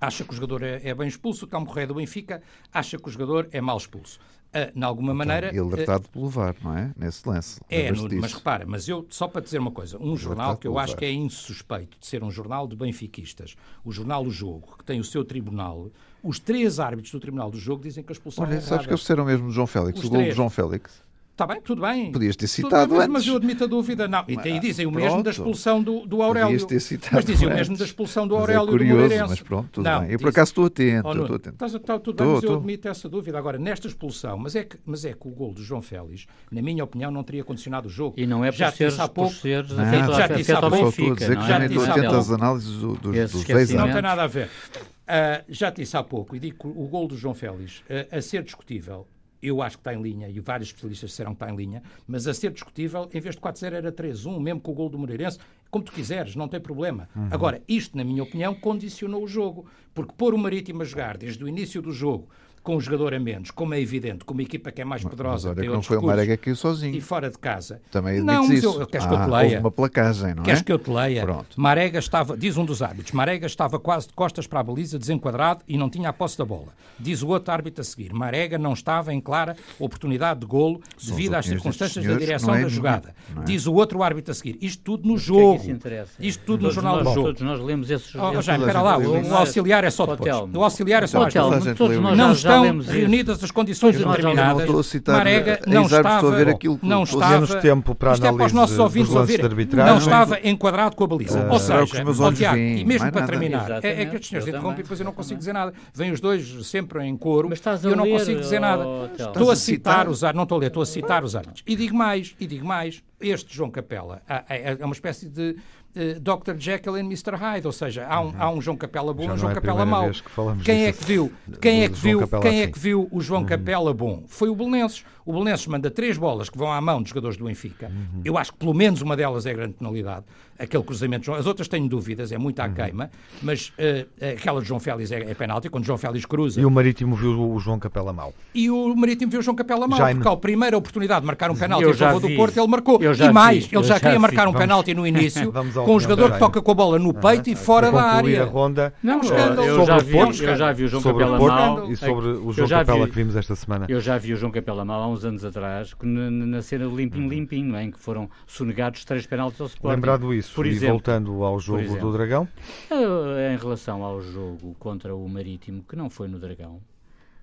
acha 0.00 0.24
que 0.24 0.30
o 0.30 0.34
jogador 0.34 0.62
é, 0.62 0.80
é 0.84 0.94
bem 0.94 1.08
expulso, 1.08 1.44
o 1.44 1.48
Telmo 1.48 1.66
Correia 1.66 1.86
do 1.86 1.94
Benfica 1.94 2.42
acha 2.72 2.98
que 2.98 3.08
o 3.08 3.10
jogador 3.10 3.48
é 3.52 3.60
mal 3.60 3.76
expulso. 3.76 4.18
Uh, 4.48 4.78
de 4.78 4.82
alguma 4.82 5.12
então, 5.12 5.26
maneira. 5.26 5.48
Ele 5.48 5.58
alertado 5.58 6.06
uh, 6.06 6.08
pelo 6.08 6.28
VAR, 6.30 6.56
não 6.62 6.76
é? 6.76 6.90
Nesse 6.96 7.28
lance. 7.28 7.60
É, 7.68 7.92
no, 7.92 8.08
mas 8.18 8.32
repara, 8.32 8.64
mas 8.66 8.88
eu, 8.88 9.06
só 9.10 9.28
para 9.28 9.42
dizer 9.42 9.58
uma 9.58 9.70
coisa, 9.70 9.98
um 10.00 10.16
jornal 10.16 10.56
que 10.56 10.66
eu 10.66 10.78
acho 10.78 10.96
que 10.96 11.04
é 11.04 11.12
insuspeito 11.12 11.98
de 12.00 12.06
ser 12.06 12.24
um 12.24 12.30
jornal 12.30 12.66
de 12.66 12.74
benfiquistas, 12.74 13.56
o 13.84 13.92
jornal 13.92 14.24
O 14.24 14.30
Jogo, 14.30 14.76
que 14.78 14.84
tem 14.84 14.98
o 14.98 15.04
seu 15.04 15.22
tribunal, 15.22 15.90
os 16.22 16.38
três 16.38 16.80
árbitros 16.80 17.12
do 17.12 17.20
tribunal 17.20 17.50
do 17.50 17.58
jogo 17.58 17.82
dizem 17.82 18.02
que 18.02 18.10
a 18.10 18.14
expulsão 18.14 18.44
Olha, 18.44 18.54
é 18.54 18.60
sabes 18.60 18.86
que 18.86 18.92
eles 18.92 19.00
disseram 19.00 19.26
mesmo 19.26 19.48
de 19.48 19.54
João 19.54 19.66
Félix, 19.66 19.98
os 19.98 20.06
o 20.06 20.10
gol 20.10 20.22
de 20.22 20.32
João 20.32 20.48
Félix. 20.48 21.02
Está 21.38 21.46
bem, 21.46 21.60
tudo 21.60 21.82
bem. 21.82 22.10
Podias 22.10 22.34
ter 22.34 22.48
citado 22.48 22.94
bem, 22.94 22.98
antes. 22.98 23.12
Mas 23.12 23.26
eu 23.28 23.36
admito 23.36 23.62
a 23.62 23.66
dúvida. 23.68 24.08
Não. 24.08 24.24
E, 24.26 24.34
e 24.34 24.58
dizem 24.58 24.86
o 24.86 24.90
mesmo 24.90 25.22
da 25.22 25.30
expulsão 25.30 25.80
do, 25.80 26.04
do 26.04 26.20
Aurélio. 26.20 26.48
Podias 26.48 26.64
ter 26.64 26.80
citado 26.80 27.14
mas 27.14 27.24
dizem 27.24 27.46
o 27.46 27.54
mesmo 27.54 27.78
da 27.78 27.84
expulsão 27.84 28.26
do 28.26 28.34
Aurélio 28.34 28.62
mas 28.62 28.68
é 28.68 28.72
curioso, 28.72 28.96
do 28.96 29.02
Moreirense. 29.02 29.30
Mas 29.30 29.40
pronto, 29.42 29.68
tudo 29.70 29.84
não, 29.84 30.00
bem. 30.00 30.10
Eu 30.10 30.18
por 30.18 30.30
acaso 30.30 30.50
estou 30.50 30.64
atento. 30.64 31.06
Oh, 31.06 31.12
estou 31.12 31.36
atento. 31.36 31.54
Estás, 31.54 31.74
está, 31.74 31.96
tudo 32.00 32.24
bem, 32.24 32.34
mas 32.34 32.42
eu 32.42 32.54
admito 32.56 32.88
essa 32.88 33.08
dúvida. 33.08 33.38
Agora, 33.38 33.56
nesta 33.56 33.86
expulsão, 33.86 34.36
mas 34.36 34.56
é, 34.56 34.64
que, 34.64 34.78
mas 34.84 35.04
é 35.04 35.12
que 35.12 35.28
o 35.28 35.30
gol 35.30 35.54
do 35.54 35.62
João 35.62 35.80
Félix, 35.80 36.26
na 36.50 36.60
minha 36.60 36.82
opinião, 36.82 37.12
não 37.12 37.22
teria 37.22 37.44
condicionado 37.44 37.86
o 37.86 37.90
jogo. 37.90 38.14
E 38.18 38.26
não 38.26 38.44
é 38.44 38.50
por 38.50 38.58
já 38.58 38.72
seres, 38.72 38.98
há 38.98 39.06
pouco, 39.06 39.30
por 39.30 39.40
seres 39.40 39.70
não, 39.70 40.12
já 40.14 40.26
disse 40.26 40.50
há 40.50 40.60
pouco. 40.60 40.88
Estou 40.88 41.12
a 41.12 41.14
dizer 41.14 41.38
que 41.38 41.46
já 41.46 41.64
estou 41.64 41.84
atento 41.84 42.16
às 42.16 42.30
análises 42.32 42.78
do, 42.78 42.94
dos, 42.94 43.30
dos 43.30 43.44
10 43.44 43.70
anos. 43.70 43.86
Não 43.86 43.92
tem 43.92 44.02
nada 44.02 44.24
a 44.24 44.26
ver. 44.26 44.46
Uh, 44.46 45.44
já 45.48 45.70
disse 45.70 45.96
há 45.96 46.02
pouco, 46.02 46.34
e 46.34 46.40
digo 46.40 46.58
que 46.58 46.66
o 46.66 46.88
gol 46.88 47.06
do 47.06 47.16
João 47.16 47.32
Félix, 47.32 47.78
uh, 47.82 48.16
a 48.16 48.20
ser 48.20 48.42
discutível, 48.42 49.06
eu 49.42 49.62
acho 49.62 49.76
que 49.76 49.80
está 49.80 49.94
em 49.94 50.02
linha, 50.02 50.28
e 50.28 50.40
vários 50.40 50.68
especialistas 50.68 51.10
disseram 51.10 51.34
que 51.34 51.42
está 51.42 51.52
em 51.52 51.56
linha, 51.56 51.82
mas 52.06 52.26
a 52.26 52.34
ser 52.34 52.50
discutível, 52.50 53.08
em 53.12 53.20
vez 53.20 53.34
de 53.34 53.40
4-0 53.40 53.72
era 53.72 53.92
3-1, 53.92 54.40
mesmo 54.40 54.60
com 54.60 54.72
o 54.72 54.74
gol 54.74 54.88
do 54.88 54.98
Moreirense, 54.98 55.38
como 55.70 55.84
tu 55.84 55.92
quiseres, 55.92 56.34
não 56.34 56.48
tem 56.48 56.60
problema. 56.60 57.08
Uhum. 57.14 57.28
Agora, 57.30 57.62
isto, 57.68 57.96
na 57.96 58.04
minha 58.04 58.22
opinião, 58.22 58.54
condicionou 58.54 59.22
o 59.22 59.28
jogo, 59.28 59.66
porque 59.94 60.12
pôr 60.16 60.34
o 60.34 60.38
Marítimo 60.38 60.82
a 60.82 60.84
jogar 60.84 61.16
desde 61.16 61.44
o 61.44 61.48
início 61.48 61.82
do 61.82 61.92
jogo, 61.92 62.28
com 62.62 62.76
um 62.76 62.80
jogador 62.80 63.14
a 63.14 63.18
menos, 63.18 63.50
como 63.50 63.74
é 63.74 63.80
evidente, 63.80 64.24
com 64.24 64.34
uma 64.34 64.42
equipa 64.42 64.70
que 64.70 64.80
é 64.80 64.84
mais 64.84 65.02
poderosa, 65.02 65.48
mas 65.48 65.58
olha 65.58 65.66
que 65.66 65.74
não 65.74 65.82
foi 65.82 65.96
o 65.96 66.02
Marega 66.02 66.36
que 66.36 66.54
sozinho. 66.54 66.94
E 66.94 67.00
fora 67.00 67.30
de 67.30 67.38
casa. 67.38 67.80
Também 67.90 68.20
não, 68.20 68.46
mas 68.46 68.58
isso. 68.58 68.80
Eu, 68.80 68.86
queres 68.86 69.06
ah, 69.06 69.08
que 69.08 69.14
eu 69.14 69.24
te 69.24 69.30
leia? 69.30 69.44
Houve 69.44 69.56
uma 69.56 69.70
placagem, 69.70 70.34
não 70.34 70.42
queres 70.42 70.60
é? 70.60 70.64
que 70.64 70.72
eu 70.72 70.78
te 70.78 70.90
leia? 70.90 71.22
Pronto. 71.22 71.60
Marega 71.60 71.98
estava, 71.98 72.36
diz 72.36 72.56
um 72.56 72.64
dos 72.64 72.82
árbitros, 72.82 73.12
Marega 73.12 73.46
estava 73.46 73.78
quase 73.78 74.08
de 74.08 74.12
costas 74.12 74.46
para 74.46 74.60
a 74.60 74.62
baliza, 74.62 74.98
desenquadrado 74.98 75.62
e 75.66 75.76
não 75.76 75.88
tinha 75.88 76.08
a 76.08 76.12
posse 76.12 76.36
da 76.36 76.44
bola. 76.44 76.68
Diz 76.98 77.22
o 77.22 77.28
outro 77.28 77.52
árbitro 77.52 77.80
a 77.80 77.84
seguir, 77.84 78.12
Marega 78.12 78.58
não 78.58 78.72
estava 78.72 79.12
em 79.12 79.20
clara 79.20 79.56
oportunidade 79.78 80.40
de 80.40 80.46
golo 80.46 80.80
devido 81.02 81.34
às 81.34 81.46
circunstâncias 81.46 82.04
da 82.04 82.14
direção 82.14 82.54
é 82.54 82.62
da 82.62 82.68
jogada. 82.68 83.14
É? 83.36 83.44
Diz 83.44 83.66
o 83.66 83.74
outro 83.74 84.02
árbitro 84.02 84.32
a 84.32 84.34
seguir, 84.34 84.58
isto 84.60 84.82
tudo 84.82 85.06
no 85.06 85.14
Mas 85.14 85.22
jogo. 85.22 85.62
Que 85.62 85.70
é 85.70 86.04
que 86.04 86.26
isto 86.26 86.44
tudo 86.44 86.62
todos 86.62 86.76
no 86.76 86.82
jornal 86.82 86.96
nós, 86.96 87.04
do 87.04 87.14
jogo. 87.14 87.26
Todos 87.28 87.42
nós 87.42 87.60
lemos 87.60 87.90
esses 87.90 88.14
oh, 88.14 88.42
já, 88.42 88.56
espera 88.56 88.82
lá, 88.82 88.98
o, 88.98 89.28
o 89.28 89.36
auxiliar 89.36 89.84
é 89.84 89.90
só 89.90 90.06
depois. 90.06 90.54
O 90.54 90.62
auxiliar 90.62 91.02
é 91.02 91.06
só 91.06 91.24
depois. 91.24 92.16
Não 92.16 92.34
estão 92.48 92.94
reunidas 92.94 93.42
as 93.42 93.50
condições 93.50 93.96
determinadas. 93.96 94.68
Não 94.68 94.82
citar, 94.82 95.16
Marega 95.16 95.60
não 95.66 95.82
estava, 95.82 96.28
a 96.28 96.36
ver 96.36 96.48
aquilo 96.48 96.78
não 96.82 97.02
estava, 97.02 97.32
menos 97.32 97.54
tempo 97.56 97.94
para 97.94 98.12
isto 98.12 98.26
é 98.26 98.32
para 98.32 98.46
os 98.46 98.52
nossos 98.52 98.78
ouvintes 98.78 99.14
ouvirem, 99.14 99.48
não 99.74 99.98
estava 99.98 100.38
enquadrado 100.42 100.96
com 100.96 101.04
a 101.04 101.06
baliza. 101.06 101.40
Uh, 101.40 101.52
Ou 101.52 101.58
seja, 101.58 102.04
oh, 102.20 102.32
Tiago, 102.32 102.56
e 102.56 102.84
mesmo 102.84 103.10
para 103.12 103.26
terminar, 103.26 103.84
é, 103.84 104.02
é 104.02 104.06
que 104.06 104.16
os 104.16 104.26
senhores 104.26 104.48
interrompem 104.48 104.80
e 104.80 104.82
depois 104.82 105.00
eu 105.00 105.04
não 105.04 105.12
consigo 105.12 105.38
dizer 105.38 105.52
nada. 105.52 105.72
Vêm 105.94 106.10
os 106.10 106.20
dois 106.20 106.66
sempre 106.66 107.04
em 107.04 107.16
coro 107.16 107.48
e 107.48 107.86
eu 107.86 107.96
não 107.96 108.08
consigo 108.08 108.40
dizer 108.40 108.60
nada. 108.60 108.84
Estou 109.18 109.50
a 109.50 109.56
citar 109.56 110.08
os 110.08 110.22
não 110.34 110.42
estou 110.42 110.56
a 110.56 110.60
ler, 110.60 110.66
estou 110.66 110.82
a 110.82 110.86
citar 110.86 111.24
os 111.24 111.34
árbitros. 111.34 111.62
E 111.66 111.76
digo 111.76 111.96
mais, 111.96 112.34
e 112.38 112.46
digo 112.46 112.66
mais, 112.66 113.02
este 113.20 113.54
João 113.54 113.70
Capela 113.70 114.22
é 114.48 114.84
uma 114.84 114.94
espécie 114.94 115.28
de 115.28 115.56
uh, 115.98 116.20
Dr. 116.20 116.56
Jekyll 116.58 116.98
e 116.98 117.00
Mr. 117.00 117.34
Hyde, 117.34 117.66
ou 117.66 117.72
seja, 117.72 118.06
há 118.06 118.20
um, 118.20 118.26
uhum. 118.26 118.34
há 118.38 118.50
um 118.50 118.60
João 118.60 118.76
Capela 118.76 119.12
bom 119.12 119.24
e 119.24 119.30
um 119.30 119.36
João 119.36 119.52
é 119.52 119.54
Capela 119.54 119.84
mau. 119.84 120.10
Que 120.10 120.64
quem 120.64 120.86
é 120.86 120.92
que 120.92 121.04
viu? 121.04 121.32
Quem 121.60 121.84
é 121.84 121.88
que 121.88 121.96
viu? 121.96 122.28
Quem 122.40 122.62
é 122.62 122.66
que 122.66 122.78
viu 122.78 123.08
o 123.10 123.20
João 123.20 123.40
uhum. 123.40 123.46
Capela 123.46 123.92
bom? 123.92 124.24
Foi 124.26 124.48
o 124.48 124.54
Belenenses. 124.54 125.04
O 125.28 125.32
Belenenses 125.34 125.66
manda 125.66 125.90
três 125.90 126.16
bolas 126.16 126.48
que 126.48 126.56
vão 126.56 126.72
à 126.72 126.80
mão 126.80 127.02
dos 127.02 127.10
jogadores 127.10 127.36
do 127.36 127.44
Benfica. 127.44 127.88
Uhum. 127.88 128.22
Eu 128.24 128.38
acho 128.38 128.50
que 128.50 128.58
pelo 128.58 128.72
menos 128.72 129.02
uma 129.02 129.14
delas 129.14 129.44
é 129.44 129.52
grande 129.52 129.74
penalidade. 129.74 130.24
Aquele 130.58 130.82
cruzamento. 130.82 131.34
As 131.34 131.46
outras 131.46 131.68
tenho 131.68 131.86
dúvidas, 131.86 132.32
é 132.32 132.38
muito 132.38 132.58
à 132.60 132.64
uhum. 132.64 132.72
queima, 132.72 133.10
mas 133.42 133.68
uh, 133.68 134.08
aquela 134.34 134.62
de 134.62 134.66
João 134.66 134.80
Félix 134.80 135.12
é, 135.12 135.30
é 135.30 135.34
penalti, 135.34 135.68
quando 135.68 135.84
João 135.84 135.98
Félix 135.98 136.24
cruza. 136.24 136.58
E 136.58 136.64
o 136.64 136.70
Marítimo 136.70 137.14
viu 137.14 137.52
o 137.52 137.60
João 137.60 137.78
Capela 137.78 138.10
mal. 138.10 138.32
E 138.54 138.70
o 138.70 138.96
Marítimo 138.96 139.30
viu 139.30 139.40
o 139.40 139.42
João 139.42 139.54
Capela 139.54 139.86
mal, 139.86 139.98
Jaime. 139.98 140.20
porque 140.20 140.34
a 140.34 140.36
primeira 140.38 140.78
oportunidade 140.78 141.20
de 141.20 141.26
marcar 141.26 141.50
um 141.50 141.54
penalti 141.54 141.84
a 141.84 141.94
favor 141.94 142.20
do 142.22 142.34
Porto, 142.34 142.58
ele 142.58 142.66
marcou. 142.66 142.98
e 142.98 143.32
mais, 143.32 143.66
vi. 143.66 143.76
ele 143.76 143.84
já, 143.84 143.94
já 143.94 144.00
queria 144.00 144.16
vi. 144.16 144.22
marcar 144.22 144.48
um 144.48 144.52
vamos, 144.52 144.60
penalti 144.60 144.94
no 144.94 145.06
início, 145.06 145.52
com 145.84 145.94
um 145.94 146.00
jogador 146.00 146.32
que 146.32 146.38
toca 146.38 146.62
com 146.62 146.70
a 146.70 146.74
bola 146.74 146.98
no 146.98 147.12
peito 147.12 147.50
e 147.50 147.54
fora 147.54 147.92
da 147.92 148.02
área. 148.02 148.44
a 148.44 148.46
ronda. 148.46 148.94
Não, 149.02 149.18
um 149.18 149.20
escândalo. 149.20 149.68
Eu, 149.68 149.84
já 149.84 149.98
vi, 149.98 150.16
eu 150.16 150.56
já 150.56 150.72
vi 150.72 150.84
o 150.84 150.88
João 150.88 151.02
sobre 151.02 151.24
Capela 151.24 151.46
mal. 151.46 151.92
E 151.92 151.96
sobre 151.96 152.28
o 152.28 152.50
João 152.50 152.68
Capela 152.68 153.06
que 153.06 153.14
vimos 153.14 153.36
esta 153.36 153.54
semana. 153.54 153.84
Eu 153.88 154.00
já 154.00 154.16
vi 154.16 154.32
o 154.32 154.36
João 154.36 154.50
Capela 154.50 154.84
mal 154.84 155.02
há 155.02 155.06
uns 155.08 155.17
anos 155.24 155.44
atrás, 155.44 155.94
na 156.02 156.62
cena 156.62 156.88
do 156.88 156.96
limpinho-limpinho, 156.96 157.76
em 157.78 157.90
que 157.90 157.98
foram 157.98 158.30
sonegados 158.46 159.04
três 159.04 159.26
penaltis 159.26 159.60
ao 159.60 159.66
Sporting. 159.66 159.96
Lembrado 159.96 160.34
isso, 160.34 160.54
por 160.54 160.66
e 160.66 160.78
voltando 160.78 161.42
ao 161.42 161.58
jogo 161.58 161.98
do 161.98 162.12
Dragão? 162.12 162.48
Eh, 162.90 163.54
em 163.54 163.56
relação 163.56 164.02
ao 164.02 164.20
jogo 164.20 164.74
contra 164.78 165.14
o 165.14 165.28
Marítimo, 165.28 165.82
que 165.82 165.96
não 165.96 166.10
foi 166.10 166.28
no 166.28 166.38
Dragão, 166.38 166.80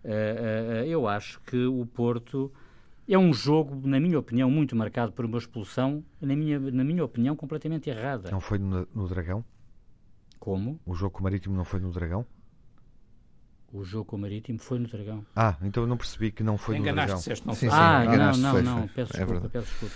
eh, 0.04 0.84
eh, 0.84 0.88
eu 0.88 1.08
acho 1.08 1.40
que 1.42 1.66
o 1.66 1.86
Porto 1.86 2.52
é 3.08 3.18
um 3.18 3.34
jogo, 3.34 3.88
na 3.88 4.00
minha 4.00 4.18
opinião, 4.18 4.50
muito 4.50 4.76
marcado 4.76 5.12
por 5.12 5.26
uma 5.26 5.38
expulsão, 5.38 6.04
na 6.20 6.36
minha, 6.36 6.60
na 6.60 6.84
minha 6.84 7.04
opinião, 7.04 7.36
completamente 7.36 7.90
errada. 7.90 8.32
Não 8.32 8.40
foi 8.40 8.58
no, 8.58 8.88
no 8.94 9.08
Dragão? 9.08 9.44
Como? 10.40 10.80
O 10.86 10.94
jogo 10.94 11.12
com 11.12 11.20
o 11.20 11.24
Marítimo 11.24 11.56
não 11.56 11.66
foi 11.66 11.80
no 11.80 11.92
Dragão? 11.92 12.26
O 13.76 13.84
jogo 13.84 14.06
com 14.06 14.16
o 14.16 14.20
Marítimo 14.20 14.58
foi 14.58 14.80
no 14.80 14.88
Dragão. 14.88 15.26
Ah, 15.36 15.58
então 15.62 15.84
eu 15.84 15.88
não 15.88 15.98
percebi 15.98 16.32
que 16.32 16.42
não 16.42 16.58
foi 16.58 16.80
no 16.80 16.86
Dragão. 16.86 17.16
Não 17.16 17.54
sim, 17.54 17.68
sim, 17.68 17.68
ah, 17.70 18.06
não, 18.06 18.38
não, 18.38 18.52
foi, 18.52 18.62
não, 18.62 18.88
peço 18.88 19.18
é 19.18 19.20
desculpa, 19.20 19.50
peço 19.50 19.68
desculpa. 19.68 19.96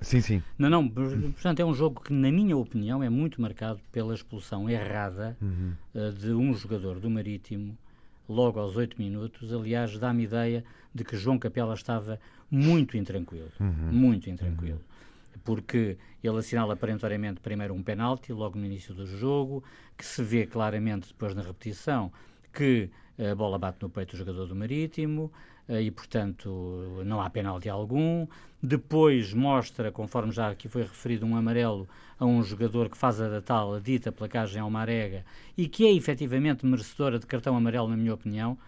Sim, 0.00 0.20
sim. 0.22 0.42
Não, 0.56 0.70
não, 0.70 0.88
portanto 0.88 1.60
é 1.60 1.64
um 1.64 1.74
jogo 1.74 2.00
que, 2.00 2.14
na 2.14 2.32
minha 2.32 2.56
opinião, 2.56 3.02
é 3.02 3.10
muito 3.10 3.42
marcado 3.42 3.78
pela 3.92 4.14
expulsão 4.14 4.70
errada 4.70 5.36
uhum. 5.42 5.74
uh, 5.94 6.12
de 6.12 6.32
um 6.32 6.54
jogador 6.54 6.98
do 6.98 7.10
Marítimo 7.10 7.76
logo 8.26 8.58
aos 8.58 8.74
oito 8.76 8.96
minutos. 8.98 9.52
Aliás, 9.52 9.98
dá-me 9.98 10.22
ideia 10.22 10.64
de 10.94 11.04
que 11.04 11.14
João 11.14 11.38
Capela 11.38 11.74
estava 11.74 12.18
muito 12.50 12.96
intranquilo, 12.96 13.52
uhum. 13.60 13.92
muito 13.92 14.30
intranquilo. 14.30 14.78
Uhum. 14.78 15.40
Porque 15.44 15.98
ele 16.24 16.38
assinala 16.38 16.74
perentoriamente 16.74 17.40
primeiro 17.40 17.74
um 17.74 17.82
penalti, 17.82 18.32
logo 18.32 18.58
no 18.58 18.64
início 18.64 18.94
do 18.94 19.04
jogo, 19.04 19.62
que 19.96 20.06
se 20.06 20.22
vê 20.22 20.46
claramente 20.46 21.08
depois 21.08 21.34
na 21.34 21.42
repetição 21.42 22.10
que 22.52 22.90
a 23.18 23.34
bola 23.34 23.58
bate 23.58 23.78
no 23.82 23.90
peito 23.90 24.12
do 24.12 24.18
jogador 24.18 24.46
do 24.46 24.54
Marítimo 24.54 25.32
eh, 25.68 25.82
e, 25.82 25.90
portanto, 25.90 27.02
não 27.04 27.20
há 27.20 27.28
penalti 27.28 27.68
algum. 27.68 28.26
Depois 28.62 29.32
mostra, 29.34 29.92
conforme 29.92 30.32
já 30.32 30.50
aqui 30.50 30.68
foi 30.68 30.82
referido, 30.82 31.26
um 31.26 31.36
amarelo 31.36 31.88
a 32.18 32.24
um 32.24 32.42
jogador 32.42 32.88
que 32.88 32.96
faz 32.96 33.20
a 33.20 33.40
tal 33.40 33.80
dita 33.80 34.10
placagem 34.10 34.60
ao 34.60 34.70
Marega 34.70 35.24
e 35.56 35.68
que 35.68 35.86
é 35.86 35.92
efetivamente 35.92 36.66
merecedora 36.66 37.18
de 37.18 37.26
cartão 37.26 37.56
amarelo, 37.56 37.88
na 37.88 37.96
minha 37.96 38.14
opinião, 38.14 38.58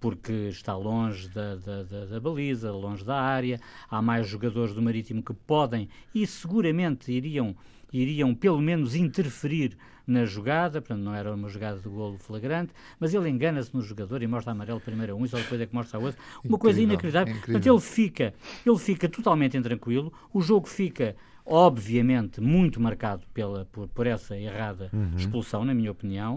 porque 0.00 0.32
está 0.48 0.76
longe 0.76 1.28
da, 1.28 1.56
da, 1.56 1.82
da, 1.82 2.04
da, 2.06 2.20
baliza, 2.20 2.70
longe 2.72 3.04
da 3.04 3.20
área. 3.20 3.60
Há 3.90 4.02
mais 4.02 4.28
jogadores 4.28 4.74
do 4.74 4.82
Marítimo 4.82 5.22
que 5.22 5.32
podem 5.32 5.88
e 6.14 6.26
seguramente 6.26 7.10
iriam, 7.10 7.56
iriam 7.92 8.34
pelo 8.34 8.60
menos 8.60 8.94
interferir 8.94 9.76
na 10.06 10.24
jogada, 10.24 10.80
portanto 10.80 11.02
não 11.02 11.14
era 11.14 11.34
uma 11.34 11.48
jogada 11.48 11.78
de 11.78 11.88
golo 11.88 12.16
flagrante, 12.16 12.72
mas 12.98 13.12
ele 13.12 13.28
engana-se 13.28 13.74
no 13.74 13.82
jogador 13.82 14.22
e 14.22 14.26
mostra 14.26 14.52
amarelo 14.52 14.80
primeiro 14.80 15.12
a 15.12 15.16
um 15.16 15.24
e 15.26 15.28
só 15.28 15.36
depois 15.36 15.60
é 15.60 15.66
que 15.66 15.74
mostra 15.74 15.98
a 15.98 16.02
outro. 16.02 16.18
Uma 16.20 16.38
incrível, 16.38 16.58
coisa 16.58 16.80
inacreditável. 16.80 17.34
Incrível. 17.34 17.60
Portanto, 17.60 17.74
ele 17.74 17.80
fica, 17.80 18.34
ele 18.64 18.78
fica 18.78 19.08
totalmente 19.08 19.56
intranquilo, 19.56 20.10
o 20.32 20.40
jogo 20.40 20.66
fica 20.66 21.14
obviamente 21.44 22.40
muito 22.40 22.80
marcado 22.80 23.26
pela, 23.32 23.66
por, 23.66 23.88
por 23.88 24.06
essa 24.06 24.36
errada 24.36 24.90
uhum. 24.92 25.16
expulsão, 25.16 25.64
na 25.64 25.74
minha 25.74 25.90
opinião, 25.90 26.36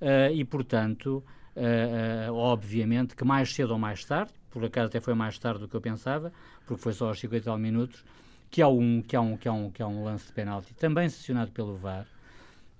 uh, 0.00 0.32
e 0.32 0.44
portanto, 0.44 1.22
uh, 1.56 2.30
uh, 2.30 2.34
obviamente 2.34 3.16
que 3.16 3.24
mais 3.24 3.52
cedo 3.52 3.72
ou 3.72 3.78
mais 3.78 4.04
tarde, 4.04 4.32
por 4.50 4.64
acaso 4.64 4.86
até 4.86 5.00
foi 5.00 5.14
mais 5.14 5.38
tarde 5.38 5.60
do 5.60 5.68
que 5.68 5.74
eu 5.74 5.80
pensava, 5.80 6.32
porque 6.66 6.82
foi 6.82 6.92
só 6.92 7.08
aos 7.08 7.20
50 7.20 7.36
e 7.36 7.44
tal 7.44 7.58
minutos, 7.58 8.04
que 8.50 8.62
há 8.62 8.68
um, 8.68 9.02
que 9.02 9.16
há 9.16 9.20
um, 9.20 9.36
que 9.36 9.48
há 9.48 9.52
um, 9.52 9.70
que 9.70 9.82
há 9.82 9.86
um 9.86 10.04
lance 10.04 10.26
de 10.26 10.32
penalti 10.32 10.74
também 10.74 11.08
sancionado 11.08 11.50
pelo 11.52 11.76
VAR, 11.76 12.06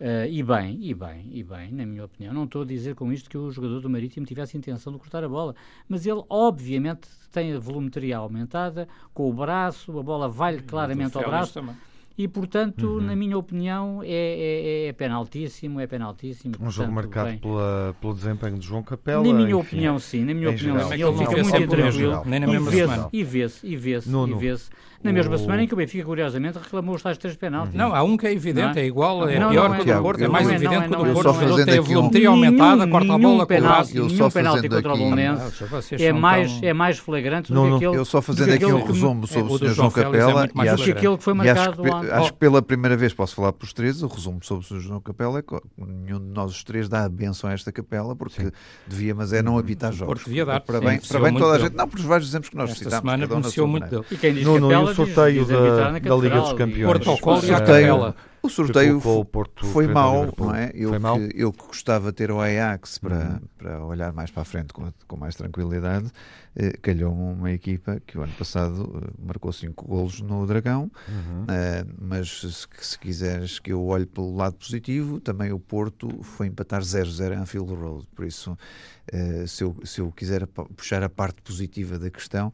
Uh, 0.01 0.31
e 0.31 0.45
bem, 0.45 0.79
e 0.81 0.95
bem, 0.95 1.29
e 1.33 1.43
bem, 1.43 1.73
na 1.73 1.85
minha 1.85 2.05
opinião. 2.05 2.33
Não 2.33 2.45
estou 2.45 2.63
a 2.63 2.65
dizer 2.65 2.95
com 2.95 3.13
isto 3.13 3.29
que 3.29 3.37
o 3.37 3.51
jogador 3.51 3.81
do 3.81 3.91
Marítimo 3.91 4.25
tivesse 4.25 4.57
intenção 4.57 4.93
de 4.93 4.99
cortar 5.01 5.25
a 5.25 5.29
bola, 5.29 5.57
mas 5.89 6.07
ele, 6.07 6.23
obviamente, 6.31 7.09
tem 7.33 7.53
a 7.53 7.59
volumetria 7.59 8.19
aumentada, 8.19 8.87
com 9.13 9.29
o 9.29 9.33
braço, 9.33 9.99
a 9.99 10.03
bola 10.03 10.29
vai 10.29 10.61
claramente 10.61 11.17
ao 11.17 11.25
braço. 11.25 11.55
Também. 11.55 11.75
E, 12.19 12.27
portanto, 12.27 12.97
uhum. 12.97 13.01
na 13.01 13.15
minha 13.15 13.39
opinião, 13.39 14.03
é, 14.03 14.09
é, 14.09 14.87
é 14.89 14.93
penaltíssimo, 14.93 15.79
é 15.79 15.87
penaltíssimo. 15.87 16.57
Um 16.57 16.59
portanto, 16.59 16.75
jogo 16.75 16.93
marcado 16.93 17.29
bem, 17.29 17.39
pela, 17.39 17.95
pelo 18.01 18.13
desempenho 18.13 18.59
de 18.59 18.67
João 18.67 18.83
Capela. 18.83 19.23
Na 19.23 19.33
minha 19.33 19.45
enfim, 19.45 19.55
opinião, 19.55 19.99
sim, 20.01 20.25
na 20.25 20.35
minha 20.35 20.51
opinião, 20.51 20.89
sim. 20.89 20.95
Ele 20.95 21.13
fica 21.13 21.43
muito 21.45 21.69
tranquilo. 21.69 22.23
Nem 22.27 22.41
na 22.41 22.49
mesma 22.49 22.71
semana. 22.73 23.09
E 23.13 23.23
vê-se, 23.23 23.65
e 23.65 23.77
vê-se, 23.77 24.11
e 24.11 24.35
vê-se 24.35 24.69
na 25.03 25.13
mesma 25.13 25.37
o... 25.37 25.39
semana 25.39 25.63
em 25.63 25.67
que 25.69 25.75
o 25.75 25.77
Benfica, 25.77 26.05
curiosamente, 26.05 26.59
reclamou 26.59 26.97
os 26.97 27.03
tais 27.03 27.17
três 27.19 27.37
penaltis. 27.37 27.75
Não, 27.75 27.95
há 27.95 28.03
um 28.03 28.17
que 28.17 28.27
é 28.27 28.33
evidente, 28.33 28.79
é? 28.79 28.83
é, 28.83 28.87
igual, 28.87 29.29
é 29.29 29.39
não, 29.39 29.51
pior 29.51 29.69
não, 29.69 29.77
que 29.77 29.83
o 29.83 29.95
do 29.95 30.03
Porto, 30.03 30.25
é 30.25 30.29
mais 30.29 30.51
evidente 30.51 30.89
que 30.89 30.95
o 30.95 31.05
do 31.05 31.13
Porto. 31.13 31.43
Ele 31.43 31.65
tem 31.65 31.79
a 31.79 31.81
volumetria 31.81 32.29
aumentada, 32.29 32.89
corta 32.89 33.15
a 33.15 33.19
bola 33.19 33.47
com 33.47 33.55
o 33.55 33.61
braço. 33.61 33.95
Nenhum 33.95 34.31
penalti 34.31 34.69
contra 34.69 34.95
o 34.95 34.99
Bolonense 34.99 35.65
é 35.93 36.13
mais, 36.13 36.63
é 36.63 36.73
mais 36.73 36.99
flagrante 36.99 37.53
do 37.53 37.63
que 37.63 37.75
aquele... 37.77 37.97
Eu 37.97 38.05
só 38.05 38.21
fazendo 38.21 38.53
aqui 38.53 38.67
um 38.67 38.85
resumo 38.85 39.27
sobre 39.27 39.53
o 39.53 39.59
Sr. 39.59 39.69
João 39.69 39.91
Capela 39.91 40.49
e 40.53 40.69
acho 40.69 40.95
que 40.95 41.17
foi 41.19 41.35
marcado 41.35 41.83
Acho 42.11 42.33
que 42.33 42.39
pela 42.39 42.63
primeira 42.63 42.97
vez 42.97 43.13
posso 43.13 43.35
falar 43.35 43.53
para 43.53 43.65
os 43.65 43.73
três, 43.73 44.03
o 44.03 44.07
resumo 44.07 44.39
sobre 44.43 44.65
o 44.65 44.69
Sr. 44.69 44.81
João 44.81 45.01
Capela 45.01 45.39
é 45.39 45.43
que 45.43 45.55
nenhum 45.77 46.19
de 46.19 46.33
nós 46.33 46.51
os 46.51 46.65
três 46.65 46.89
dá 46.89 47.05
a 47.05 47.09
benção 47.09 47.51
a 47.51 47.53
esta 47.53 47.73
capela, 47.73 48.15
porque 48.15 48.51
devia, 48.87 49.15
mas 49.15 49.33
é 49.33 49.43
não 49.43 49.59
apitar 49.59 49.93
jogos. 49.93 50.15
Porto 50.15 50.27
devia 50.27 50.45
dar. 50.45 50.61
Para 50.61 50.81
bem 50.81 50.99
toda 50.99 51.57
a 51.57 51.59
gente. 51.59 51.75
Não, 51.75 51.89
por 51.89 52.01
vários 52.01 52.29
exemplos 52.29 52.51
que 52.51 52.57
nós 52.57 52.71
citámos. 52.71 52.95
Esta 52.95 53.01
semana 53.01 53.27
beneficiou 53.27 53.67
muito 53.67 53.89
dele. 53.89 54.05
E 54.11 54.17
quem 54.17 54.35
diz 54.35 54.45
Capela 54.45 55.33
diz 55.33 55.49
da, 55.49 55.91
da 55.99 56.17
Liga 56.17 56.41
dos 56.41 56.53
Campeões. 56.53 56.99
Protocolo 56.99 57.45
e 57.45 57.51
a 57.53 57.61
capela. 57.61 58.17
O 58.49 58.51
sorteio 58.51 59.01
foi 59.73 59.87
mau, 59.87 60.33
não 60.37 60.55
é? 60.55 60.71
Eu, 60.75 60.93
que, 60.93 61.33
eu 61.35 61.53
que 61.53 61.67
gostava 61.67 62.11
de 62.11 62.17
ter 62.17 62.31
o 62.31 62.41
Ajax 62.41 62.99
para, 62.99 63.17
uhum. 63.17 63.41
para 63.59 63.85
olhar 63.85 64.13
mais 64.13 64.31
para 64.31 64.43
a 64.43 64.45
frente 64.45 64.73
com, 64.73 64.91
com 65.07 65.17
mais 65.17 65.35
tranquilidade, 65.37 66.11
eh, 66.57 66.73
calhou-me 66.81 67.35
uma 67.35 67.53
equipa 67.53 68.01
que 68.07 68.17
o 68.17 68.23
ano 68.23 68.33
passado 68.39 69.03
eh, 69.05 69.11
marcou 69.25 69.53
5 69.53 69.87
golos 69.87 70.21
no 70.21 70.47
Dragão, 70.47 70.91
uhum. 71.09 71.45
eh, 71.49 71.85
mas 72.01 72.41
se, 72.41 72.67
se, 72.81 72.99
quiseres 72.99 73.59
que 73.59 73.73
eu 73.73 73.85
olhe 73.85 74.07
pelo 74.07 74.35
lado 74.35 74.57
positivo, 74.57 75.21
também 75.21 75.53
o 75.53 75.61
Porto 75.61 76.09
foi 76.23 76.47
empatar 76.47 76.81
0-0 76.81 77.35
em 77.35 77.37
Anfield 77.37 77.75
Road, 77.75 78.09
por 78.15 78.25
isso 78.25 78.57
eh, 79.13 79.47
se, 79.47 79.65
eu, 79.65 79.77
se 79.85 80.01
eu 80.01 80.11
quiser 80.13 80.47
puxar 80.47 81.03
a 81.03 81.09
parte 81.09 81.41
positiva 81.43 81.99
da 81.99 82.11
questão 82.11 82.53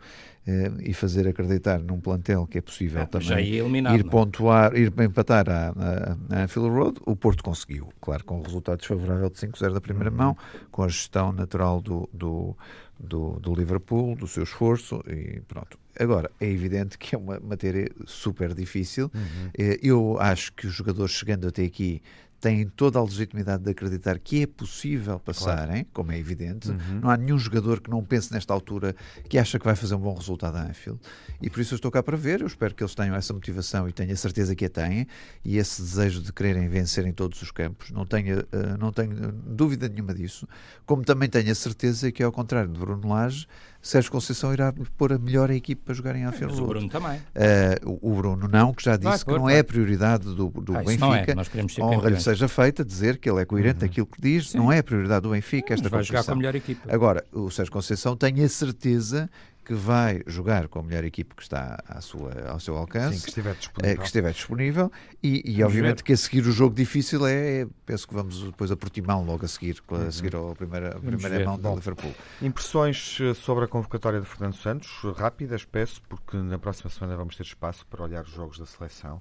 e 0.83 0.93
fazer 0.93 1.27
acreditar 1.27 1.79
num 1.79 1.99
plantel 1.99 2.47
que 2.47 2.59
é 2.59 2.61
possível 2.61 3.01
é, 3.01 3.07
também 3.07 3.55
ir 3.55 3.83
não? 3.83 3.95
É? 3.95 4.03
pontuar, 4.03 4.77
ir 4.77 4.93
empatar 5.01 5.49
a, 5.49 5.69
a, 5.71 6.37
a 6.37 6.43
Anfield 6.45 6.69
Road, 6.69 7.01
o 7.07 7.17
Porto 7.17 7.43
conseguiu, 7.43 7.89
claro, 8.01 8.25
com 8.25 8.39
o 8.39 8.43
resultado 8.43 8.79
desfavorável 8.79 9.31
de 9.31 9.37
5-0 9.37 9.73
da 9.73 9.81
primeira 9.81 10.11
uhum. 10.11 10.17
mão, 10.17 10.37
com 10.71 10.83
a 10.83 10.89
gestão 10.89 11.33
natural 11.33 11.81
do, 11.81 12.09
do, 12.13 12.57
do, 13.01 13.41
do 13.41 13.55
Liverpool, 13.55 14.15
do 14.17 14.27
seu 14.27 14.43
esforço 14.43 15.03
e 15.07 15.41
pronto. 15.49 15.79
Agora, 15.99 16.31
é 16.41 16.47
evidente 16.47 16.99
que 16.99 17.15
é 17.15 17.19
uma 17.19 17.41
matéria 17.41 17.89
super 18.05 18.53
difícil. 18.53 19.11
Uhum. 19.15 19.51
Eh, 19.57 19.79
eu 19.83 20.19
acho 20.21 20.53
que 20.53 20.67
os 20.67 20.75
jogadores 20.75 21.13
chegando 21.13 21.47
até 21.47 21.63
aqui 21.63 22.03
têm 22.45 22.67
toda 22.67 22.99
a 22.99 23.03
legitimidade 23.03 23.65
de 23.65 23.71
acreditar 23.71 24.19
que 24.19 24.43
é 24.43 24.47
possível 24.47 25.19
passarem, 25.19 25.77
claro. 25.77 25.89
como 25.95 26.13
é 26.13 26.19
evidente. 26.19 26.69
Uhum. 26.71 27.01
Não 27.01 27.09
há 27.09 27.17
nenhum 27.17 27.39
jogador 27.39 27.81
que 27.81 27.89
não 27.89 28.05
pense 28.05 28.31
nesta 28.31 28.53
altura 28.53 28.95
que 29.31 29.39
acha 29.39 29.59
que 29.59 29.65
vai 29.65 29.75
fazer 29.75 29.95
um 29.95 29.99
bom 29.99 30.15
resultado 30.15 30.57
a 30.57 30.65
Anfield. 30.65 31.01
E 31.41 31.49
por 31.49 31.61
isso 31.61 31.73
eu 31.73 31.77
estou 31.77 31.91
cá 31.91 32.03
para 32.03 32.19
ver. 32.19 32.43
Eu 32.43 32.47
espero 32.47 32.75
que 32.75 32.83
eles 32.83 32.95
tenham 32.95 33.17
essa 33.17 33.33
motivação 33.33 33.89
e 33.89 33.93
tenho 33.93 34.13
a 34.13 34.17
certeza 34.17 34.55
que 34.55 34.67
a 34.67 34.69
têm 34.69 35.07
e 35.43 35.57
esse 35.57 35.81
desejo 35.81 36.21
de 36.21 36.35
quererem 36.35 36.69
vencer 36.69 37.07
em 37.07 37.13
todos 37.13 37.41
os 37.41 37.51
campos. 37.51 37.91
Não 37.91 38.05
tenho, 38.05 38.41
uh, 38.41 38.79
não 38.79 38.93
tenho 38.93 39.33
dúvida 39.33 39.89
nenhuma 39.89 40.13
disso. 40.13 40.47
Como 40.85 41.03
também 41.03 41.31
tenho 41.31 41.51
a 41.51 41.55
certeza 41.55 42.13
que, 42.13 42.23
ao 42.23 42.31
contrário 42.31 42.71
de 42.71 42.79
Bruno 42.79 43.09
Lage, 43.09 43.47
Sérgio 43.85 44.11
Conceição 44.11 44.51
irá 44.51 44.73
pôr 44.97 45.12
a 45.12 45.18
melhor 45.18 45.51
equipe 45.51 45.83
para 45.85 45.92
jogar 45.92 46.16
em 46.16 46.25
Anfield. 46.25 46.59
o 46.59 46.66
Bruno 46.66 46.88
também. 46.88 47.18
Uh, 47.18 47.99
o 48.01 48.14
Bruno 48.14 48.49
não, 48.49 48.73
que 48.73 48.83
já 48.83 48.97
disse 48.97 49.23
que 49.23 49.31
não 49.31 49.49
é 49.49 49.59
a 49.59 49.64
prioridade 49.64 50.25
do, 50.25 50.49
do 50.49 50.75
ah, 50.75 50.83
Benfica. 50.83 51.07
Não 51.07 51.14
é. 51.14 51.25
Queremos 51.44 51.75
ser 51.75 51.83
honra 51.83 52.09
lhe 52.09 52.18
seja 52.18 52.49
feita 52.49 52.83
dizer 52.83 53.18
que 53.18 53.29
ele 53.29 53.42
é 53.42 53.44
coerente 53.44 53.81
uhum. 53.81 53.83
naquilo 53.83 54.07
que 54.07 54.18
diz, 54.18 54.51
Sim. 54.51 54.59
não 54.59 54.73
é 54.73 54.79
a 54.79 54.83
prioridade 54.83 55.20
do 55.25 55.31
Benfica 55.31 55.75
esta 55.75 55.85
Mas 55.85 55.92
vai 55.92 56.03
jogar 56.03 56.25
com 56.25 56.33
a 56.33 56.35
melhor 56.35 56.55
equipe. 56.55 56.81
Agora, 56.88 57.27
o 57.31 57.51
Sérgio 57.51 57.70
Conceição 57.70 58.16
tem 58.16 58.42
a 58.42 58.49
certeza 58.49 59.29
que 59.64 59.74
vai 59.74 60.22
jogar 60.27 60.68
com 60.68 60.81
a 60.81 60.83
melhor 60.83 61.05
equipe 61.05 61.35
que 61.35 61.42
está 61.42 61.83
à 61.87 62.00
sua, 62.00 62.33
ao 62.48 62.61
seu 62.61 62.77
alcance, 62.77 63.18
Sim, 63.18 63.22
que 63.22 63.29
estiver 63.29 63.55
disponível, 63.55 63.96
que 63.96 64.05
estiver 64.05 64.33
disponível 64.33 64.92
e, 65.22 65.42
e 65.44 65.64
obviamente 65.64 65.98
ver. 65.98 66.03
que 66.03 66.12
a 66.12 66.16
seguir 66.16 66.46
o 66.46 66.53
jogo 66.53 66.74
difícil 66.74 67.27
é, 67.27 67.62
é 67.62 67.66
penso 67.87 68.07
que 68.07 68.14
vamos 68.14 68.42
depois 68.42 68.70
a 68.70 68.77
Portimão 68.77 69.24
logo 69.24 69.44
a 69.44 69.48
seguir, 69.48 69.83
a 69.88 69.94
uhum. 69.94 70.11
seguir 70.11 70.37
a 70.37 70.55
primeira, 70.55 70.96
a 70.96 71.00
primeira 71.00 71.44
mão 71.44 71.59
do 71.59 71.74
Liverpool. 71.74 72.14
Impressões 72.42 73.18
eh, 73.20 73.35
sobre 73.35 73.64
a 73.64 73.68
convocatória 73.68 74.20
de 74.20 74.27
Fernando 74.27 74.57
Santos, 74.57 74.90
rápidas, 75.16 75.64
peço, 75.64 76.03
porque 76.09 76.37
na 76.37 76.59
próxima 76.59 76.90
semana 76.90 77.16
vamos 77.16 77.37
ter 77.37 77.44
espaço 77.44 77.87
para 77.87 78.03
olhar 78.03 78.22
os 78.22 78.31
jogos 78.31 78.59
da 78.59 78.66
seleção 78.66 79.20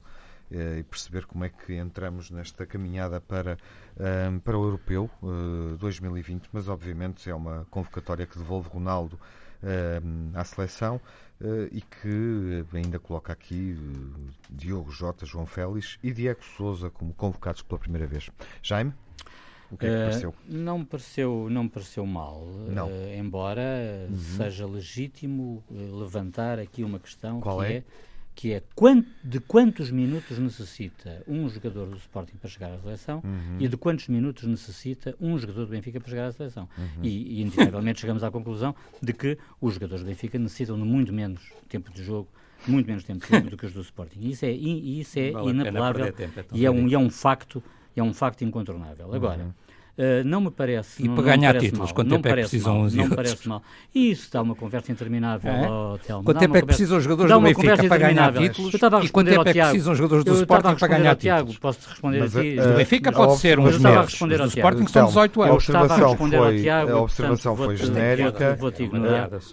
eh, 0.53 0.79
e 0.79 0.83
perceber 0.83 1.25
como 1.25 1.43
é 1.43 1.49
que 1.49 1.73
entramos 1.73 2.29
nesta 2.29 2.65
caminhada 2.65 3.19
para, 3.19 3.57
eh, 3.99 4.39
para 4.43 4.57
o 4.57 4.63
Europeu 4.63 5.09
uh, 5.21 5.75
2020, 5.77 6.49
mas 6.53 6.67
obviamente 6.67 7.27
é 7.27 7.33
uma 7.33 7.65
convocatória 7.71 8.27
que 8.27 8.37
devolve 8.37 8.69
Ronaldo 8.69 9.19
à 10.33 10.43
seleção 10.43 10.99
uh, 11.41 11.67
e 11.71 11.81
que 11.81 12.65
ainda 12.73 12.99
coloca 12.99 13.33
aqui 13.33 13.77
Diogo 14.49 14.91
Jota, 14.91 15.25
João 15.25 15.45
Félix 15.45 15.97
e 16.03 16.11
Diego 16.11 16.43
Souza 16.57 16.89
como 16.89 17.13
convocados 17.13 17.61
pela 17.61 17.79
primeira 17.79 18.07
vez. 18.07 18.29
Jaime? 18.61 18.93
O 19.71 19.77
que 19.77 19.87
é 19.87 19.89
que 19.89 19.95
pareceu? 19.95 20.35
não 20.47 20.79
me 20.79 20.85
pareceu, 20.85 21.47
não 21.49 21.63
me 21.63 21.69
pareceu 21.69 22.05
mal, 22.05 22.45
não. 22.69 22.91
embora 23.17 24.07
uhum. 24.07 24.17
seja 24.17 24.67
legítimo 24.67 25.63
levantar 25.71 26.59
aqui 26.59 26.83
uma 26.83 26.99
questão 26.99 27.41
Qual 27.41 27.59
que 27.59 27.65
é? 27.65 27.73
é 27.77 27.83
que 28.35 28.53
é 28.53 28.63
de 29.23 29.39
quantos 29.39 29.91
minutos 29.91 30.37
necessita 30.39 31.23
um 31.27 31.47
jogador 31.47 31.87
do 31.87 31.97
Sporting 31.97 32.35
para 32.37 32.49
chegar 32.49 32.73
à 32.73 32.79
seleção 32.79 33.21
uhum. 33.23 33.57
e 33.59 33.67
de 33.67 33.77
quantos 33.77 34.07
minutos 34.07 34.43
necessita 34.45 35.15
um 35.19 35.37
jogador 35.37 35.65
do 35.65 35.71
Benfica 35.71 35.99
para 35.99 36.09
chegar 36.09 36.27
à 36.27 36.31
seleção. 36.31 36.67
Uhum. 36.77 37.03
E, 37.03 37.09
e 37.09 37.41
inevitavelmente 37.41 38.01
chegamos 38.01 38.23
à 38.23 38.31
conclusão 38.31 38.75
de 39.01 39.13
que 39.13 39.37
os 39.61 39.75
jogadores 39.75 40.03
do 40.03 40.07
Benfica 40.07 40.39
necessitam 40.39 40.77
de 40.77 40.83
muito 40.83 41.13
menos 41.13 41.41
tempo 41.69 41.91
de 41.91 42.03
jogo, 42.03 42.27
muito 42.67 42.87
menos 42.87 43.03
tempo 43.03 43.25
de 43.25 43.31
jogo 43.31 43.49
do 43.51 43.57
que 43.57 43.65
os 43.65 43.73
do 43.73 43.81
Sporting. 43.81 44.19
E 44.19 44.31
isso 44.31 44.45
é, 44.45 44.51
isso 44.51 45.19
é 45.19 45.29
inapelável 45.29 46.11
tempo, 46.11 46.39
é 46.39 46.45
e, 46.53 46.65
é 46.65 46.71
um, 46.71 46.87
e 46.87 46.93
é 46.93 46.99
um 46.99 47.09
facto 47.09 47.63
é 47.95 48.01
um 48.01 48.13
facto 48.13 48.43
incontornável. 48.43 49.13
Agora, 49.13 49.43
uhum. 49.43 49.53
Uh, 49.95 50.23
não 50.25 50.41
me 50.41 50.49
parece. 50.49 51.03
E 51.03 51.07
não, 51.07 51.13
para 51.13 51.23
ganhar 51.23 51.55
títulos, 51.59 51.89
mal, 51.89 51.93
quanto 51.93 52.09
tempo 52.09 52.27
é 52.27 52.31
que 52.31 52.39
precisam 52.39 52.73
mal, 52.73 52.83
os 52.85 52.95
Não 52.95 53.05
me 53.05 53.15
parece 53.15 53.47
mal. 53.47 53.61
E 53.93 54.09
isso 54.09 54.27
dá 54.31 54.41
uma 54.41 54.55
conversa 54.55 54.91
interminável 54.91 55.51
é? 55.51 55.65
ao 55.65 55.99
Telmo. 55.99 56.23
Quanto 56.23 56.39
tempo 56.39 56.57
é 56.57 56.61
que 56.61 56.65
precisam 56.65 56.97
os 56.97 57.03
jogadores 57.03 57.31
do 57.31 57.39
Benfica 57.39 57.87
para 57.87 57.97
ganhar 57.97 58.33
títulos? 58.33 58.73
e 58.73 59.09
quanto 59.09 59.29
tempo 59.29 59.47
é 59.47 59.53
que 59.53 59.61
precisam 59.61 59.93
os 59.93 59.97
jogadores 59.99 60.25
do 60.25 60.33
Sporting 60.33 60.75
para 60.75 60.87
ganhar 60.87 61.15
títulos? 61.15 61.59
Posso 61.59 61.89
responder 61.89 62.19
Mas, 62.21 62.35
aqui? 62.35 62.59
Uh, 62.59 62.63
do 62.63 62.73
Benfica 62.73 63.11
pode 63.11 63.37
ser 63.37 63.59
uns 63.59 63.77
meses. 63.77 64.19
Do 64.19 64.45
Sporting 64.45 64.87
são 64.87 65.05
18 65.05 65.41
anos. 65.43 65.51
A 65.51 65.55
observação 65.55 66.17
foi, 66.17 66.69
a 66.69 66.97
observação 66.97 67.55
foi 67.55 67.75
genérica. 67.75 68.57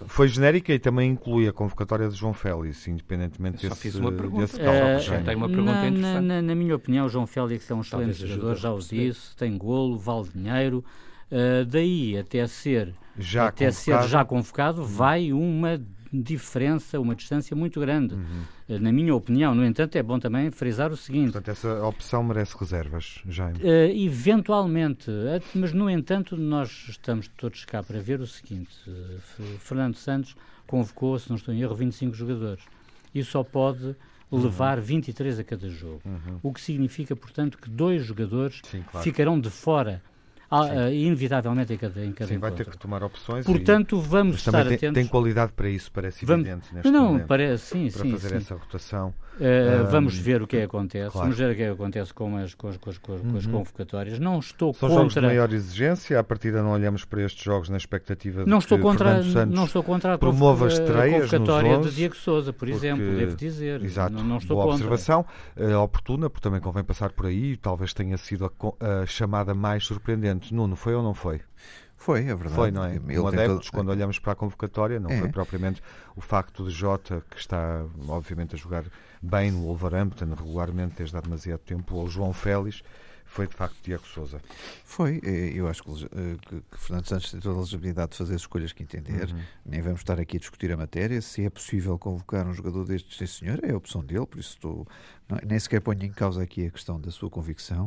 Foi 0.07 0.27
genérica 0.27 0.73
e 0.73 0.79
também 0.79 1.11
inclui 1.11 1.47
a 1.47 1.53
convocatória 1.53 2.09
de 2.09 2.15
João 2.15 2.33
Félix, 2.33 2.87
independentemente 2.87 3.67
desse, 3.67 3.79
fiz 3.79 3.95
uma 3.95 4.11
pergunta. 4.11 4.47
desse 4.47 5.35
uma 5.35 5.47
pergunta 5.47 5.87
interessante. 5.87 6.41
Na 6.41 6.55
minha 6.55 6.75
opinião, 6.75 7.07
João 7.07 7.27
Félix 7.27 7.69
é 7.69 7.75
um 7.75 7.81
excelente 7.81 8.25
jogador, 8.25 8.55
já 8.55 8.71
o 8.71 8.79
disse, 8.79 9.35
tem 9.35 9.55
golo, 9.55 9.99
vale 9.99 10.30
dinheiro. 10.33 10.83
Uh, 11.31 11.65
daí 11.65 12.17
até 12.17 12.45
ser 12.45 12.93
já 13.17 13.47
até 13.47 13.71
convocado. 13.71 14.03
ser 14.03 14.09
já 14.09 14.25
convocado, 14.25 14.81
uhum. 14.81 14.87
vai 14.87 15.31
uma 15.31 15.81
diferença, 16.11 16.99
uma 16.99 17.15
distância 17.15 17.55
muito 17.55 17.79
grande. 17.79 18.15
Uhum. 18.15 18.43
Uh, 18.67 18.79
na 18.79 18.91
minha 18.91 19.15
opinião, 19.15 19.55
no 19.55 19.65
entanto, 19.65 19.95
é 19.95 20.03
bom 20.03 20.19
também 20.19 20.51
frisar 20.51 20.91
o 20.91 20.97
seguinte. 20.97 21.31
Portanto, 21.31 21.49
essa 21.49 21.85
opção 21.85 22.21
merece 22.21 22.57
reservas, 22.59 23.21
Jaime? 23.29 23.59
Uh, 23.59 23.95
eventualmente, 23.95 25.09
mas 25.55 25.71
no 25.71 25.89
entanto, 25.89 26.35
nós 26.35 26.87
estamos 26.89 27.29
todos 27.37 27.63
cá 27.63 27.81
para 27.81 28.01
ver 28.01 28.19
o 28.19 28.27
seguinte: 28.27 28.75
Fernando 29.59 29.95
Santos 29.95 30.35
convocou, 30.67 31.17
se 31.17 31.29
não 31.29 31.37
estou 31.37 31.53
em 31.53 31.61
erro, 31.61 31.75
25 31.75 32.13
jogadores. 32.13 32.65
E 33.15 33.23
só 33.23 33.43
pode 33.43 33.95
levar 34.31 34.77
uhum. 34.77 34.83
23 34.83 35.39
a 35.39 35.43
cada 35.43 35.69
jogo. 35.69 36.01
Uhum. 36.05 36.39
O 36.41 36.53
que 36.53 36.61
significa, 36.61 37.15
portanto, 37.15 37.57
que 37.57 37.69
dois 37.69 38.05
jogadores 38.05 38.61
Sim, 38.63 38.83
claro. 38.89 39.03
ficarão 39.03 39.39
de 39.39 39.49
fora 39.49 40.01
uh, 40.51 40.91
inevitavelmente 40.91 41.73
em 41.73 41.77
cada, 41.77 42.05
em 42.05 42.11
cada 42.11 42.27
Sim, 42.27 42.35
encontro. 42.35 42.55
vai 42.55 42.65
ter 42.65 42.71
que 42.71 42.77
tomar 42.77 43.03
opções. 43.03 43.45
Portanto, 43.45 43.97
e, 43.97 44.07
vamos 44.07 44.35
estar 44.37 44.65
tem, 44.65 44.75
atentos. 44.75 44.93
Tem 44.93 45.07
qualidade 45.07 45.53
para 45.53 45.69
isso, 45.69 45.91
parece 45.91 46.25
vamos, 46.25 46.45
evidente 46.45 46.73
neste 46.73 46.91
não, 46.91 47.05
momento. 47.05 47.27
Parece, 47.27 47.65
sim, 47.65 47.89
para 47.91 48.01
sim, 48.01 48.11
fazer 48.11 48.29
sim. 48.29 48.35
essa 48.35 48.55
rotação. 48.55 49.13
Uh, 49.41 49.89
vamos 49.89 50.15
ver 50.15 50.39
o 50.39 50.45
que 50.45 50.57
é 50.57 50.59
que 50.59 50.65
acontece. 50.65 51.09
Claro. 51.09 51.25
Vamos 51.25 51.37
ver 51.39 51.51
o 51.51 51.55
que 51.55 51.63
é 51.63 51.65
que 51.65 51.71
acontece 51.71 52.13
com 52.13 52.37
as, 52.37 52.53
com 52.53 52.67
as, 52.67 52.77
com 52.77 52.89
as, 52.91 52.97
com 52.99 53.13
as, 53.15 53.45
uhum. 53.45 53.51
convocatórias. 53.51 54.19
Não 54.19 54.37
estou 54.37 54.71
São 54.71 54.87
contra... 54.87 55.01
jogos 55.01 55.13
de 55.15 55.21
maior 55.21 55.51
exigência. 55.51 56.19
À 56.19 56.23
partida 56.23 56.61
não 56.61 56.71
olhamos 56.71 57.05
para 57.05 57.23
estes 57.23 57.43
jogos 57.43 57.67
na 57.67 57.77
expectativa 57.77 58.43
de 58.43 58.49
não 58.49 58.59
estou 58.59 58.77
que 58.77 58.83
contra, 58.83 59.23
Santos 59.23 59.55
não 59.55 59.65
estou 59.65 59.81
contra 59.81 60.13
a 60.13 60.17
promova 60.19 60.67
estreias 60.67 61.33
a 61.33 61.37
convocatória 61.37 61.69
nos 61.71 61.79
11, 61.87 61.89
de 61.89 61.95
Diego 61.95 62.15
Souza, 62.15 62.53
por 62.53 62.69
exemplo, 62.69 63.17
devo 63.17 63.35
dizer. 63.35 63.83
Exato. 63.83 64.13
Não, 64.13 64.23
não 64.23 64.37
estou 64.37 64.57
Boa 64.57 64.67
contra. 64.67 64.85
observação. 64.85 65.25
Uh, 65.57 65.75
oportuna, 65.77 66.29
porque 66.29 66.43
também 66.43 66.61
convém 66.61 66.83
passar 66.83 67.11
por 67.11 67.25
aí. 67.25 67.57
Talvez 67.57 67.95
tenha 67.95 68.17
sido 68.17 68.45
a, 68.45 69.01
a 69.01 69.05
chamada 69.07 69.55
mais 69.55 69.83
surpreendente. 69.85 70.53
Nuno, 70.53 70.75
foi 70.75 70.93
ou 70.93 71.01
não 71.01 71.15
foi? 71.15 71.41
Foi, 72.01 72.21
é 72.21 72.33
verdade. 72.33 72.55
Foi, 72.55 72.71
não 72.71 72.83
é? 72.83 72.95
Ele 72.95 73.19
um 73.19 73.27
adeptos, 73.27 73.67
todo... 73.67 73.73
quando 73.77 73.89
olhamos 73.89 74.17
para 74.17 74.33
a 74.33 74.35
convocatória, 74.35 74.99
não 74.99 75.11
é. 75.11 75.19
foi 75.19 75.29
propriamente 75.29 75.83
o 76.15 76.21
facto 76.21 76.63
de 76.63 76.71
Jota, 76.71 77.23
que 77.29 77.37
está, 77.37 77.85
obviamente, 78.07 78.55
a 78.55 78.57
jogar 78.57 78.85
bem 79.21 79.51
no 79.51 79.65
Wolverhampton 79.65 80.33
regularmente 80.33 80.95
desde 80.97 81.15
há 81.15 81.21
demasiado 81.21 81.59
tempo, 81.59 81.95
ou 81.95 82.09
João 82.09 82.33
Félix, 82.33 82.81
foi 83.31 83.47
de 83.47 83.55
facto 83.55 83.77
Tiago 83.81 84.05
Souza. 84.05 84.41
Foi, 84.83 85.21
eh, 85.23 85.53
eu 85.55 85.65
acho 85.69 85.81
que, 85.81 85.89
eh, 85.89 86.35
que, 86.41 86.61
que, 86.69 86.77
Fernando 86.77 87.07
Santos 87.07 87.31
tem 87.31 87.39
toda 87.39 87.57
a 87.57 87.61
legibilidade 87.61 88.11
de 88.11 88.17
fazer 88.17 88.35
as 88.35 88.41
escolhas 88.41 88.73
que 88.73 88.83
entender, 88.83 89.29
uhum. 89.29 89.39
nem 89.65 89.81
vamos 89.81 90.01
estar 90.01 90.19
aqui 90.19 90.35
a 90.35 90.39
discutir 90.39 90.69
a 90.69 90.75
matéria, 90.75 91.21
se 91.21 91.45
é 91.45 91.49
possível 91.49 91.97
convocar 91.97 92.45
um 92.45 92.53
jogador 92.53 92.83
destes, 92.85 93.17
sim 93.17 93.25
senhor, 93.25 93.61
é 93.63 93.71
a 93.71 93.77
opção 93.77 94.03
dele, 94.03 94.25
por 94.25 94.37
isso 94.37 94.49
estou, 94.49 94.85
não, 95.29 95.39
nem 95.47 95.57
sequer 95.57 95.79
ponho 95.79 96.03
em 96.03 96.11
causa 96.11 96.43
aqui 96.43 96.65
a 96.65 96.69
questão 96.69 96.99
da 96.99 97.09
sua 97.09 97.29
convicção, 97.29 97.85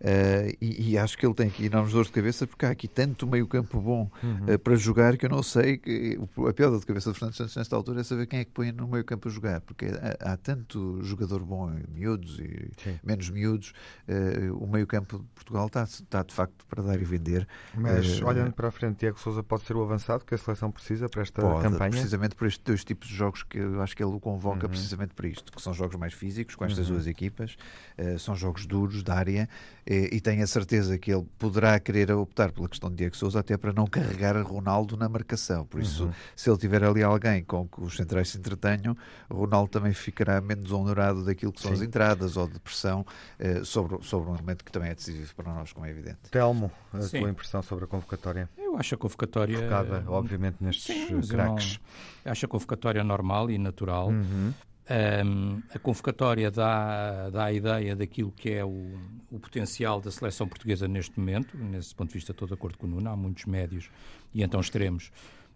uh, 0.00 0.56
e, 0.60 0.90
e, 0.90 0.98
acho 0.98 1.16
que 1.16 1.24
ele 1.24 1.34
tem 1.34 1.46
aqui 1.46 1.66
enormes 1.66 1.92
dores 1.92 2.08
de 2.08 2.12
cabeça, 2.12 2.44
porque 2.44 2.66
há 2.66 2.70
aqui 2.70 2.88
tanto 2.88 3.28
meio 3.28 3.46
campo 3.46 3.80
bom 3.80 4.10
uhum. 4.20 4.54
uh, 4.54 4.58
para 4.58 4.74
jogar 4.74 5.16
que 5.16 5.24
eu 5.24 5.30
não 5.30 5.42
sei, 5.42 5.78
que, 5.78 6.18
a 6.48 6.52
pior 6.52 6.70
dor 6.70 6.80
de 6.80 6.86
cabeça 6.86 7.12
de 7.12 7.18
Fernando 7.18 7.36
Santos 7.36 7.54
nesta 7.54 7.76
altura 7.76 8.00
é 8.00 8.02
saber 8.02 8.26
quem 8.26 8.40
é 8.40 8.44
que 8.44 8.50
põe 8.50 8.72
no 8.72 8.88
meio 8.88 9.04
campo 9.04 9.28
a 9.28 9.30
jogar, 9.30 9.60
porque 9.60 9.86
há, 9.86 10.32
há 10.32 10.36
tanto 10.36 10.98
jogador 11.04 11.44
bom, 11.44 11.72
miúdos 11.94 12.40
e 12.40 12.70
sim. 12.82 12.98
menos 13.04 13.30
miúdos, 13.30 13.72
uh, 14.08 14.56
o 14.56 14.66
meio 14.66 14.79
meio 14.80 14.86
campo 14.86 15.18
de 15.18 15.24
Portugal 15.34 15.66
está, 15.66 15.84
está 15.84 16.22
de 16.22 16.34
facto 16.34 16.66
para 16.66 16.82
dar 16.82 17.00
e 17.00 17.04
vender. 17.04 17.46
Mas 17.74 18.20
uh, 18.20 18.26
olhando 18.26 18.52
para 18.52 18.68
a 18.68 18.70
frente, 18.70 18.96
Tiago 18.96 19.20
Sousa 19.20 19.42
pode 19.42 19.64
ser 19.64 19.76
o 19.76 19.82
avançado 19.82 20.24
que 20.24 20.34
a 20.34 20.38
seleção 20.38 20.70
precisa 20.70 21.08
para 21.08 21.22
esta 21.22 21.42
pode, 21.42 21.62
campanha? 21.62 21.90
Precisamente 21.90 22.34
por 22.34 22.46
estes 22.46 22.64
dois 22.64 22.84
tipos 22.84 23.08
de 23.08 23.14
jogos 23.14 23.42
que 23.42 23.58
eu 23.58 23.80
acho 23.82 23.96
que 23.96 24.02
ele 24.02 24.12
o 24.12 24.20
convoca 24.20 24.64
uhum. 24.64 24.70
precisamente 24.70 25.14
para 25.14 25.28
isto, 25.28 25.52
que 25.52 25.60
são 25.60 25.74
jogos 25.74 25.96
mais 25.96 26.14
físicos 26.14 26.54
com 26.54 26.64
estas 26.64 26.88
uhum. 26.88 26.94
duas 26.94 27.06
equipas, 27.06 27.56
uh, 27.98 28.18
são 28.18 28.34
jogos 28.34 28.66
duros 28.66 29.02
da 29.02 29.14
área 29.14 29.48
e, 29.86 30.16
e 30.16 30.20
tenho 30.20 30.42
a 30.42 30.46
certeza 30.46 30.98
que 30.98 31.12
ele 31.12 31.26
poderá 31.38 31.78
querer 31.78 32.10
optar 32.12 32.52
pela 32.52 32.68
questão 32.68 32.88
de 32.90 32.96
Diego 32.96 33.16
Sousa 33.16 33.40
até 33.40 33.56
para 33.56 33.72
não 33.72 33.86
carregar 33.86 34.40
Ronaldo 34.42 34.96
na 34.96 35.08
marcação. 35.08 35.66
Por 35.66 35.80
isso, 35.80 36.04
uhum. 36.04 36.12
se 36.34 36.48
ele 36.48 36.58
tiver 36.58 36.82
ali 36.82 37.02
alguém 37.02 37.44
com 37.44 37.68
que 37.68 37.82
os 37.82 37.96
centrais 37.96 38.30
se 38.30 38.38
entretenham, 38.38 38.96
Ronaldo 39.30 39.68
também 39.68 39.92
ficará 39.92 40.40
menos 40.40 40.72
honorado 40.72 41.24
daquilo 41.24 41.52
que 41.52 41.60
são 41.60 41.70
Sim. 41.70 41.82
as 41.82 41.82
entradas 41.82 42.36
ou 42.36 42.48
de 42.48 42.58
pressão 42.60 43.04
uh, 43.38 43.64
sobre, 43.64 44.02
sobre 44.02 44.30
um 44.30 44.34
elemento 44.34 44.64
que 44.64 44.69
também 44.70 44.90
é 44.90 44.94
decisivo 44.94 45.34
para 45.34 45.52
nós, 45.52 45.72
como 45.72 45.86
é 45.86 45.90
evidente. 45.90 46.18
Telmo, 46.30 46.70
a 46.92 47.00
Sim. 47.02 47.20
tua 47.20 47.30
impressão 47.30 47.62
sobre 47.62 47.84
a 47.84 47.88
convocatória? 47.88 48.48
Eu 48.56 48.76
acho 48.76 48.94
a 48.94 48.98
convocatória. 48.98 49.58
Focada, 49.58 50.04
obviamente, 50.08 50.56
nestes 50.60 50.84
Sim, 50.84 51.20
craques. 51.22 51.80
Acho 52.24 52.46
a 52.46 52.48
convocatória 52.48 53.02
normal 53.04 53.50
e 53.50 53.58
natural. 53.58 54.08
Uhum. 54.08 54.52
Um, 54.90 55.62
a 55.72 55.78
convocatória 55.78 56.50
dá, 56.50 57.30
dá 57.30 57.44
a 57.44 57.52
ideia 57.52 57.94
daquilo 57.94 58.32
que 58.32 58.50
é 58.50 58.64
o, 58.64 58.98
o, 59.30 59.38
potencial 59.38 60.00
da 60.00 60.10
seleção 60.10 60.48
portuguesa 60.48 60.88
neste 60.88 61.18
momento. 61.18 61.56
Nesse 61.56 61.94
ponto 61.94 62.08
de 62.08 62.14
vista, 62.14 62.32
estou 62.32 62.48
de 62.48 62.54
acordo 62.54 62.76
com 62.76 62.86
o 62.86 62.90
Nuno. 62.90 63.08
Há 63.08 63.16
muitos 63.16 63.44
médios 63.44 63.88
e 64.34 64.42
então 64.42 64.60
extremos 64.60 65.12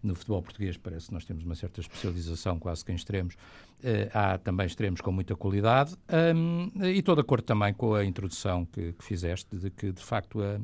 no 0.07 0.15
futebol 0.15 0.43
português. 0.43 0.77
Parece 0.77 1.09
que 1.09 1.15
nós 1.15 1.25
temos 1.25 1.45
uma 1.45 1.55
certa 1.55 1.81
especialização, 1.81 2.59
quase 2.59 2.85
que 2.85 2.93
em 2.93 2.95
extremos. 2.95 3.35
Uh, 3.35 4.11
há 4.13 4.39
também 4.39 4.67
extremos 4.67 5.01
com 5.01 5.11
muita 5.13 5.35
qualidade. 5.35 5.97
Um, 6.35 6.71
e 6.83 6.99
estou 6.99 7.15
de 7.15 7.21
acordo 7.21 7.45
também 7.45 7.75
com 7.75 7.95
a 7.95 8.05
introdução 8.05 8.65
que, 8.65 8.93
que 8.93 9.05
fizeste, 9.05 9.57
de 9.57 9.71
que 9.71 9.93
de 9.93 10.03
facto 10.03 10.43
a 10.43 10.61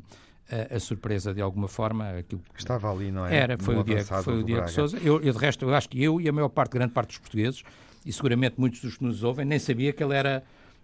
a, 0.51 0.76
a, 0.76 0.80
surpresa 0.80 1.32
de 1.32 1.41
alguma 1.41 1.68
forma. 1.68 2.11
Aquilo 2.11 2.43
Estava 2.59 2.91
ali, 2.91 3.11
não 3.11 3.26
é? 3.26 3.36
Era, 3.36 3.59
foi 3.59 3.74
no 3.74 3.80
o 3.82 3.84
Diego, 3.84 4.22
foi 4.22 4.41
o 4.41 4.45
Diego 4.45 4.68
Souza. 4.68 4.99
Eu, 4.99 5.20
eu, 5.22 5.32
de 5.32 5.38
resto, 5.38 5.64
eu 5.64 5.74
acho 5.74 5.88
que 5.88 6.03
eu 6.03 6.20
e 6.20 6.28
a 6.28 6.32
maior 6.32 6.49
parte, 6.49 6.72
grande 6.72 6.93
parte 6.93 7.09
dos 7.09 7.18
portugueses, 7.18 7.62
e 8.05 8.12
seguramente 8.12 8.57
muitos 8.59 8.80
dos 8.80 8.97
que 8.97 9.05
nos 9.05 9.22
ouvem, 9.22 9.45
nem 9.45 9.59
sabia 9.59 9.93
que 9.93 10.03
ele 10.03 10.14
era 10.14 10.43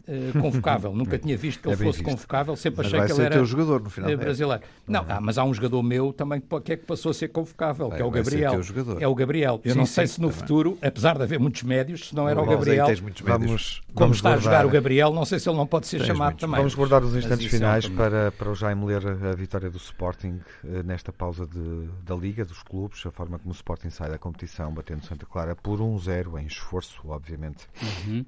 uh, 0.09 0.41
convocável. 0.41 0.93
Nunca 0.97 1.19
tinha 1.19 1.37
visto 1.37 1.61
que 1.61 1.69
ele 1.69 1.75
é 1.75 1.77
fosse 1.77 1.99
visto. 1.99 2.11
convocável, 2.11 2.57
sempre 2.57 2.79
mas 2.79 2.87
achei 2.95 3.07
que 3.07 3.13
ele 3.13 3.35
era 3.35 3.45
jogador 3.45 3.83
no 3.83 3.91
final. 3.91 4.11
Uh, 4.11 4.17
brasileiro. 4.17 4.63
Não, 4.87 5.05
ah, 5.09 5.21
mas 5.21 5.39
há 5.39 5.45
um 5.45 5.53
jogador 5.53 5.83
meu 5.83 6.13
também 6.13 6.43
que 6.65 6.73
é 6.73 6.77
que 6.77 6.85
passou 6.85 7.11
a 7.11 7.15
ser 7.15 7.29
convocável, 7.29 7.91
que 7.91 8.01
é 8.01 8.05
o 8.05 8.11
Gabriel. 8.11 8.61
É 9.01 9.09
o 9.09 9.15
Gabriel. 9.15 9.61
Eu 9.65 9.73
Sim, 9.73 9.79
não 9.79 9.87
sei 9.87 10.07
se 10.07 10.21
no 10.21 10.29
também. 10.29 10.41
futuro, 10.41 10.79
apesar 10.83 11.17
de 11.17 11.23
haver 11.23 11.39
muitos 11.39 11.63
médios, 11.63 12.09
se 12.09 12.15
não 12.15 12.29
era 12.29 12.41
o 12.41 12.47
Gabriel. 12.47 12.87
Vamos, 13.25 13.83
como 13.95 14.07
vamos 14.07 14.17
está 14.17 14.31
guardar. 14.31 14.33
a 14.33 14.39
jogar 14.39 14.67
o 14.67 14.71
Gabriel, 14.71 15.13
não 15.13 15.25
sei 15.25 15.39
se 15.39 15.49
ele 15.49 15.57
não 15.57 15.67
pode 15.67 15.87
ser 15.87 16.03
chamado 16.05 16.31
muitos. 16.31 16.41
também. 16.41 16.57
Vamos 16.57 16.75
guardar 16.75 17.03
os 17.03 17.15
instantes 17.15 17.47
finais 17.47 17.89
para, 17.89 18.31
para 18.33 18.51
o 18.51 18.55
Jaime 18.55 18.85
ler 18.85 19.03
a 19.07 19.35
vitória 19.35 19.71
do 19.71 19.79
Sporting 19.79 20.41
uh, 20.65 20.83
nesta 20.85 21.13
pausa 21.13 21.47
de, 21.47 21.89
da 22.05 22.15
Liga, 22.15 22.45
dos 22.45 22.63
clubes, 22.63 23.05
a 23.07 23.11
forma 23.11 23.39
como 23.39 23.51
o 23.51 23.55
Sporting 23.55 23.91
sai 23.91 24.11
da 24.11 24.19
competição, 24.19 24.73
batendo 24.73 25.05
Santa 25.05 25.27
Clara 25.27 25.55
por 25.55 25.79
1-0 25.79 26.41
em 26.41 26.47
esforço, 26.47 27.01
obviamente. 27.09 27.67
Uhum. 28.07 28.25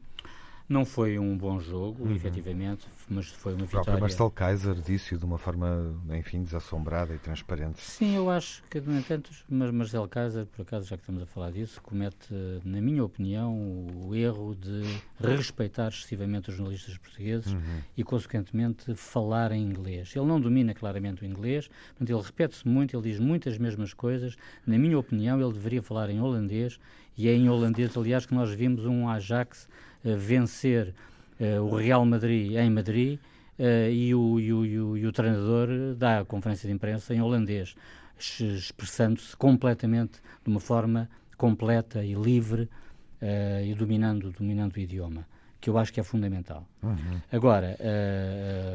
Não 0.68 0.84
foi 0.84 1.18
um 1.18 1.36
bom 1.36 1.58
jogo, 1.58 2.04
uhum. 2.04 2.14
efetivamente, 2.14 2.86
mas 3.08 3.28
foi 3.28 3.54
uma 3.54 3.64
vitória. 3.64 3.80
O 3.80 3.84
próprio 3.84 4.00
Marcel 4.00 4.30
Kaiser 4.30 4.74
disse 4.74 5.16
de 5.16 5.24
uma 5.24 5.38
forma, 5.38 5.98
enfim, 6.10 6.42
desassombrada 6.42 7.14
e 7.14 7.18
transparente. 7.18 7.80
Sim, 7.80 8.16
eu 8.16 8.28
acho 8.28 8.62
que, 8.64 8.78
no 8.78 8.98
entanto, 8.98 9.30
mas 9.48 9.70
Marcel 9.70 10.06
Kaiser, 10.06 10.44
por 10.44 10.62
acaso, 10.62 10.86
já 10.86 10.96
que 10.96 11.02
estamos 11.02 11.22
a 11.22 11.26
falar 11.26 11.52
disso, 11.52 11.80
comete, 11.80 12.34
na 12.64 12.82
minha 12.82 13.02
opinião, 13.02 13.56
o 14.04 14.14
erro 14.14 14.54
de 14.54 14.82
respeitar 15.18 15.88
excessivamente 15.88 16.50
os 16.50 16.56
jornalistas 16.56 16.98
portugueses 16.98 17.50
uhum. 17.50 17.80
e, 17.96 18.04
consequentemente, 18.04 18.94
falar 18.94 19.52
em 19.52 19.62
inglês. 19.62 20.14
Ele 20.14 20.26
não 20.26 20.38
domina 20.38 20.74
claramente 20.74 21.22
o 21.22 21.26
inglês, 21.26 21.68
portanto, 21.68 22.10
ele 22.10 22.22
repete-se 22.22 22.68
muito, 22.68 22.94
ele 22.94 23.10
diz 23.10 23.18
muitas 23.18 23.56
mesmas 23.56 23.94
coisas. 23.94 24.36
Na 24.66 24.76
minha 24.76 24.98
opinião, 24.98 25.40
ele 25.40 25.52
deveria 25.52 25.82
falar 25.82 26.10
em 26.10 26.20
holandês 26.20 26.78
e 27.18 27.28
é 27.28 27.34
em 27.34 27.48
holandês, 27.50 27.96
aliás, 27.96 28.24
que 28.24 28.32
nós 28.32 28.50
vimos 28.50 28.86
um 28.86 29.08
Ajax 29.08 29.68
vencer 30.16 30.94
uh, 31.40 31.62
o 31.62 31.76
Real 31.76 32.04
Madrid 32.04 32.52
em 32.52 32.70
Madrid 32.70 33.18
uh, 33.58 33.90
e, 33.90 34.14
o, 34.14 34.40
e, 34.40 34.52
o, 34.52 34.64
e, 34.64 34.80
o, 34.80 34.96
e, 34.96 35.06
o, 35.06 35.12
treinador 35.12 35.68
dá 35.96 36.20
a 36.20 36.24
conferência 36.24 36.68
de 36.68 36.74
imprensa 36.74 37.14
em 37.14 37.20
holandês, 37.20 37.74
expressando-se 38.18 39.36
completamente 39.36 40.20
de 40.44 40.50
uma 40.50 40.60
forma 40.60 41.08
completa 41.36 42.04
e 42.04 42.14
livre 42.14 42.62
uh, 42.62 43.64
e 43.64 43.74
dominando, 43.74 44.30
dominando 44.30 44.74
o 44.74 44.78
idioma, 44.78 45.26
que 45.60 45.70
eu 45.70 45.78
acho 45.78 45.92
que 45.92 46.00
é 46.00 46.02
fundamental. 46.02 46.66
Uhum. 46.82 47.20
Agora, 47.32 47.76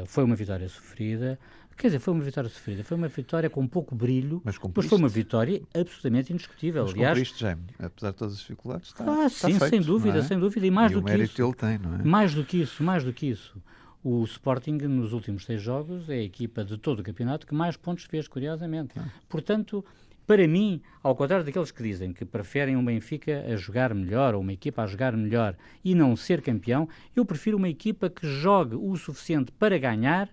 foi 0.06 0.22
uma 0.22 0.36
vitória 0.36 0.68
sofrida, 0.68 1.38
Quer 1.76 1.88
dizer, 1.88 1.98
foi 1.98 2.14
uma 2.14 2.22
vitória 2.22 2.48
sofrida, 2.48 2.84
foi 2.84 2.96
uma 2.96 3.08
vitória 3.08 3.50
com 3.50 3.66
pouco 3.66 3.94
brilho, 3.94 4.40
mas, 4.44 4.56
mas 4.74 4.86
foi 4.86 4.98
uma 4.98 5.08
vitória 5.08 5.60
absolutamente 5.74 6.32
indiscutível. 6.32 6.84
Mas 6.84 6.94
Aliás, 6.94 7.18
cumpriste, 7.18 7.40
Jaime, 7.40 7.62
apesar 7.78 8.10
de 8.12 8.16
todas 8.16 8.34
as 8.34 8.40
dificuldades, 8.40 8.88
está, 8.88 9.04
ah, 9.04 9.26
está 9.26 9.48
sim, 9.48 9.58
feito, 9.58 9.70
sem 9.70 9.80
dúvida, 9.80 10.18
é? 10.18 10.22
sem 10.22 10.38
dúvida, 10.38 10.66
e 10.66 10.70
mais 10.70 10.92
e 10.92 10.94
do 10.94 11.00
o 11.00 11.04
que 11.04 11.10
mérito 11.10 11.32
isso. 11.32 11.42
ele 11.42 11.54
tem, 11.54 11.78
não 11.78 11.96
é? 11.96 12.02
Mais 12.02 12.34
do 12.34 12.44
que 12.44 12.60
isso, 12.60 12.82
mais 12.82 13.04
do 13.04 13.12
que 13.12 13.26
isso. 13.26 13.60
O 14.02 14.22
Sporting, 14.24 14.72
nos 14.72 15.12
últimos 15.12 15.44
seis 15.44 15.62
jogos, 15.62 16.08
é 16.08 16.14
a 16.14 16.22
equipa 16.22 16.64
de 16.64 16.76
todo 16.76 17.00
o 17.00 17.02
campeonato 17.02 17.46
que 17.46 17.54
mais 17.54 17.76
pontos 17.76 18.04
fez, 18.04 18.28
curiosamente. 18.28 18.92
Ah. 18.96 19.08
Portanto, 19.28 19.84
para 20.26 20.48
mim, 20.48 20.80
ao 21.02 21.14
contrário 21.14 21.44
daqueles 21.44 21.70
que 21.70 21.82
dizem 21.82 22.12
que 22.12 22.24
preferem 22.24 22.76
um 22.76 22.84
Benfica 22.84 23.44
a 23.46 23.56
jogar 23.56 23.92
melhor 23.94 24.34
ou 24.34 24.40
uma 24.40 24.54
equipa 24.54 24.82
a 24.82 24.86
jogar 24.86 25.14
melhor 25.14 25.54
e 25.84 25.94
não 25.94 26.16
ser 26.16 26.40
campeão, 26.40 26.88
eu 27.14 27.26
prefiro 27.26 27.58
uma 27.58 27.68
equipa 27.68 28.08
que 28.08 28.26
jogue 28.26 28.74
o 28.74 28.96
suficiente 28.96 29.52
para 29.52 29.76
ganhar 29.76 30.30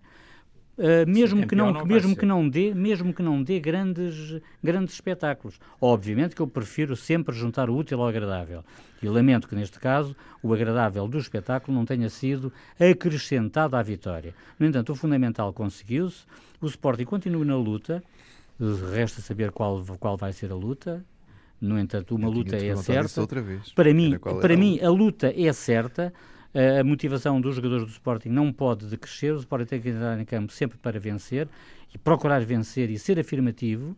Uh, 0.81 1.07
mesmo 1.07 1.45
que 1.45 1.53
não, 1.53 1.71
não 1.71 1.85
mesmo 1.85 2.15
que 2.15 2.25
não 2.25 2.49
dê 2.49 2.73
mesmo 2.73 3.13
que 3.13 3.21
não 3.21 3.43
dê 3.43 3.59
grandes 3.59 4.41
grandes 4.63 4.95
espetáculos. 4.95 5.59
Obviamente 5.79 6.35
que 6.35 6.41
eu 6.41 6.47
prefiro 6.47 6.95
sempre 6.95 7.35
juntar 7.35 7.69
o 7.69 7.75
útil 7.75 8.01
ao 8.01 8.07
agradável. 8.07 8.63
E 8.99 9.07
lamento 9.07 9.47
que 9.47 9.53
neste 9.53 9.79
caso 9.79 10.15
o 10.41 10.51
agradável 10.51 11.07
do 11.07 11.19
espetáculo 11.19 11.77
não 11.77 11.85
tenha 11.85 12.09
sido 12.09 12.51
acrescentado 12.79 13.75
à 13.75 13.83
vitória. 13.83 14.33
No 14.57 14.65
entanto 14.65 14.91
o 14.91 14.95
fundamental 14.95 15.53
conseguiu-se. 15.53 16.23
O 16.59 16.65
Sporting 16.65 17.05
continua 17.05 17.45
na 17.45 17.55
luta. 17.55 18.03
Resta 18.91 19.21
saber 19.21 19.51
qual 19.51 19.85
qual 19.99 20.17
vai 20.17 20.33
ser 20.33 20.51
a 20.51 20.55
luta. 20.55 21.05
No 21.59 21.77
entanto 21.77 22.15
uma 22.15 22.27
luta 22.27 22.55
é 22.55 22.75
certa. 22.75 23.27
para 23.75 23.93
mim 23.93 24.17
para 24.41 24.57
mim 24.57 24.79
a 24.81 24.89
luta 24.89 25.31
é 25.37 25.53
certa 25.53 26.11
a 26.53 26.83
motivação 26.83 27.39
dos 27.39 27.55
jogadores 27.55 27.85
do 27.85 27.91
Sporting 27.91 28.29
não 28.29 28.51
pode 28.51 28.85
decrescer, 28.87 29.33
o 29.33 29.37
Sporting 29.37 29.65
tem 29.65 29.81
que 29.81 29.89
entrar 29.89 30.19
em 30.19 30.25
campo 30.25 30.51
sempre 30.51 30.77
para 30.77 30.99
vencer 30.99 31.47
e 31.93 31.97
procurar 31.97 32.43
vencer 32.43 32.89
e 32.89 32.99
ser 32.99 33.19
afirmativo, 33.19 33.95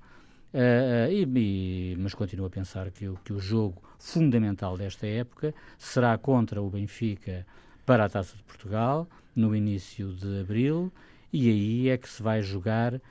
uh, 0.54 1.12
e, 1.12 1.24
e, 1.24 1.96
mas 1.98 2.14
continuo 2.14 2.46
a 2.46 2.50
pensar 2.50 2.92
que, 2.92 3.12
que 3.24 3.34
o 3.34 3.40
jogo 3.40 3.82
fundamental 4.00 4.78
desta 4.78 5.08
época 5.08 5.54
será 5.78 6.18
contra 6.18 6.62
o 6.62 6.70
Benfica 6.70 7.46
para 7.86 8.06
a 8.06 8.10
Taça 8.10 8.36
de 8.36 8.44
Portugal, 8.44 9.08
no 9.36 9.56
início 9.56 10.14
de 10.14 10.42
abril, 10.42 10.92
e 11.32 11.50
aí 11.50 11.90
é 11.90 11.98
que 11.98 12.08
se 12.08 12.22
vai 12.22 12.42
jogar 12.42 12.94
uh, 12.94 13.02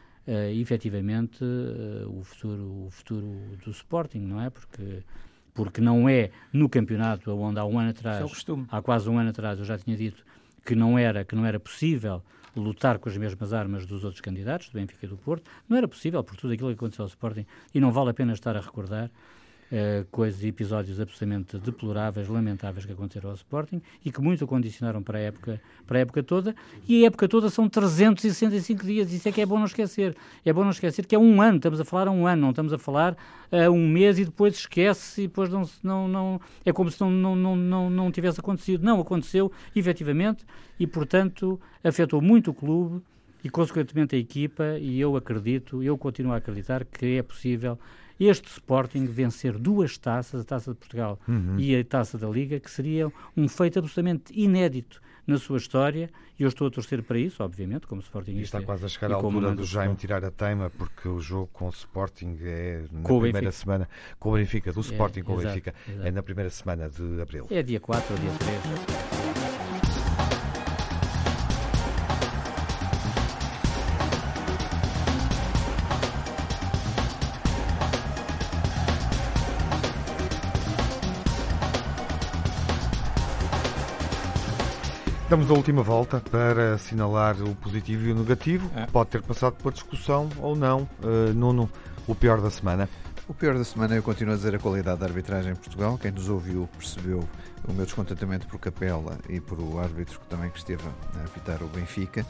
efetivamente 0.55 1.43
uh, 1.43 2.09
o, 2.09 2.23
futuro, 2.23 2.87
o 2.87 2.91
futuro 2.91 3.27
do 3.65 3.71
Sporting, 3.71 4.21
não 4.21 4.41
é? 4.41 4.51
Porque 4.51 5.03
porque 5.55 5.81
não 5.81 6.09
é 6.09 6.31
no 6.53 6.69
campeonato 6.69 7.31
onde 7.33 7.59
há 7.59 7.65
um 7.65 7.79
ano 7.79 7.91
atrás, 7.91 8.21
é 8.21 8.25
há 8.71 8.83
quase 8.83 9.09
um 9.09 9.19
ano 9.19 9.31
atrás, 9.31 9.59
eu 9.59 9.65
já 9.65 9.79
tinha 9.79 9.97
dito 9.97 10.25
que 10.65 10.75
não 10.75 10.99
era, 10.99 11.25
que 11.25 11.35
não 11.35 11.45
era 11.45 11.59
possível 11.59 12.23
lutar 12.55 12.99
com 12.99 13.09
as 13.09 13.17
mesmas 13.17 13.53
armas 13.53 13.87
dos 13.87 14.05
outros 14.05 14.21
candidatos, 14.21 14.69
do 14.69 14.75
Benfica 14.75 15.07
e 15.07 15.09
do 15.09 15.17
Porto, 15.17 15.51
não 15.69 15.77
era 15.77 15.89
possível 15.89 16.23
por 16.23 16.37
tudo 16.37 16.53
aquilo 16.53 16.69
que 16.69 16.75
aconteceu 16.75 17.05
ao 17.05 17.09
Sporting 17.09 17.47
e 17.75 17.81
não 17.81 17.91
vale 17.91 18.11
a 18.11 18.15
pena 18.15 18.33
estar 18.33 18.57
a 18.57 18.61
recordar. 18.61 19.11
Uh, 19.73 20.05
coisas 20.11 20.43
e 20.45 20.49
episódios 20.49 21.01
absolutamente 21.01 21.59
deploráveis, 21.59 22.29
lamentáveis 22.29 22.85
que 22.85 22.93
aconteceram 22.93 23.31
ao 23.31 23.37
Sporting 23.37 23.81
e 24.05 24.13
que 24.13 24.21
muito 24.21 24.47
condicionaram 24.47 25.03
para 25.03 25.19
a 25.19 25.23
época, 25.23 25.61
para 25.87 25.99
a 25.99 26.01
época 26.03 26.23
toda. 26.23 26.55
E 26.87 27.03
a 27.03 27.07
época 27.07 27.27
toda 27.27 27.49
são 27.49 27.69
365 27.69 28.85
dias, 28.85 29.13
isso 29.13 29.29
é 29.29 29.33
que 29.33 29.41
é 29.41 29.47
bom 29.47 29.59
não 29.59 29.65
esquecer. 29.65 30.15
É 30.45 30.53
bom 30.53 30.63
não 30.63 30.71
esquecer 30.71 31.07
que 31.07 31.15
é 31.15 31.19
um 31.19 31.41
ano, 31.41 31.57
estamos 31.57 31.81
a 31.81 31.85
falar 31.85 32.09
a 32.09 32.11
um 32.11 32.27
ano, 32.27 32.43
não 32.43 32.51
estamos 32.51 32.73
a 32.73 32.79
falar 32.79 33.17
a 33.51 33.71
um 33.71 33.89
mês 33.89 34.19
e 34.19 34.25
depois 34.25 34.55
esquece 34.55 35.23
e 35.23 35.27
depois 35.27 35.51
não, 35.51 35.69
não, 35.83 36.09
não 36.09 36.41
é 36.65 36.73
como 36.73 36.91
se 36.91 37.01
não, 37.01 37.11
não, 37.11 37.35
não, 37.35 37.57
não, 37.57 37.91
não 37.91 38.13
tivesse 38.13 38.41
acontecido. 38.41 38.85
Não, 38.85 39.01
aconteceu 39.01 39.51
efetivamente 39.75 40.45
e, 40.79 40.87
portanto, 40.87 41.61
afetou 41.83 42.21
muito 42.21 42.51
o 42.51 42.55
clube 42.55 43.03
e, 43.45 43.51
consequentemente, 43.51 44.15
a 44.15 44.19
equipa. 44.19 44.79
E 44.79 45.01
eu 45.01 45.17
acredito, 45.17 45.83
eu 45.83 45.97
continuo 45.99 46.33
a 46.33 46.37
acreditar 46.37 46.85
que 46.85 47.17
é 47.17 47.23
possível 47.23 47.79
este 48.27 48.49
Sporting 48.49 49.07
vencer 49.07 49.59
duas 49.59 49.97
taças, 49.99 50.41
a 50.43 50.45
Taça 50.45 50.73
de 50.73 50.79
Portugal 50.79 51.19
uhum. 51.27 51.59
e 51.59 51.77
a 51.77 51.85
Taça 51.85 52.19
da 52.19 52.29
Liga, 52.29 52.59
que 52.61 52.71
seria 52.71 53.13
um 53.37 53.49
feito 53.49 53.79
absolutamente 53.79 54.33
inédito 54.35 55.01
na 55.27 55.39
sua 55.39 55.59
história 55.59 56.11
e 56.39 56.43
eu 56.43 56.49
estou 56.49 56.67
a 56.67 56.71
torcer 56.71 57.03
para 57.03 57.19
isso, 57.19 57.43
obviamente, 57.43 57.87
como 57.87 58.01
Sporting. 58.01 58.33
E 58.33 58.43
está 58.43 58.61
quase 58.61 58.85
a 58.85 58.89
chegar 58.89 59.13
à 59.13 59.15
altura 59.15 59.55
do 59.55 59.65
Jaime 59.65 59.95
tirar 59.95 60.25
a 60.25 60.31
teima, 60.31 60.71
porque 60.71 61.09
o 61.09 61.21
jogo 61.21 61.49
com 61.53 61.67
o 61.67 61.71
Sporting 61.71 62.37
é 62.43 62.85
na 62.91 63.03
com 63.03 63.21
primeira 63.21 63.47
Benfica. 63.47 63.53
semana, 63.53 63.89
com 64.19 64.31
o 64.31 64.35
Benfica, 64.35 64.73
do 64.73 64.81
é, 64.81 64.83
Sporting 64.83 65.21
é, 65.21 65.23
com 65.23 65.35
o 65.35 65.37
Benfica, 65.37 65.75
exato. 65.89 66.07
é 66.07 66.11
na 66.11 66.23
primeira 66.23 66.51
semana 66.51 66.89
de 66.89 67.21
Abril. 67.21 67.47
É 67.51 67.63
dia 67.63 67.79
4 67.79 68.13
ou 68.13 68.19
dia 68.19 68.31
3. 68.31 69.52
Estamos 85.33 85.49
na 85.49 85.55
última 85.55 85.83
volta 85.83 86.23
para 86.31 86.75
assinalar 86.75 87.43
o 87.43 87.55
positivo 87.55 88.07
e 88.07 88.13
o 88.13 88.15
negativo. 88.15 88.71
É. 88.77 88.85
Pode 88.85 89.09
ter 89.09 89.23
passado 89.23 89.55
por 89.55 89.73
discussão 89.73 90.29
ou 90.39 90.55
não. 90.55 90.87
Uh, 91.03 91.33
Nuno, 91.35 91.71
o 92.07 92.15
pior 92.15 92.39
da 92.39 92.51
semana. 92.51 92.87
O 93.27 93.33
pior 93.33 93.57
da 93.57 93.65
semana, 93.65 93.95
eu 93.97 94.03
continuo 94.03 94.35
a 94.35 94.37
dizer 94.37 94.55
a 94.55 94.59
qualidade 94.59 95.01
da 95.01 95.07
arbitragem 95.07 95.53
em 95.53 95.57
Portugal. 95.57 95.97
Quem 95.97 96.11
nos 96.11 96.29
ouviu 96.29 96.69
percebeu 96.77 97.27
o 97.67 97.73
meu 97.73 97.87
descontentamento 97.87 98.47
por 98.47 98.61
Capela 98.61 99.17
e 99.27 99.41
por 99.41 99.59
o 99.59 99.79
árbitro 99.79 100.21
que 100.21 100.27
também 100.27 100.51
que 100.51 100.59
esteve 100.59 100.83
a 100.87 101.25
apitar 101.25 101.63
o 101.63 101.67
Benfica. 101.67 102.27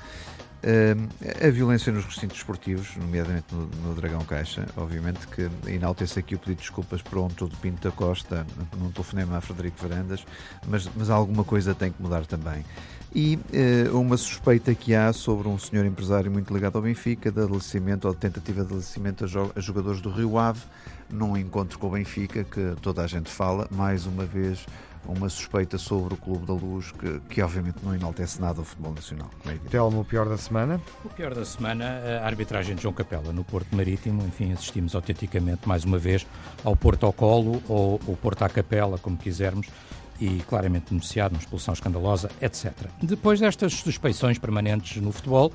Uh, 0.62 1.08
a 1.44 1.50
violência 1.50 1.92
nos 1.92 2.04
recintos 2.04 2.36
esportivos, 2.36 2.94
nomeadamente 2.96 3.46
no, 3.50 3.66
no, 3.66 3.94
Dragão 3.96 4.24
Caixa, 4.24 4.64
obviamente 4.76 5.26
que 5.26 5.50
enaltece 5.66 6.20
aqui 6.20 6.36
o 6.36 6.38
pedido 6.38 6.58
de 6.58 6.62
desculpas 6.62 7.02
pronto 7.02 7.48
do 7.48 7.56
Pinto 7.56 7.88
da 7.88 7.90
Costa 7.90 8.46
num 8.78 8.92
telefonema 8.92 9.38
a 9.38 9.40
Frederico 9.40 9.76
Varandas, 9.82 10.24
mas, 10.68 10.88
mas 10.94 11.10
alguma 11.10 11.42
coisa 11.42 11.74
tem 11.74 11.90
que 11.90 12.00
mudar 12.00 12.26
também. 12.26 12.64
E 13.12 13.40
uh, 13.90 14.00
uma 14.00 14.16
suspeita 14.16 14.72
que 14.72 14.94
há 14.94 15.12
sobre 15.12 15.48
um 15.48 15.58
senhor 15.58 15.84
empresário 15.84 16.30
muito 16.30 16.54
ligado 16.54 16.76
ao 16.76 16.82
Benfica, 16.82 17.32
de 17.32 17.40
alecimento 17.40 18.06
ou 18.06 18.14
de 18.14 18.20
tentativa 18.20 18.64
de 18.64 18.72
alecimento 18.72 19.24
a, 19.24 19.58
a 19.58 19.60
jogadores 19.60 20.00
do 20.00 20.10
Rio 20.10 20.38
Ave, 20.38 20.62
num 21.10 21.36
encontro 21.36 21.76
com 21.76 21.88
o 21.88 21.90
Benfica, 21.90 22.44
que 22.44 22.74
toda 22.80 23.02
a 23.02 23.06
gente 23.08 23.28
fala, 23.28 23.66
mais 23.70 24.06
uma 24.06 24.24
vez 24.24 24.64
uma 25.06 25.28
suspeita 25.28 25.78
sobre 25.78 26.14
o 26.14 26.16
Clube 26.16 26.46
da 26.46 26.52
Luz 26.52 26.92
que, 26.92 27.20
que 27.28 27.42
obviamente 27.42 27.76
não 27.82 27.94
enaltece 27.94 28.40
nada 28.40 28.60
o 28.60 28.64
futebol 28.64 28.92
nacional. 28.92 29.30
É 29.46 29.54
Telmo, 29.68 30.00
o 30.00 30.04
pior 30.04 30.28
da 30.28 30.36
semana? 30.36 30.80
O 31.04 31.08
pior 31.08 31.34
da 31.34 31.44
semana, 31.44 31.84
a 32.22 32.26
arbitragem 32.26 32.76
de 32.76 32.82
João 32.82 32.94
Capela 32.94 33.32
no 33.32 33.44
Porto 33.44 33.74
Marítimo. 33.74 34.22
Enfim, 34.24 34.52
assistimos 34.52 34.94
autenticamente 34.94 35.68
mais 35.68 35.84
uma 35.84 35.98
vez 35.98 36.26
ao 36.64 36.76
Porto 36.76 37.06
ao 37.06 37.12
colo 37.12 37.62
ou 37.68 38.00
o 38.06 38.16
Porto 38.16 38.42
à 38.42 38.48
capela, 38.48 38.98
como 38.98 39.16
quisermos 39.16 39.66
e 40.20 40.40
claramente 40.48 40.90
denunciado, 40.90 41.34
uma 41.34 41.40
expulsão 41.40 41.74
escandalosa, 41.74 42.30
etc. 42.40 42.72
Depois 43.02 43.40
destas 43.40 43.74
suspeições 43.74 44.38
permanentes 44.38 45.02
no 45.02 45.10
futebol, 45.10 45.52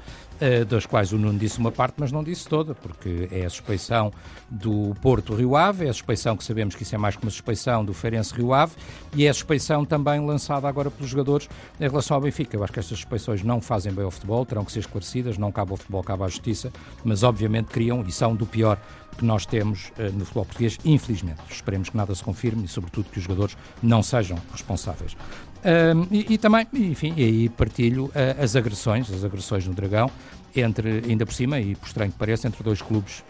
das 0.67 0.85
quais 0.85 1.11
o 1.11 1.17
Nuno 1.17 1.37
disse 1.37 1.59
uma 1.59 1.71
parte, 1.71 1.95
mas 1.97 2.11
não 2.11 2.23
disse 2.23 2.47
toda, 2.47 2.75
porque 2.75 3.27
é 3.31 3.45
a 3.45 3.49
suspeição 3.49 4.11
do 4.49 4.95
Porto 5.01 5.33
Rio 5.33 5.55
Ave, 5.55 5.85
é 5.85 5.89
a 5.89 5.93
suspeição 5.93 6.37
que 6.37 6.43
sabemos 6.43 6.75
que 6.75 6.83
isso 6.83 6.95
é 6.95 6.97
mais 6.97 7.15
que 7.15 7.23
uma 7.23 7.31
suspeição 7.31 7.83
do 7.83 7.93
Feirense 7.93 8.33
Rio 8.33 8.53
Ave, 8.53 8.73
e 9.15 9.25
é 9.25 9.29
a 9.29 9.33
suspeição 9.33 9.83
também 9.83 10.25
lançada 10.25 10.67
agora 10.67 10.91
pelos 10.91 11.09
jogadores 11.09 11.49
em 11.79 11.87
relação 11.87 12.15
ao 12.15 12.21
Benfica. 12.21 12.55
Eu 12.55 12.63
acho 12.63 12.73
que 12.73 12.79
estas 12.79 12.97
suspeições 12.97 13.43
não 13.43 13.61
fazem 13.61 13.91
bem 13.91 14.05
ao 14.05 14.11
futebol, 14.11 14.45
terão 14.45 14.63
que 14.63 14.71
ser 14.71 14.79
esclarecidas, 14.79 15.37
não 15.37 15.51
cabe 15.51 15.71
ao 15.71 15.77
futebol, 15.77 16.03
cabe 16.03 16.23
à 16.23 16.27
justiça, 16.27 16.71
mas 17.03 17.23
obviamente 17.23 17.67
criam 17.67 18.03
e 18.07 18.11
são 18.11 18.35
do 18.35 18.45
pior 18.45 18.79
que 19.17 19.25
nós 19.25 19.45
temos 19.45 19.91
uh, 19.97 20.11
no 20.13 20.23
futebol 20.23 20.45
português, 20.45 20.77
infelizmente. 20.85 21.41
Esperemos 21.49 21.89
que 21.89 21.97
nada 21.97 22.13
se 22.13 22.23
confirme 22.23 22.65
e, 22.65 22.67
sobretudo, 22.67 23.09
que 23.09 23.17
os 23.17 23.23
jogadores 23.23 23.57
não 23.81 24.03
sejam 24.03 24.37
responsáveis. 24.51 25.17
Uh, 25.57 26.07
e, 26.11 26.33
e, 26.33 26.37
também, 26.37 26.67
enfim, 26.73 27.13
e 27.17 27.23
aí 27.23 27.49
partilho 27.49 28.05
uh, 28.05 28.43
as 28.43 28.55
agressões, 28.55 29.11
as 29.11 29.23
agressões 29.23 29.67
no 29.67 29.73
Dragão, 29.73 30.09
entre, 30.55 31.03
ainda 31.07 31.25
por 31.25 31.33
cima, 31.33 31.59
e 31.59 31.75
por 31.75 31.87
estranho 31.87 32.11
que 32.11 32.17
pareça, 32.17 32.47
entre 32.47 32.63
dois 32.63 32.81
clubes 32.81 33.23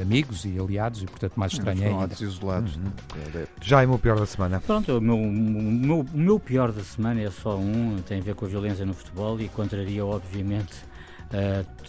amigos 0.00 0.46
e 0.46 0.58
aliados, 0.58 1.02
e 1.02 1.06
portanto 1.06 1.34
mais 1.36 1.52
estranho 1.52 2.00
ainda. 2.00 2.14
isolados. 2.18 2.76
Uhum. 2.76 2.92
É, 3.34 3.46
Já 3.60 3.82
é 3.82 3.86
o 3.86 3.90
meu 3.90 3.98
pior 3.98 4.18
da 4.18 4.24
semana. 4.24 4.60
Pronto, 4.60 4.96
o 4.96 5.00
meu, 5.00 5.16
o, 5.16 5.30
meu, 5.30 6.00
o 6.00 6.18
meu 6.18 6.40
pior 6.40 6.72
da 6.72 6.82
semana 6.82 7.20
é 7.20 7.30
só 7.30 7.58
um, 7.58 7.96
tem 8.06 8.20
a 8.20 8.22
ver 8.22 8.34
com 8.34 8.46
a 8.46 8.48
violência 8.48 8.86
no 8.86 8.94
futebol 8.94 9.38
e 9.40 9.48
contraria, 9.48 10.06
obviamente, 10.06 10.74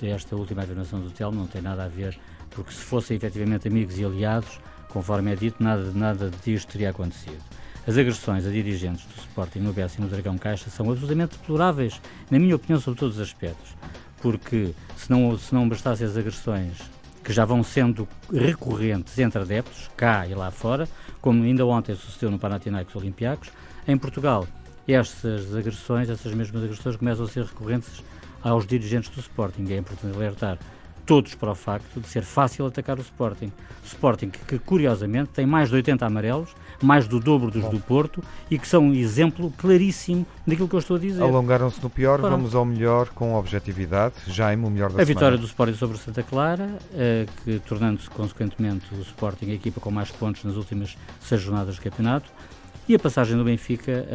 esta 0.01 0.35
última 0.35 0.63
afirmação 0.63 0.99
do 0.99 1.09
Telmo, 1.09 1.39
não 1.39 1.47
tem 1.47 1.61
nada 1.61 1.85
a 1.85 1.87
ver 1.87 2.19
porque 2.51 2.71
se 2.71 2.81
fossem 2.81 3.17
efetivamente 3.17 3.67
amigos 3.67 3.97
e 3.97 4.05
aliados, 4.05 4.59
conforme 4.89 5.31
é 5.31 5.35
dito, 5.35 5.63
nada, 5.63 5.91
nada 5.93 6.31
disto 6.43 6.71
teria 6.73 6.91
acontecido. 6.91 7.41
As 7.87 7.97
agressões 7.97 8.45
a 8.45 8.49
dirigentes 8.51 9.05
do 9.05 9.19
Sporting 9.19 9.59
no 9.59 9.73
Bessa 9.73 9.97
e 9.97 10.01
no 10.01 10.07
Dragão 10.07 10.37
Caixa 10.37 10.69
são 10.69 10.91
absolutamente 10.91 11.35
deploráveis, 11.37 11.99
na 12.29 12.37
minha 12.37 12.55
opinião, 12.55 12.79
sobre 12.79 12.99
todos 12.99 13.15
os 13.15 13.21
aspectos. 13.21 13.75
Porque 14.21 14.73
se 14.95 15.09
não, 15.09 15.35
se 15.35 15.53
não 15.53 15.67
bastassem 15.67 16.05
as 16.05 16.15
agressões 16.15 16.77
que 17.23 17.33
já 17.33 17.43
vão 17.43 17.63
sendo 17.63 18.07
recorrentes 18.31 19.17
entre 19.17 19.41
adeptos, 19.41 19.89
cá 19.97 20.27
e 20.27 20.35
lá 20.35 20.51
fora, 20.51 20.87
como 21.19 21.43
ainda 21.43 21.65
ontem 21.65 21.95
sucedeu 21.95 22.29
no 22.29 22.37
Panathinaikos 22.37 22.95
Olympiacos, 22.95 23.49
em 23.87 23.97
Portugal, 23.97 24.47
estas 24.87 25.55
agressões, 25.55 26.07
essas 26.09 26.33
mesmas 26.33 26.63
agressões 26.63 26.95
começam 26.95 27.25
a 27.25 27.27
ser 27.27 27.45
recorrentes 27.45 28.03
aos 28.43 28.65
dirigentes 28.67 29.09
do 29.09 29.19
Sporting. 29.19 29.65
É 29.71 29.77
importante 29.77 30.15
alertar 30.15 30.59
todos 31.05 31.35
para 31.35 31.51
o 31.51 31.55
facto 31.55 31.99
de 31.99 32.07
ser 32.07 32.23
fácil 32.23 32.65
atacar 32.65 32.97
o 32.97 33.01
Sporting. 33.01 33.51
Sporting 33.83 34.29
que, 34.29 34.39
que 34.39 34.59
curiosamente, 34.59 35.29
tem 35.29 35.45
mais 35.45 35.69
de 35.69 35.75
80 35.75 36.05
amarelos, 36.05 36.49
mais 36.81 37.07
do 37.07 37.19
dobro 37.19 37.51
dos 37.51 37.63
do 37.69 37.79
Porto 37.79 38.23
e 38.49 38.57
que 38.57 38.67
são 38.67 38.83
um 38.85 38.93
exemplo 38.93 39.51
claríssimo 39.57 40.25
daquilo 40.45 40.67
que 40.67 40.75
eu 40.75 40.79
estou 40.79 40.97
a 40.97 40.99
dizer. 40.99 41.21
Alongaram-se 41.21 41.81
no 41.81 41.89
pior, 41.89 42.19
vamos 42.21 42.55
ao 42.55 42.65
melhor 42.65 43.09
com 43.09 43.35
objetividade. 43.35 44.15
Jaime, 44.27 44.65
o 44.65 44.69
melhor 44.69 44.89
da 44.89 45.01
A 45.01 45.05
semana. 45.05 45.05
vitória 45.05 45.37
do 45.37 45.45
Sporting 45.45 45.75
sobre 45.75 45.97
o 45.97 45.99
Santa 45.99 46.23
Clara, 46.23 46.65
uh, 46.65 47.43
que 47.43 47.59
tornando-se 47.59 48.09
consequentemente 48.09 48.85
o 48.93 49.01
Sporting 49.01 49.51
a 49.51 49.53
equipa 49.53 49.79
com 49.79 49.91
mais 49.91 50.11
pontos 50.11 50.43
nas 50.43 50.55
últimas 50.55 50.97
seis 51.19 51.41
jornadas 51.41 51.75
do 51.75 51.81
campeonato. 51.81 52.31
E 52.91 52.95
a 52.95 52.99
passagem 52.99 53.37
do 53.37 53.45
Benfica 53.45 54.05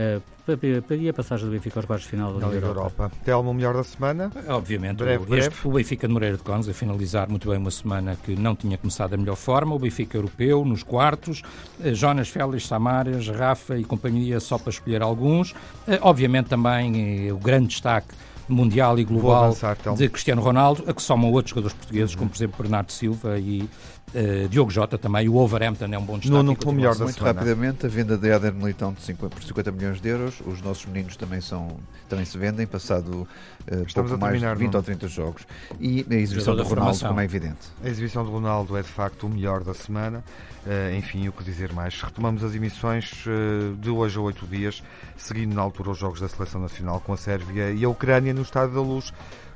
uh, 0.46 0.92
e 0.92 1.08
a 1.08 1.14
passagem 1.14 1.46
do 1.46 1.50
Benfica 1.50 1.78
aos 1.78 1.86
quartos 1.86 2.04
de 2.04 2.10
final 2.10 2.30
da 2.34 2.46
Liga 2.46 2.66
Europa. 2.66 3.04
Europa. 3.04 3.12
Telmo, 3.24 3.50
o 3.50 3.54
melhor 3.54 3.72
da 3.72 3.82
semana? 3.82 4.30
Obviamente, 4.48 4.98
breve, 4.98 5.24
o, 5.24 5.26
breve. 5.26 5.48
Este, 5.48 5.66
o 5.66 5.70
Benfica 5.72 6.06
de 6.06 6.12
Moreira 6.12 6.36
de 6.36 6.42
Cónegos 6.42 6.68
a 6.68 6.74
finalizar 6.74 7.26
muito 7.26 7.48
bem 7.48 7.56
uma 7.56 7.70
semana 7.70 8.18
que 8.22 8.36
não 8.36 8.54
tinha 8.54 8.76
começado 8.76 9.12
da 9.12 9.16
melhor 9.16 9.36
forma, 9.36 9.74
o 9.74 9.78
Benfica 9.78 10.18
europeu 10.18 10.62
nos 10.62 10.82
quartos, 10.82 11.40
eh, 11.82 11.94
Jonas 11.94 12.28
Félix, 12.28 12.66
Samaras, 12.66 13.28
Rafa 13.28 13.78
e 13.78 13.84
companhia 13.84 14.40
só 14.40 14.58
para 14.58 14.68
escolher 14.68 15.00
alguns. 15.00 15.54
Eh, 15.88 15.98
obviamente 16.02 16.48
também 16.48 17.32
o 17.32 17.38
grande 17.38 17.68
destaque 17.68 18.08
mundial 18.46 18.98
e 18.98 19.04
global 19.04 19.44
avançar, 19.44 19.76
então. 19.80 19.94
de 19.94 20.06
Cristiano 20.08 20.42
Ronaldo, 20.42 20.84
a 20.86 20.92
que 20.92 21.02
somam 21.02 21.32
outros 21.32 21.50
jogadores 21.50 21.76
portugueses, 21.76 22.12
uhum. 22.12 22.18
como 22.18 22.30
por 22.30 22.36
exemplo 22.36 22.62
Bernardo 22.62 22.92
Silva 22.92 23.38
e 23.38 23.68
uh, 24.14 24.48
Diogo 24.48 24.70
Jota 24.70 24.98
também. 24.98 25.28
O 25.28 25.32
Wolverhampton 25.32 25.86
é 25.86 25.98
um 25.98 26.04
bom 26.04 26.18
destaque. 26.18 26.42
No, 26.42 26.54
no 26.54 26.72
melhor 26.72 26.96
Muito 26.98 27.22
rapidamente, 27.22 27.86
a 27.86 27.88
venda 27.88 28.16
de 28.16 28.28
Éder 28.28 28.52
Militão 28.52 28.92
de 28.92 29.02
50, 29.02 29.34
por 29.34 29.42
50 29.42 29.72
milhões 29.72 30.00
de 30.00 30.08
euros. 30.08 30.40
Os 30.46 30.60
nossos 30.62 30.86
meninos 30.86 31.16
também, 31.16 31.40
são, 31.40 31.76
também 32.08 32.24
se 32.24 32.36
vendem, 32.38 32.66
passado 32.66 33.26
uh, 33.70 33.94
pouco 33.94 34.18
mais 34.18 34.40
de 34.40 34.54
20 34.54 34.76
ou 34.76 34.82
30 34.82 35.08
jogos. 35.08 35.46
E 35.80 36.06
a 36.10 36.14
exibição 36.14 36.54
do 36.54 36.62
Ronaldo, 36.62 36.82
formação. 36.82 37.08
como 37.08 37.20
é 37.20 37.24
evidente. 37.24 37.68
A 37.82 37.88
exibição 37.88 38.24
do 38.24 38.30
Ronaldo 38.30 38.76
é 38.76 38.82
de 38.82 38.88
facto 38.88 39.26
o 39.26 39.30
melhor 39.30 39.62
da 39.62 39.74
semana. 39.74 40.22
Uh, 40.66 40.96
enfim, 40.96 41.28
o 41.28 41.32
que 41.32 41.44
dizer 41.44 41.72
mais? 41.72 42.00
Retomamos 42.00 42.42
as 42.42 42.54
emissões 42.54 43.24
uh, 43.26 43.76
de 43.76 43.88
hoje 43.88 44.18
a 44.18 44.20
oito 44.20 44.46
dias, 44.46 44.82
seguindo 45.16 45.54
na 45.54 45.62
altura 45.62 45.90
os 45.90 45.98
Jogos 45.98 46.20
da 46.20 46.28
Seleção 46.28 46.60
Nacional 46.60 47.00
com 47.00 47.12
a 47.12 47.16
Sérvia 47.16 47.70
e 47.70 47.84
a 47.84 47.88
Ucrânia 47.88 48.34
no 48.34 48.42
Estádio 48.42 48.74
da 48.74 48.80
Luz. 48.80 49.12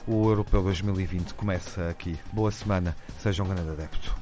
O 0.07 0.29
Europeu 0.29 0.63
2020 0.63 1.35
começa 1.35 1.89
aqui. 1.89 2.19
Boa 2.33 2.51
semana, 2.51 2.97
seja 3.19 3.43
um 3.43 3.49
grande 3.49 3.71
adepto. 3.71 4.17